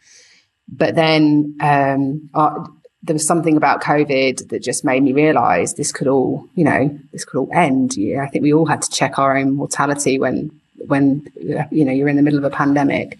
But 0.68 0.94
then, 0.94 1.56
um, 1.60 2.28
uh, 2.34 2.64
there 3.04 3.14
was 3.14 3.26
something 3.26 3.56
about 3.56 3.82
COVID 3.82 4.48
that 4.48 4.62
just 4.62 4.84
made 4.84 5.02
me 5.02 5.12
realize 5.12 5.74
this 5.74 5.92
could 5.92 6.08
all, 6.08 6.48
you 6.54 6.64
know, 6.64 6.98
this 7.12 7.24
could 7.24 7.38
all 7.38 7.50
end. 7.52 7.96
Yeah, 7.96 8.22
I 8.22 8.28
think 8.28 8.42
we 8.42 8.54
all 8.54 8.66
had 8.66 8.82
to 8.82 8.90
check 8.90 9.18
our 9.18 9.36
own 9.36 9.54
mortality 9.54 10.18
when, 10.18 10.50
when, 10.86 11.26
you 11.70 11.84
know, 11.84 11.92
you're 11.92 12.08
in 12.08 12.16
the 12.16 12.22
middle 12.22 12.38
of 12.38 12.44
a 12.44 12.50
pandemic. 12.50 13.18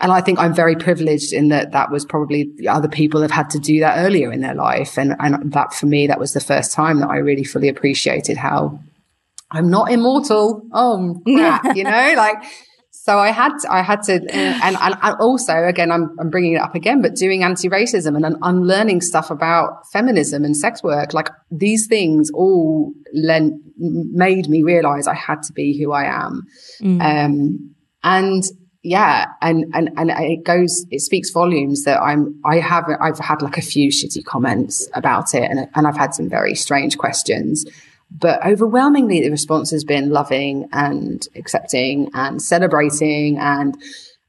And 0.00 0.12
I 0.12 0.20
think 0.20 0.38
I'm 0.38 0.54
very 0.54 0.76
privileged 0.76 1.32
in 1.32 1.48
that 1.48 1.72
that 1.72 1.90
was 1.90 2.04
probably 2.04 2.50
other 2.68 2.88
people 2.88 3.22
have 3.22 3.30
had 3.30 3.48
to 3.50 3.58
do 3.58 3.80
that 3.80 4.04
earlier 4.04 4.30
in 4.30 4.42
their 4.42 4.54
life. 4.54 4.98
And, 4.98 5.16
and 5.18 5.52
that 5.52 5.72
for 5.72 5.86
me, 5.86 6.06
that 6.06 6.20
was 6.20 6.34
the 6.34 6.40
first 6.40 6.72
time 6.72 7.00
that 7.00 7.08
I 7.08 7.16
really 7.16 7.44
fully 7.44 7.68
appreciated 7.68 8.36
how 8.36 8.78
I'm 9.50 9.70
not 9.70 9.90
immortal. 9.90 10.62
Oh, 10.72 11.22
crap, 11.24 11.64
you 11.76 11.84
know, 11.84 12.14
like, 12.16 12.42
so 13.04 13.18
I 13.18 13.32
had, 13.32 13.52
I 13.68 13.82
had 13.82 14.02
to, 14.04 14.14
and, 14.14 14.78
and, 14.80 14.94
also 15.20 15.66
again, 15.66 15.92
I'm, 15.92 16.16
I'm 16.18 16.30
bringing 16.30 16.54
it 16.54 16.62
up 16.62 16.74
again, 16.74 17.02
but 17.02 17.14
doing 17.14 17.44
anti-racism 17.44 18.16
and 18.16 18.36
unlearning 18.40 19.02
stuff 19.02 19.30
about 19.30 19.86
feminism 19.92 20.42
and 20.42 20.56
sex 20.56 20.82
work, 20.82 21.12
like 21.12 21.28
these 21.50 21.86
things 21.86 22.30
all 22.32 22.94
lent, 23.12 23.60
made 23.76 24.48
me 24.48 24.62
realize 24.62 25.06
I 25.06 25.12
had 25.12 25.42
to 25.42 25.52
be 25.52 25.78
who 25.78 25.92
I 25.92 26.04
am. 26.04 26.44
Mm. 26.80 27.02
Um, 27.02 27.74
and 28.02 28.42
yeah, 28.82 29.26
and, 29.42 29.66
and, 29.74 29.90
and 29.98 30.10
it 30.10 30.42
goes, 30.42 30.86
it 30.90 31.00
speaks 31.00 31.28
volumes 31.28 31.84
that 31.84 32.00
I'm, 32.00 32.40
I 32.46 32.56
have, 32.56 32.86
I've 33.02 33.18
had 33.18 33.42
like 33.42 33.58
a 33.58 33.62
few 33.62 33.90
shitty 33.90 34.24
comments 34.24 34.88
about 34.94 35.34
it 35.34 35.42
and, 35.42 35.68
and 35.74 35.86
I've 35.86 35.98
had 35.98 36.14
some 36.14 36.30
very 36.30 36.54
strange 36.54 36.96
questions. 36.96 37.66
But 38.16 38.46
overwhelmingly, 38.46 39.20
the 39.20 39.30
response 39.30 39.70
has 39.72 39.84
been 39.84 40.10
loving 40.10 40.68
and 40.72 41.26
accepting 41.34 42.10
and 42.14 42.40
celebrating 42.40 43.38
and 43.38 43.76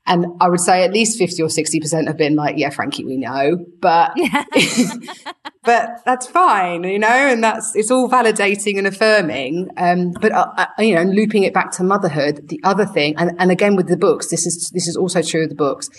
and 0.07 0.27
I 0.39 0.49
would 0.49 0.59
say 0.59 0.83
at 0.83 0.93
least 0.93 1.17
50 1.17 1.41
or 1.41 1.47
60% 1.47 2.07
have 2.07 2.17
been 2.17 2.35
like, 2.35 2.57
yeah, 2.57 2.69
Frankie, 2.69 3.03
we 3.03 3.17
know, 3.17 3.65
but, 3.81 4.15
but 5.63 5.89
that's 6.05 6.27
fine, 6.27 6.83
you 6.83 6.99
know, 6.99 7.07
and 7.07 7.43
that's, 7.43 7.75
it's 7.75 7.89
all 7.89 8.07
validating 8.07 8.77
and 8.77 8.85
affirming. 8.85 9.69
Um, 9.77 10.11
but, 10.11 10.31
uh, 10.31 10.53
uh, 10.57 10.65
you 10.77 10.93
know, 10.93 11.01
looping 11.01 11.43
it 11.43 11.55
back 11.55 11.71
to 11.71 11.83
motherhood, 11.83 12.49
the 12.49 12.61
other 12.63 12.85
thing, 12.85 13.15
and, 13.17 13.31
and 13.39 13.49
again 13.49 13.75
with 13.75 13.87
the 13.87 13.97
books, 13.97 14.27
this 14.29 14.45
is, 14.45 14.69
this 14.75 14.87
is 14.87 14.95
also 14.95 15.23
true 15.23 15.43
of 15.45 15.49
the 15.49 15.55
books. 15.55 15.89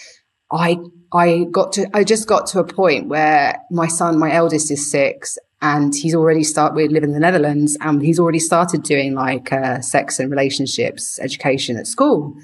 I, 0.53 0.79
I 1.13 1.47
got 1.51 1.73
to, 1.73 1.89
I 1.93 2.05
just 2.05 2.29
got 2.29 2.47
to 2.49 2.61
a 2.61 2.65
point 2.65 3.09
where 3.09 3.61
my 3.73 3.89
son, 3.89 4.21
my 4.21 4.33
eldest 4.33 4.71
is 4.71 4.89
six 4.89 5.37
and 5.63 5.95
he's 5.95 6.15
already 6.15 6.45
start 6.45 6.75
we 6.75 6.87
live 6.89 7.03
in 7.03 7.13
the 7.13 7.21
netherlands 7.21 7.79
and 7.81 8.03
he's 8.03 8.19
already 8.19 8.39
started 8.39 8.83
doing 8.83 9.15
like 9.15 9.53
uh, 9.53 9.81
sex 9.81 10.19
and 10.19 10.31
relationships 10.31 11.19
education 11.19 11.77
at 11.77 11.87
school. 11.87 12.35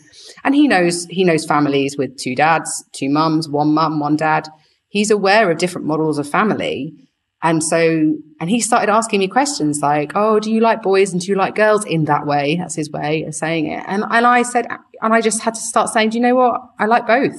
And 0.44 0.54
he 0.54 0.66
knows 0.66 1.06
he 1.06 1.24
knows 1.24 1.44
families 1.44 1.96
with 1.98 2.16
two 2.16 2.34
dads 2.34 2.84
two 2.92 3.10
mums 3.10 3.48
one 3.48 3.74
mum 3.74 4.00
one 4.00 4.16
dad. 4.16 4.48
He's 4.88 5.10
aware 5.10 5.50
of 5.50 5.58
different 5.58 5.86
models 5.86 6.18
of 6.18 6.28
family. 6.28 6.94
And 7.42 7.62
so 7.62 8.14
and 8.40 8.48
he 8.48 8.60
started 8.60 8.90
asking 8.90 9.20
me 9.20 9.28
questions 9.28 9.80
like 9.82 10.12
oh 10.14 10.40
do 10.40 10.50
you 10.50 10.60
like 10.60 10.82
boys 10.82 11.12
and 11.12 11.20
do 11.20 11.28
you 11.28 11.36
like 11.36 11.54
girls? 11.54 11.84
In 11.84 12.06
that 12.06 12.26
way 12.26 12.56
that's 12.56 12.76
his 12.76 12.90
way 12.90 13.24
of 13.24 13.34
saying 13.34 13.66
it. 13.66 13.84
And 13.86 14.04
and 14.10 14.26
i 14.26 14.42
said 14.42 14.66
and 15.02 15.12
i 15.12 15.20
just 15.20 15.42
had 15.42 15.54
to 15.54 15.60
start 15.60 15.90
saying 15.90 16.10
do 16.10 16.18
you 16.18 16.22
know 16.22 16.34
what? 16.34 16.60
I 16.78 16.86
like 16.86 17.06
both. 17.06 17.38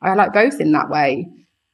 I 0.00 0.14
like 0.14 0.32
both 0.32 0.60
in 0.60 0.72
that 0.72 0.88
way 0.88 1.28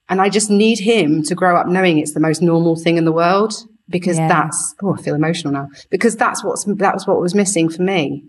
and 0.08 0.20
I 0.20 0.28
just 0.28 0.50
need 0.50 0.78
him 0.78 1.22
to 1.24 1.34
grow 1.34 1.56
up 1.56 1.66
knowing 1.66 1.98
it's 1.98 2.14
the 2.14 2.20
most 2.20 2.40
normal 2.40 2.76
thing 2.76 2.96
in 2.96 3.04
the 3.04 3.12
world 3.12 3.54
because 3.88 4.18
yeah. 4.18 4.28
that's, 4.28 4.74
oh, 4.82 4.94
I 4.94 5.02
feel 5.02 5.14
emotional 5.14 5.52
now 5.52 5.68
because 5.90 6.16
that's 6.16 6.42
what's, 6.42 6.64
that 6.64 6.94
was 6.94 7.06
what 7.06 7.20
was 7.20 7.34
missing 7.34 7.68
for 7.68 7.82
me. 7.82 8.24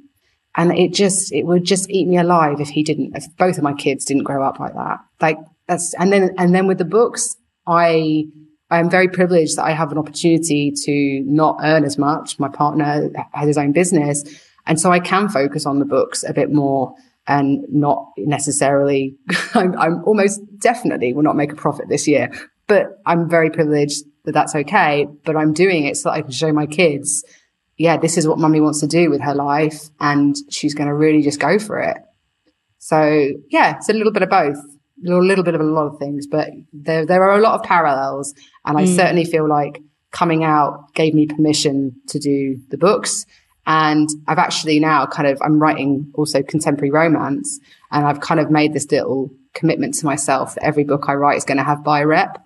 And 0.56 0.78
it 0.78 0.94
just, 0.94 1.32
it 1.32 1.44
would 1.44 1.64
just 1.64 1.90
eat 1.90 2.08
me 2.08 2.18
alive 2.18 2.60
if 2.60 2.70
he 2.70 2.84
didn't, 2.84 3.16
if 3.16 3.26
both 3.38 3.58
of 3.58 3.64
my 3.64 3.74
kids 3.74 4.04
didn't 4.04 4.24
grow 4.24 4.44
up 4.44 4.60
like 4.60 4.74
that. 4.74 5.00
Like 5.22 5.38
that's, 5.68 5.94
and 5.94 6.12
then, 6.12 6.34
and 6.38 6.54
then 6.54 6.68
with 6.68 6.80
the 6.80 6.86
books, 6.86 7.36
I, 7.68 8.26
I 8.70 8.80
am 8.80 8.90
very 8.90 9.08
privileged 9.08 9.58
that 9.58 9.66
I 9.66 9.72
have 9.72 9.92
an 9.92 9.98
opportunity 9.98 10.74
to 10.86 11.24
not 11.26 11.60
earn 11.64 11.86
as 11.86 11.98
much. 11.98 12.40
My 12.40 12.50
partner 12.50 13.10
has 13.34 13.48
his 13.48 13.58
own 13.58 13.72
business. 13.72 14.24
And 14.66 14.80
so 14.80 14.92
I 14.92 15.00
can 15.00 15.30
focus 15.30 15.66
on 15.66 15.80
the 15.80 15.86
books 15.86 16.24
a 16.24 16.34
bit 16.34 16.52
more 16.52 16.94
and 17.30 17.64
not 17.70 18.08
necessarily, 18.18 19.16
I'm, 19.54 19.78
I'm, 19.78 20.04
almost 20.04 20.42
definitely 20.58 21.14
will 21.14 21.22
not 21.22 21.36
make 21.36 21.52
a 21.52 21.56
profit 21.56 21.88
this 21.88 22.08
year, 22.08 22.32
but 22.68 22.88
I'm 23.06 23.30
very 23.30 23.52
privileged 23.52 24.04
that 24.26 24.32
that's 24.34 24.56
okay. 24.56 25.08
But 25.24 25.38
I'm 25.38 25.54
doing 25.54 25.86
it 25.86 25.96
so 25.96 26.10
that 26.10 26.16
I 26.16 26.22
can 26.24 26.32
show 26.32 26.52
my 26.52 26.66
kids, 26.66 27.24
yeah, 27.78 27.98
this 27.98 28.18
is 28.18 28.28
what 28.28 28.40
mummy 28.40 28.60
wants 28.60 28.80
to 28.80 28.88
do 28.88 29.12
with 29.12 29.22
her 29.22 29.36
life. 29.36 29.90
And 30.00 30.36
she's 30.50 30.74
going 30.74 30.90
to 30.90 30.94
really 30.96 31.22
just 31.22 31.40
go 31.40 31.60
for 31.60 31.80
it. 31.80 31.98
So 32.80 33.30
yeah, 33.50 33.78
it's 33.78 33.90
a 33.90 33.94
little 33.94 34.12
bit 34.12 34.24
of 34.24 34.30
both, 34.30 34.58
a 35.08 35.12
little 35.12 35.44
bit 35.44 35.54
of 35.54 35.62
a 35.62 35.66
lot 35.66 35.86
of 35.86 36.00
things, 36.00 36.26
but 36.26 36.50
there, 36.74 37.06
there 37.06 37.24
are 37.24 37.38
a 37.38 37.42
lot 37.42 37.60
of 37.60 37.64
parallels. 37.64 38.34
And 38.66 38.76
I 38.76 38.86
mm. 38.86 38.96
certainly 38.96 39.24
feel 39.24 39.48
like 39.48 39.84
coming 40.12 40.44
out 40.44 40.96
gave 40.96 41.14
me 41.14 41.28
permission 41.28 41.96
to 42.08 42.18
do 42.18 42.60
the 42.70 42.78
books 42.78 43.28
and 43.70 44.10
I've 44.28 44.40
actually 44.40 44.80
now 44.80 45.06
kind 45.06 45.28
of, 45.28 45.40
I'm 45.44 45.62
writing 45.62 46.12
also 46.16 46.42
contemporary 46.42 46.90
romance 46.90 47.60
and 47.92 48.04
I've 48.04 48.20
kind 48.20 48.40
of 48.40 48.50
made 48.50 48.74
this 48.74 48.92
little 48.92 49.30
commitment 49.54 49.94
to 50.00 50.08
myself 50.08 50.56
that 50.56 50.64
every 50.64 50.84
book 50.84 51.06
I 51.08 51.14
write 51.14 51.38
is 51.38 51.46
going 51.46 51.60
to 51.60 51.64
have 51.64 51.84
bi 51.84 52.02
rep. 52.02 52.44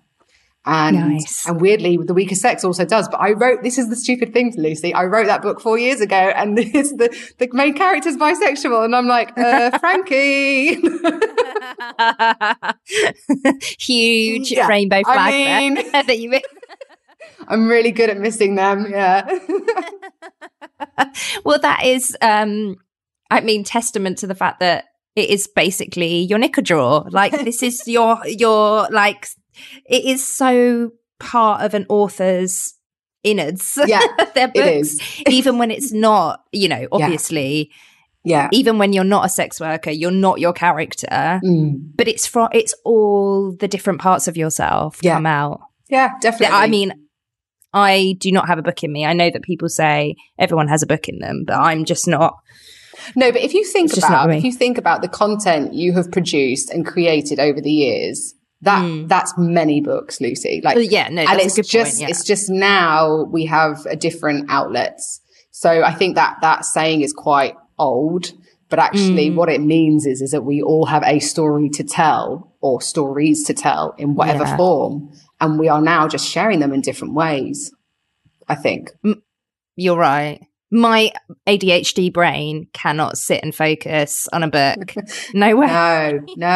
And, 0.66 0.98
nice. 0.98 1.48
and 1.48 1.62
weirdly, 1.62 1.96
The 1.96 2.14
Weaker 2.14 2.36
Sex 2.36 2.66
also 2.66 2.84
does. 2.84 3.08
But 3.08 3.22
I 3.22 3.32
wrote, 3.32 3.64
this 3.64 3.78
is 3.78 3.90
the 3.90 3.96
stupid 3.96 4.34
thing, 4.34 4.54
Lucy. 4.58 4.94
I 4.94 5.06
wrote 5.06 5.28
that 5.28 5.42
book 5.42 5.62
four 5.62 5.78
years 5.78 6.02
ago 6.02 6.14
and 6.14 6.60
it's 6.60 6.92
the, 6.92 7.08
the 7.38 7.48
main 7.54 7.74
character's 7.74 8.18
bisexual. 8.18 8.84
And 8.84 8.94
I'm 8.94 9.08
like, 9.08 9.32
uh, 9.38 9.78
Frankie. 9.80 10.76
Huge 13.80 14.52
yeah. 14.52 14.68
rainbow 14.68 15.04
flag 15.04 15.18
I 15.18 15.32
mean, 15.32 15.76
that 15.92 16.20
you 16.20 16.42
I'm 17.48 17.70
really 17.70 17.92
good 17.92 18.10
at 18.10 18.18
missing 18.18 18.56
them. 18.56 18.88
Yeah. 18.90 19.40
well, 21.44 21.60
that 21.60 21.86
is, 21.86 22.16
um, 22.22 22.78
I 23.30 23.42
mean, 23.42 23.64
testament 23.64 24.20
to 24.20 24.28
the 24.28 24.36
fact 24.36 24.60
that 24.60 24.86
it 25.16 25.30
is 25.30 25.48
basically 25.48 26.20
your 26.20 26.40
knicker 26.40 26.62
drawer. 26.62 27.08
Like 27.10 27.32
this 27.44 27.64
is 27.64 27.84
your 27.88 28.20
your 28.26 28.88
like 28.90 29.28
it 29.86 30.06
is 30.06 30.26
so 30.26 30.92
part 31.20 31.62
of 31.62 31.74
an 31.74 31.86
author's 31.90 32.74
innards. 33.24 33.80
Yeah, 33.86 34.02
their 34.36 34.48
books, 34.48 34.98
even 35.28 35.58
when 35.58 35.72
it's 35.72 35.92
not. 35.92 36.44
You 36.52 36.70
know, 36.70 36.88
obviously. 36.92 37.70
Yeah. 37.70 37.78
Yeah. 38.26 38.48
Even 38.54 38.78
when 38.78 38.94
you're 38.94 39.04
not 39.04 39.26
a 39.26 39.30
sex 39.30 39.60
worker, 39.60 39.92
you're 39.92 40.10
not 40.10 40.40
your 40.40 40.54
character. 40.54 41.42
Mm. 41.44 41.92
But 41.94 42.08
it's 42.08 42.26
from 42.26 42.48
it's 42.54 42.74
all 42.86 43.52
the 43.52 43.68
different 43.68 44.00
parts 44.00 44.30
of 44.30 44.38
yourself 44.38 45.00
yeah. 45.02 45.16
come 45.16 45.26
out. 45.26 45.60
Yeah, 45.90 46.14
definitely. 46.22 46.56
I 46.56 46.68
mean, 46.68 47.03
I 47.74 48.16
do 48.20 48.32
not 48.32 48.48
have 48.48 48.60
a 48.60 48.62
book 48.62 48.84
in 48.84 48.92
me. 48.92 49.06
I 49.06 49.14
know 49.14 49.30
that 49.32 49.42
people 49.42 49.70
say 49.70 50.16
everyone 50.38 50.68
has 50.68 50.84
a 50.84 50.88
book 50.88 51.10
in 51.10 51.20
them, 51.20 51.44
but 51.46 51.56
I'm 51.56 51.86
just 51.86 52.08
not. 52.08 52.36
No, 53.16 53.32
but 53.32 53.42
if 53.42 53.54
you 53.54 53.66
think 53.66 53.96
about 53.98 54.32
if 54.32 54.44
you 54.44 54.52
think 54.52 54.78
about 54.78 55.02
the 55.02 55.08
content 55.08 55.74
you 55.74 55.94
have 55.94 56.12
produced 56.12 56.70
and 56.70 56.86
created 56.86 57.40
over 57.40 57.60
the 57.60 57.72
years, 57.72 58.36
that 58.62 58.82
mm. 58.82 59.08
that's 59.08 59.34
many 59.38 59.82
books, 59.82 60.22
Lucy. 60.22 60.62
Like 60.64 60.78
yeah, 60.90 61.10
no, 61.10 61.24
and 61.24 61.40
it's 61.40 61.56
just 61.56 61.74
point, 61.74 62.00
yeah. 62.00 62.08
it's 62.10 62.24
just 62.24 62.50
now 62.50 63.24
we 63.24 63.46
have 63.46 63.86
a 63.88 63.96
different 63.96 64.50
outlets. 64.50 65.22
So 65.52 65.84
I 65.84 65.94
think 65.94 66.16
that 66.16 66.38
that 66.42 66.66
saying 66.66 67.02
is 67.02 67.12
quite 67.12 67.56
old, 67.78 68.32
but 68.70 68.80
actually 68.80 69.30
mm. 69.30 69.36
what 69.36 69.50
it 69.50 69.62
means 69.62 70.06
is 70.06 70.22
is 70.22 70.32
that 70.32 70.44
we 70.44 70.62
all 70.62 70.86
have 70.86 71.04
a 71.04 71.20
story 71.20 71.70
to 71.70 71.84
tell 71.84 72.54
or 72.62 72.82
stories 72.82 73.44
to 73.46 73.54
tell 73.54 73.96
in 73.98 74.16
whatever 74.16 74.46
yeah. 74.46 74.58
form 74.58 75.12
and 75.40 75.60
we 75.60 75.68
are 75.70 75.82
now 75.82 76.08
just 76.08 76.28
sharing 76.28 76.60
them 76.60 76.74
in 76.74 76.82
different 76.82 77.14
ways. 77.14 77.72
I 78.48 78.56
think 78.56 78.92
you're 79.76 79.98
right. 79.98 80.42
My 80.72 81.12
ADHD 81.48 82.12
brain 82.12 82.68
cannot 82.74 83.18
sit 83.18 83.44
and 83.44 83.54
focus 83.54 84.28
on 84.34 84.42
a 84.42 84.48
book. 84.48 84.96
No 85.36 85.56
way. 85.56 85.68
No, 85.68 86.20
no. 86.36 86.48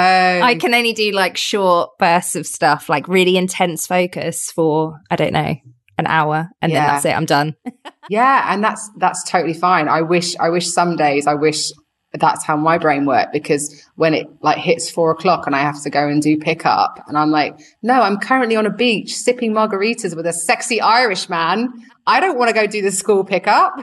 I 0.43 0.55
can 0.55 0.73
only 0.73 0.93
do 0.93 1.11
like 1.11 1.37
short 1.37 1.97
bursts 1.99 2.35
of 2.35 2.45
stuff, 2.45 2.89
like 2.89 3.07
really 3.07 3.37
intense 3.37 3.87
focus 3.87 4.51
for 4.51 4.99
I 5.09 5.15
don't 5.15 5.33
know 5.33 5.55
an 5.97 6.07
hour, 6.07 6.49
and 6.61 6.71
yeah. 6.71 6.79
then 6.79 6.87
that's 6.87 7.05
it. 7.05 7.15
I'm 7.15 7.25
done. 7.25 7.55
yeah, 8.09 8.53
and 8.53 8.63
that's 8.63 8.89
that's 8.97 9.23
totally 9.23 9.53
fine. 9.53 9.87
I 9.87 10.01
wish 10.01 10.35
I 10.37 10.49
wish 10.49 10.67
some 10.67 10.95
days 10.95 11.27
I 11.27 11.33
wish 11.33 11.71
that's 12.13 12.43
how 12.43 12.55
my 12.55 12.77
brain 12.77 13.05
worked 13.05 13.33
because 13.33 13.85
when 13.95 14.13
it 14.13 14.27
like 14.41 14.57
hits 14.57 14.89
four 14.89 15.11
o'clock 15.11 15.45
and 15.45 15.55
I 15.55 15.59
have 15.59 15.81
to 15.83 15.89
go 15.89 16.07
and 16.07 16.21
do 16.21 16.37
pickup 16.37 17.03
and 17.07 17.17
I'm 17.17 17.31
like, 17.31 17.59
no, 17.83 18.01
I'm 18.01 18.17
currently 18.17 18.55
on 18.55 18.65
a 18.65 18.71
beach 18.71 19.13
sipping 19.13 19.53
margaritas 19.53 20.15
with 20.15 20.25
a 20.25 20.33
sexy 20.33 20.79
Irish 20.81 21.29
man. 21.29 21.71
I 22.05 22.19
don't 22.19 22.37
want 22.37 22.49
to 22.49 22.53
go 22.53 22.65
do 22.65 22.81
the 22.81 22.91
school 22.91 23.23
pickup. 23.23 23.73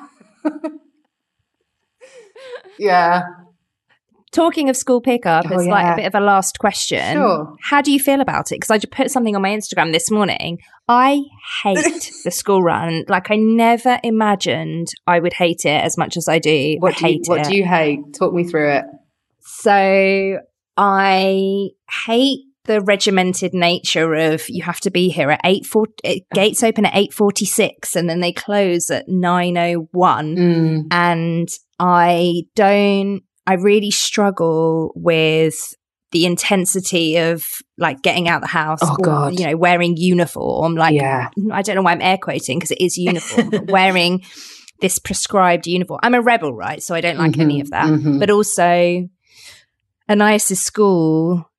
yeah. 2.78 3.22
Talking 4.32 4.68
of 4.68 4.76
school 4.76 5.00
pickup, 5.00 5.46
oh, 5.48 5.54
it's 5.54 5.66
yeah. 5.66 5.72
like 5.72 5.92
a 5.92 5.96
bit 5.96 6.06
of 6.06 6.14
a 6.14 6.20
last 6.24 6.58
question. 6.58 7.16
Sure. 7.16 7.54
How 7.62 7.82
do 7.82 7.92
you 7.92 8.00
feel 8.00 8.20
about 8.20 8.50
it? 8.50 8.56
Because 8.56 8.70
I 8.70 8.78
just 8.78 8.92
put 8.92 9.10
something 9.10 9.36
on 9.36 9.42
my 9.42 9.50
Instagram 9.50 9.92
this 9.92 10.10
morning. 10.10 10.58
I 10.88 11.22
hate 11.62 12.12
the 12.24 12.30
school 12.30 12.62
run. 12.62 13.04
Like 13.08 13.30
I 13.30 13.36
never 13.36 13.98
imagined 14.02 14.88
I 15.06 15.18
would 15.20 15.32
hate 15.32 15.64
it 15.64 15.82
as 15.82 15.96
much 15.96 16.16
as 16.16 16.28
I 16.28 16.38
do. 16.38 16.76
What 16.78 16.96
do 16.96 17.10
you, 17.10 17.20
what 17.24 17.40
it. 17.40 17.46
do 17.46 17.56
you 17.56 17.64
hate? 17.64 18.00
Talk 18.14 18.32
me 18.34 18.44
through 18.44 18.70
it. 18.72 18.84
So 19.40 20.38
I 20.76 21.68
hate 22.06 22.40
the 22.64 22.80
regimented 22.80 23.52
nature 23.52 24.14
of 24.14 24.48
you 24.48 24.62
have 24.62 24.80
to 24.80 24.90
be 24.90 25.10
here 25.10 25.30
at 25.30 25.40
8 25.44 25.66
4 25.66 25.86
eh, 26.04 26.18
gates 26.34 26.62
open 26.62 26.86
at 26.86 26.94
8:46 26.94 27.94
and 27.94 28.08
then 28.08 28.20
they 28.20 28.32
close 28.32 28.90
at 28.90 29.06
9:01 29.06 29.86
mm. 29.94 30.86
and 30.90 31.48
I 31.78 32.44
don't 32.54 33.22
I 33.46 33.54
really 33.54 33.90
struggle 33.90 34.92
with 34.96 35.74
the 36.14 36.24
intensity 36.24 37.16
of 37.18 37.44
like 37.76 38.00
getting 38.00 38.28
out 38.28 38.40
the 38.40 38.46
house 38.46 38.78
oh, 38.82 38.96
or, 38.98 39.04
God. 39.04 39.38
you 39.38 39.46
know, 39.46 39.56
wearing 39.56 39.96
uniform. 39.96 40.76
Like, 40.76 40.94
yeah. 40.94 41.28
I 41.52 41.60
don't 41.60 41.74
know 41.74 41.82
why 41.82 41.90
I'm 41.90 42.00
air 42.00 42.16
quoting 42.16 42.58
because 42.58 42.70
it 42.70 42.80
is 42.80 42.96
uniform, 42.96 43.50
but 43.50 43.66
wearing 43.70 44.22
this 44.80 45.00
prescribed 45.00 45.66
uniform. 45.66 45.98
I'm 46.04 46.14
a 46.14 46.22
rebel, 46.22 46.54
right? 46.54 46.80
So 46.80 46.94
I 46.94 47.00
don't 47.00 47.18
like 47.18 47.32
mm-hmm, 47.32 47.40
any 47.40 47.60
of 47.60 47.70
that. 47.70 47.86
Mm-hmm. 47.86 48.20
But 48.20 48.30
also, 48.30 49.08
Anais' 50.08 50.54
school, 50.54 51.50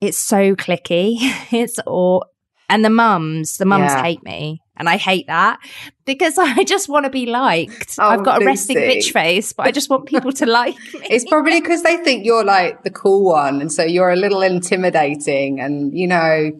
it's 0.00 0.18
so 0.18 0.56
clicky. 0.56 1.18
It's 1.52 1.78
all, 1.80 2.24
and 2.70 2.82
the 2.82 2.90
mums, 2.90 3.58
the 3.58 3.66
mums 3.66 3.90
yeah. 3.90 4.02
hate 4.02 4.22
me. 4.24 4.62
And 4.78 4.88
I 4.88 4.96
hate 4.96 5.26
that 5.26 5.58
because 6.04 6.38
I 6.38 6.64
just 6.64 6.88
want 6.88 7.04
to 7.04 7.10
be 7.10 7.26
liked. 7.26 7.96
Oh, 7.98 8.08
I've 8.08 8.24
got 8.24 8.42
a 8.42 8.44
resting 8.46 8.76
bitch 8.78 9.12
face, 9.12 9.52
but 9.52 9.66
I 9.66 9.70
just 9.70 9.90
want 9.90 10.06
people 10.06 10.32
to 10.32 10.46
like 10.60 10.76
me. 10.94 11.06
It's 11.10 11.24
probably 11.28 11.60
because 11.60 11.82
they 11.82 11.96
think 11.98 12.24
you're 12.24 12.44
like 12.44 12.82
the 12.84 12.90
cool 12.90 13.24
one. 13.24 13.60
And 13.60 13.72
so 13.72 13.82
you're 13.82 14.10
a 14.10 14.16
little 14.16 14.42
intimidating. 14.42 15.60
And, 15.60 15.96
you 15.96 16.06
know, 16.06 16.52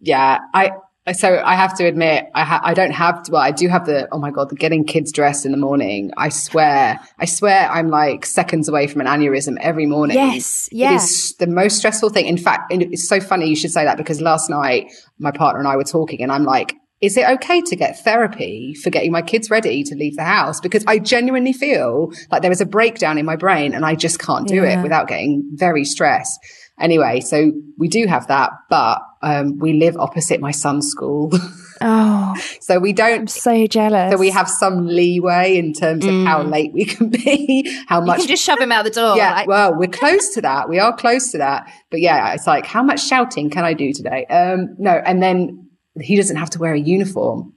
yeah, 0.00 0.38
I, 0.54 0.72
so 1.12 1.42
I 1.44 1.54
have 1.54 1.76
to 1.78 1.86
admit, 1.86 2.26
I, 2.34 2.44
ha- 2.44 2.60
I 2.62 2.74
don't 2.74 2.92
have 2.92 3.22
to, 3.24 3.32
well, 3.32 3.42
I 3.42 3.50
do 3.50 3.68
have 3.68 3.86
the, 3.86 4.06
oh 4.12 4.18
my 4.18 4.30
God, 4.30 4.50
the 4.50 4.54
getting 4.54 4.84
kids 4.84 5.12
dressed 5.12 5.44
in 5.46 5.52
the 5.52 5.58
morning. 5.58 6.12
I 6.16 6.28
swear, 6.28 7.00
I 7.18 7.24
swear 7.24 7.68
I'm 7.70 7.88
like 7.88 8.26
seconds 8.26 8.68
away 8.68 8.86
from 8.86 9.00
an 9.00 9.06
aneurysm 9.06 9.56
every 9.60 9.86
morning. 9.86 10.16
Yes. 10.16 10.68
Yeah. 10.70 10.92
It 10.92 10.96
is 10.96 11.34
the 11.38 11.46
most 11.46 11.78
stressful 11.78 12.10
thing. 12.10 12.26
In 12.26 12.36
fact, 12.36 12.70
it's 12.70 13.08
so 13.08 13.18
funny 13.18 13.48
you 13.48 13.56
should 13.56 13.72
say 13.72 13.84
that 13.84 13.96
because 13.96 14.20
last 14.20 14.50
night 14.50 14.92
my 15.18 15.30
partner 15.30 15.58
and 15.58 15.68
I 15.68 15.76
were 15.76 15.84
talking 15.84 16.22
and 16.22 16.30
I'm 16.30 16.44
like, 16.44 16.74
is 17.00 17.16
it 17.16 17.26
okay 17.26 17.62
to 17.62 17.76
get 17.76 17.98
therapy 18.04 18.74
for 18.74 18.90
getting 18.90 19.10
my 19.10 19.22
kids 19.22 19.50
ready 19.50 19.82
to 19.84 19.94
leave 19.94 20.16
the 20.16 20.24
house? 20.24 20.60
Because 20.60 20.84
I 20.86 20.98
genuinely 20.98 21.54
feel 21.54 22.12
like 22.30 22.42
there 22.42 22.52
is 22.52 22.60
a 22.60 22.66
breakdown 22.66 23.16
in 23.16 23.24
my 23.24 23.36
brain 23.36 23.72
and 23.74 23.86
I 23.86 23.94
just 23.94 24.18
can't 24.18 24.46
do 24.46 24.56
yeah. 24.56 24.78
it 24.78 24.82
without 24.82 25.08
getting 25.08 25.48
very 25.54 25.84
stressed. 25.84 26.38
Anyway, 26.78 27.20
so 27.20 27.52
we 27.78 27.88
do 27.88 28.06
have 28.06 28.26
that, 28.28 28.52
but 28.68 29.00
um, 29.22 29.58
we 29.58 29.74
live 29.74 29.96
opposite 29.98 30.40
my 30.40 30.50
son's 30.50 30.88
school. 30.88 31.30
Oh, 31.82 32.34
so 32.60 32.78
we 32.78 32.94
don't. 32.94 33.20
I'm 33.20 33.26
so 33.26 33.66
jealous. 33.66 34.12
So 34.12 34.18
we 34.18 34.30
have 34.30 34.48
some 34.48 34.86
leeway 34.86 35.58
in 35.58 35.74
terms 35.74 36.06
of 36.06 36.10
mm. 36.10 36.26
how 36.26 36.42
late 36.42 36.72
we 36.72 36.86
can 36.86 37.10
be, 37.10 37.70
how 37.86 38.00
much. 38.00 38.18
You 38.18 38.22
can 38.24 38.28
just 38.28 38.44
shove 38.44 38.60
him 38.60 38.72
out 38.72 38.84
the 38.84 38.90
door. 38.90 39.16
Yeah, 39.16 39.32
like- 39.32 39.48
well, 39.48 39.74
we're 39.74 39.90
close 39.90 40.30
to 40.34 40.42
that. 40.42 40.70
We 40.70 40.78
are 40.78 40.94
close 40.96 41.32
to 41.32 41.38
that. 41.38 41.70
But 41.90 42.00
yeah, 42.00 42.32
it's 42.32 42.46
like, 42.46 42.64
how 42.64 42.82
much 42.82 43.06
shouting 43.06 43.50
can 43.50 43.64
I 43.64 43.74
do 43.74 43.92
today? 43.92 44.24
Um, 44.26 44.74
no, 44.78 44.92
and 44.92 45.22
then 45.22 45.69
he 46.00 46.16
doesn't 46.16 46.36
have 46.36 46.50
to 46.50 46.58
wear 46.58 46.74
a 46.74 46.80
uniform. 46.80 47.54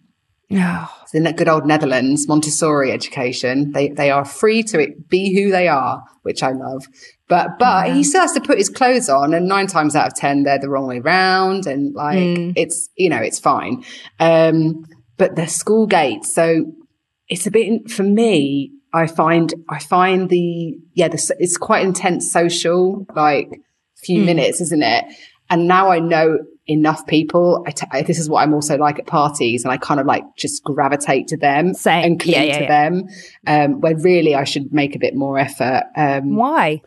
No. 0.50 0.88
It's 1.02 1.16
in 1.16 1.24
that 1.24 1.38
good 1.38 1.48
old 1.48 1.66
Netherlands, 1.66 2.28
Montessori 2.28 2.92
education. 2.92 3.72
They 3.72 3.90
they 3.90 4.12
are 4.12 4.26
free 4.26 4.64
to 4.64 4.94
be 5.10 5.34
who 5.36 5.52
they 5.52 5.68
are, 5.68 6.04
which 6.22 6.44
I 6.44 6.52
love. 6.52 6.86
But 7.28 7.58
but 7.58 7.88
yeah. 7.88 7.94
he 7.96 8.04
still 8.04 8.22
has 8.22 8.34
to 8.34 8.42
put 8.42 8.58
his 8.58 8.70
clothes 8.70 9.10
on, 9.10 9.34
and 9.34 9.48
nine 9.48 9.68
times 9.68 9.96
out 9.96 10.08
of 10.08 10.16
ten 10.16 10.44
they're 10.44 10.60
the 10.60 10.70
wrong 10.70 10.88
way 10.88 11.00
round, 11.00 11.66
and 11.66 11.94
like 11.96 12.18
mm. 12.18 12.54
it's 12.56 12.90
you 12.96 13.10
know 13.10 13.18
it's 13.18 13.40
fine. 13.40 13.84
Um, 14.20 14.86
but 15.18 15.36
the 15.36 15.48
school 15.48 15.88
gates, 15.88 16.34
so 16.34 16.66
it's 17.28 17.48
a 17.48 17.52
bit 17.52 17.90
for 17.90 18.04
me. 18.04 18.72
I 18.94 19.08
find 19.08 19.52
I 19.70 19.80
find 19.80 20.30
the 20.30 20.76
yeah 20.94 21.08
the, 21.08 21.36
it's 21.40 21.58
quite 21.58 21.84
intense 21.84 22.32
social 22.32 23.08
like 23.16 23.50
few 23.96 24.22
mm. 24.22 24.26
minutes, 24.26 24.62
isn't 24.62 24.84
it? 24.84 25.06
And 25.50 25.68
now 25.68 25.90
I 25.90 26.00
know 26.00 26.38
enough 26.68 27.06
people. 27.08 27.64
I 27.68 27.72
t- 27.72 27.88
I, 27.92 28.02
this 28.04 28.20
is 28.20 28.30
what 28.30 28.42
I'm 28.42 28.54
also 28.54 28.78
like 28.78 29.00
at 29.00 29.06
parties, 29.06 29.64
and 29.64 29.72
I 29.72 29.78
kind 29.78 30.00
of 30.00 30.06
like 30.06 30.24
just 30.38 30.64
gravitate 30.64 31.28
to 31.30 31.38
them 31.38 31.74
Same. 31.74 32.04
and 32.04 32.20
cling 32.20 32.36
yeah, 32.36 32.44
yeah, 32.44 32.58
to 32.58 32.64
yeah. 32.64 32.90
them. 32.90 33.04
Um, 33.48 33.82
where 33.82 33.96
really 33.98 34.36
I 34.36 34.44
should 34.44 34.74
make 34.74 34.96
a 34.96 35.00
bit 35.00 35.16
more 35.16 35.38
effort. 35.38 35.84
Um, 35.96 36.36
Why? 36.36 36.82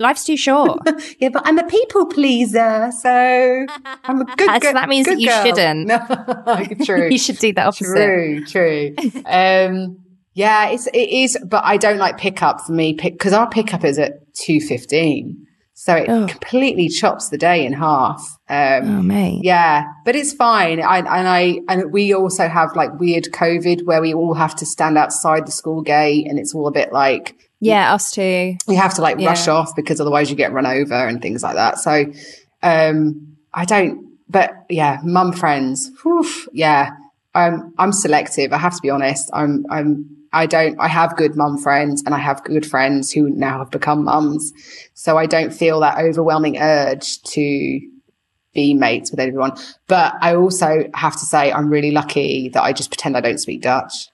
Life's 0.00 0.24
too 0.24 0.36
short. 0.36 0.80
yeah, 1.20 1.28
but 1.28 1.42
I'm 1.44 1.56
a 1.58 1.64
people 1.66 2.06
pleaser, 2.06 2.90
so 3.00 3.66
I'm 4.04 4.20
a 4.22 4.24
good. 4.36 4.48
girl. 4.48 4.60
so 4.60 4.72
that 4.72 4.88
means 4.88 5.06
that 5.06 5.20
you 5.20 5.28
girl. 5.28 5.44
shouldn't. 5.44 5.88
No, 6.78 6.84
true. 6.84 7.08
you 7.08 7.18
should 7.18 7.38
do 7.38 7.52
that 7.52 7.66
opposite. 7.66 7.94
True, 7.94 8.44
true. 8.46 8.94
um, 9.26 9.98
yeah, 10.34 10.68
it's 10.70 10.86
it 10.88 11.08
is, 11.10 11.38
but 11.46 11.64
I 11.64 11.76
don't 11.76 11.98
like 11.98 12.16
pickup 12.18 12.62
for 12.62 12.72
me 12.72 12.92
because 12.94 13.32
our 13.32 13.48
pickup 13.48 13.84
is 13.84 13.98
at 13.98 14.34
two 14.34 14.60
fifteen. 14.60 15.46
So 15.80 15.94
it 15.94 16.08
oh. 16.08 16.26
completely 16.26 16.88
chops 16.88 17.28
the 17.28 17.38
day 17.38 17.64
in 17.64 17.72
half. 17.72 18.36
Um, 18.48 18.98
oh, 18.98 19.02
mate. 19.02 19.42
Yeah, 19.44 19.84
but 20.04 20.16
it's 20.16 20.32
fine. 20.32 20.82
I, 20.82 20.98
and 20.98 21.28
I, 21.28 21.60
and 21.68 21.92
we 21.92 22.12
also 22.12 22.48
have 22.48 22.74
like 22.74 22.98
weird 22.98 23.26
COVID 23.26 23.84
where 23.84 24.00
we 24.00 24.12
all 24.12 24.34
have 24.34 24.56
to 24.56 24.66
stand 24.66 24.98
outside 24.98 25.46
the 25.46 25.52
school 25.52 25.82
gate 25.82 26.26
and 26.26 26.36
it's 26.36 26.52
all 26.52 26.66
a 26.66 26.72
bit 26.72 26.92
like. 26.92 27.36
Yeah, 27.60 27.94
us 27.94 28.10
too. 28.10 28.56
We 28.66 28.74
have 28.74 28.94
to 28.94 29.02
like 29.02 29.20
yeah. 29.20 29.28
rush 29.28 29.46
off 29.46 29.76
because 29.76 30.00
otherwise 30.00 30.30
you 30.30 30.34
get 30.36 30.52
run 30.52 30.66
over 30.66 30.94
and 30.94 31.22
things 31.22 31.44
like 31.44 31.54
that. 31.54 31.78
So, 31.78 32.06
um, 32.64 33.36
I 33.54 33.64
don't, 33.64 34.18
but 34.28 34.50
yeah, 34.68 34.98
mum 35.04 35.32
friends. 35.32 35.92
Whew, 36.02 36.28
yeah. 36.52 36.90
Um, 37.36 37.72
I'm 37.78 37.92
selective. 37.92 38.52
I 38.52 38.58
have 38.58 38.74
to 38.74 38.82
be 38.82 38.90
honest. 38.90 39.30
I'm, 39.32 39.64
I'm, 39.70 40.17
I 40.32 40.46
don't, 40.46 40.78
I 40.80 40.88
have 40.88 41.16
good 41.16 41.36
mum 41.36 41.58
friends 41.58 42.02
and 42.04 42.14
I 42.14 42.18
have 42.18 42.44
good 42.44 42.66
friends 42.66 43.12
who 43.12 43.30
now 43.30 43.58
have 43.58 43.70
become 43.70 44.04
mums. 44.04 44.52
So 44.94 45.16
I 45.16 45.26
don't 45.26 45.52
feel 45.52 45.80
that 45.80 45.98
overwhelming 45.98 46.58
urge 46.58 47.22
to 47.22 47.80
be 48.54 48.74
mates 48.74 49.10
with 49.10 49.20
everyone. 49.20 49.52
But 49.86 50.14
I 50.20 50.34
also 50.34 50.84
have 50.94 51.14
to 51.14 51.24
say, 51.24 51.52
I'm 51.52 51.70
really 51.70 51.90
lucky 51.90 52.48
that 52.50 52.62
I 52.62 52.72
just 52.72 52.90
pretend 52.90 53.16
I 53.16 53.20
don't 53.20 53.38
speak 53.38 53.62
Dutch. 53.62 54.08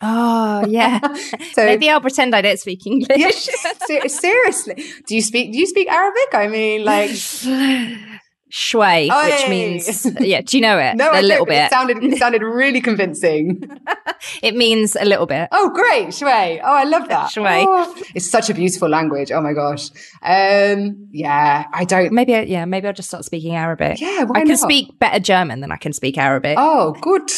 Oh 0.00 0.66
yeah. 0.66 1.00
so 1.52 1.64
maybe 1.64 1.88
I'll 1.88 2.00
pretend 2.00 2.34
I 2.34 2.42
don't 2.42 2.58
speak 2.58 2.86
English. 2.86 3.48
yeah, 3.88 4.06
seriously, 4.06 4.84
do 5.06 5.14
you 5.14 5.22
speak? 5.22 5.52
Do 5.52 5.58
you 5.58 5.66
speak 5.66 5.88
Arabic? 5.88 6.34
I 6.34 6.48
mean, 6.48 6.84
like 6.84 7.10
Shway, 8.54 9.08
oh, 9.10 9.26
which 9.26 9.48
means 9.48 10.06
yeah. 10.20 10.40
Do 10.40 10.56
you 10.56 10.60
know 10.60 10.78
it? 10.78 10.94
no, 10.96 11.10
a 11.10 11.16
I 11.16 11.20
little 11.22 11.44
bit. 11.44 11.64
It 11.64 11.70
sounded 11.70 12.04
it 12.04 12.18
sounded 12.20 12.40
really 12.40 12.80
convincing. 12.80 13.68
it 14.42 14.54
means 14.54 14.94
a 14.94 15.04
little 15.04 15.26
bit. 15.26 15.48
Oh, 15.50 15.70
great, 15.70 16.14
Shway. 16.14 16.60
Oh, 16.62 16.72
I 16.72 16.84
love 16.84 17.08
that. 17.08 17.32
Shway. 17.32 17.64
Oh, 17.66 18.02
it's 18.14 18.30
such 18.30 18.50
a 18.50 18.54
beautiful 18.54 18.88
language. 18.88 19.32
Oh 19.32 19.40
my 19.40 19.54
gosh. 19.54 19.90
Um, 20.22 21.08
yeah, 21.10 21.64
I 21.72 21.84
don't. 21.84 22.12
Maybe 22.12 22.30
yeah, 22.30 22.64
maybe 22.64 22.86
I'll 22.86 22.92
just 22.92 23.08
start 23.08 23.24
speaking 23.24 23.56
Arabic. 23.56 24.00
Yeah, 24.00 24.24
I 24.32 24.42
can 24.42 24.50
not? 24.50 24.58
speak 24.60 25.00
better 25.00 25.18
German 25.18 25.58
than 25.58 25.72
I 25.72 25.76
can 25.76 25.92
speak 25.92 26.16
Arabic. 26.16 26.56
Oh, 26.56 26.92
good. 27.00 27.28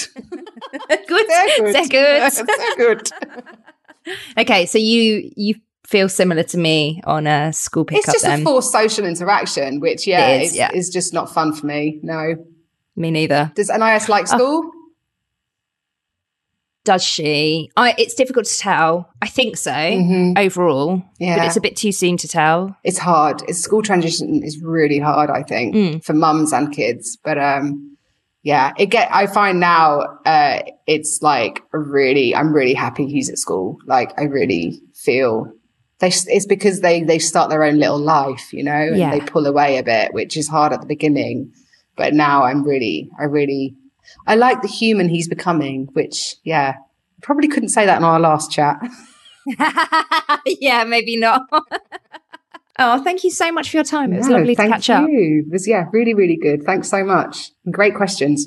good. 1.08 1.26
Sehr 1.30 1.88
good. 1.88 2.32
Sehr 2.32 2.76
good. 2.76 3.10
okay, 4.36 4.66
so 4.66 4.76
you 4.76 5.32
you 5.34 5.54
feel 5.86 6.08
similar 6.08 6.42
to 6.42 6.58
me 6.58 7.00
on 7.04 7.26
a 7.26 7.52
school 7.52 7.84
pickup. 7.84 8.04
It's 8.04 8.12
just 8.12 8.24
then. 8.24 8.40
a 8.40 8.44
forced 8.44 8.72
social 8.72 9.06
interaction, 9.06 9.80
which 9.80 10.06
yeah, 10.06 10.28
is, 10.36 10.50
is, 10.50 10.56
yeah. 10.56 10.70
is 10.72 10.90
just 10.90 11.14
not 11.14 11.32
fun 11.32 11.54
for 11.54 11.66
me. 11.66 12.00
No, 12.02 12.34
me 12.96 13.10
neither. 13.10 13.52
Does 13.54 13.70
Anais 13.70 14.06
like 14.08 14.26
oh. 14.32 14.36
school? 14.36 14.70
Does 16.84 17.02
she? 17.02 17.68
I, 17.76 17.94
it's 17.98 18.14
difficult 18.14 18.46
to 18.46 18.58
tell. 18.58 19.10
I 19.20 19.26
think 19.26 19.56
so 19.56 19.72
mm-hmm. 19.72 20.38
overall. 20.38 21.02
Yeah, 21.18 21.38
but 21.38 21.46
it's 21.46 21.56
a 21.56 21.60
bit 21.60 21.76
too 21.76 21.90
soon 21.90 22.16
to 22.18 22.28
tell. 22.28 22.76
It's 22.84 22.98
hard. 22.98 23.42
It's 23.48 23.58
school 23.58 23.82
transition 23.82 24.42
is 24.44 24.62
really 24.62 25.00
hard. 25.00 25.28
I 25.28 25.42
think 25.42 25.74
mm. 25.74 26.04
for 26.04 26.12
mums 26.12 26.52
and 26.52 26.72
kids. 26.72 27.18
But 27.24 27.38
um, 27.38 27.96
yeah, 28.44 28.72
it 28.78 28.86
get. 28.86 29.12
I 29.12 29.26
find 29.26 29.58
now 29.58 30.02
uh, 30.24 30.60
it's 30.86 31.18
like 31.22 31.60
really. 31.72 32.36
I'm 32.36 32.52
really 32.52 32.74
happy 32.74 33.06
he's 33.06 33.28
at 33.30 33.38
school. 33.38 33.78
Like 33.86 34.12
I 34.16 34.24
really 34.24 34.80
feel 34.94 35.52
they 35.98 36.08
it's 36.08 36.46
because 36.46 36.80
they 36.80 37.02
they 37.02 37.18
start 37.18 37.50
their 37.50 37.64
own 37.64 37.78
little 37.78 37.98
life, 37.98 38.52
you 38.52 38.62
know, 38.62 38.72
and 38.72 38.98
yeah. 38.98 39.10
they 39.10 39.20
pull 39.20 39.46
away 39.46 39.78
a 39.78 39.82
bit, 39.82 40.12
which 40.12 40.36
is 40.36 40.48
hard 40.48 40.72
at 40.72 40.80
the 40.80 40.86
beginning. 40.86 41.52
But 41.96 42.12
now 42.12 42.44
I'm 42.44 42.62
really, 42.62 43.10
I 43.18 43.24
really, 43.24 43.74
I 44.26 44.34
like 44.34 44.60
the 44.60 44.68
human 44.68 45.08
he's 45.08 45.28
becoming. 45.28 45.86
Which, 45.94 46.36
yeah, 46.44 46.76
probably 47.22 47.48
couldn't 47.48 47.70
say 47.70 47.86
that 47.86 47.96
in 47.96 48.04
our 48.04 48.20
last 48.20 48.50
chat. 48.50 48.78
yeah, 50.46 50.84
maybe 50.84 51.16
not. 51.16 51.42
oh, 52.78 53.02
thank 53.02 53.24
you 53.24 53.30
so 53.30 53.50
much 53.52 53.70
for 53.70 53.78
your 53.78 53.84
time. 53.84 54.12
It 54.12 54.18
was 54.18 54.28
no, 54.28 54.36
lovely 54.36 54.56
to 54.56 54.68
catch 54.68 54.88
you. 54.88 54.94
up. 54.94 55.06
It 55.08 55.50
was 55.50 55.66
yeah, 55.66 55.86
really, 55.92 56.14
really 56.14 56.36
good. 56.36 56.64
Thanks 56.64 56.90
so 56.90 57.04
much. 57.04 57.52
Great 57.70 57.94
questions. 57.94 58.46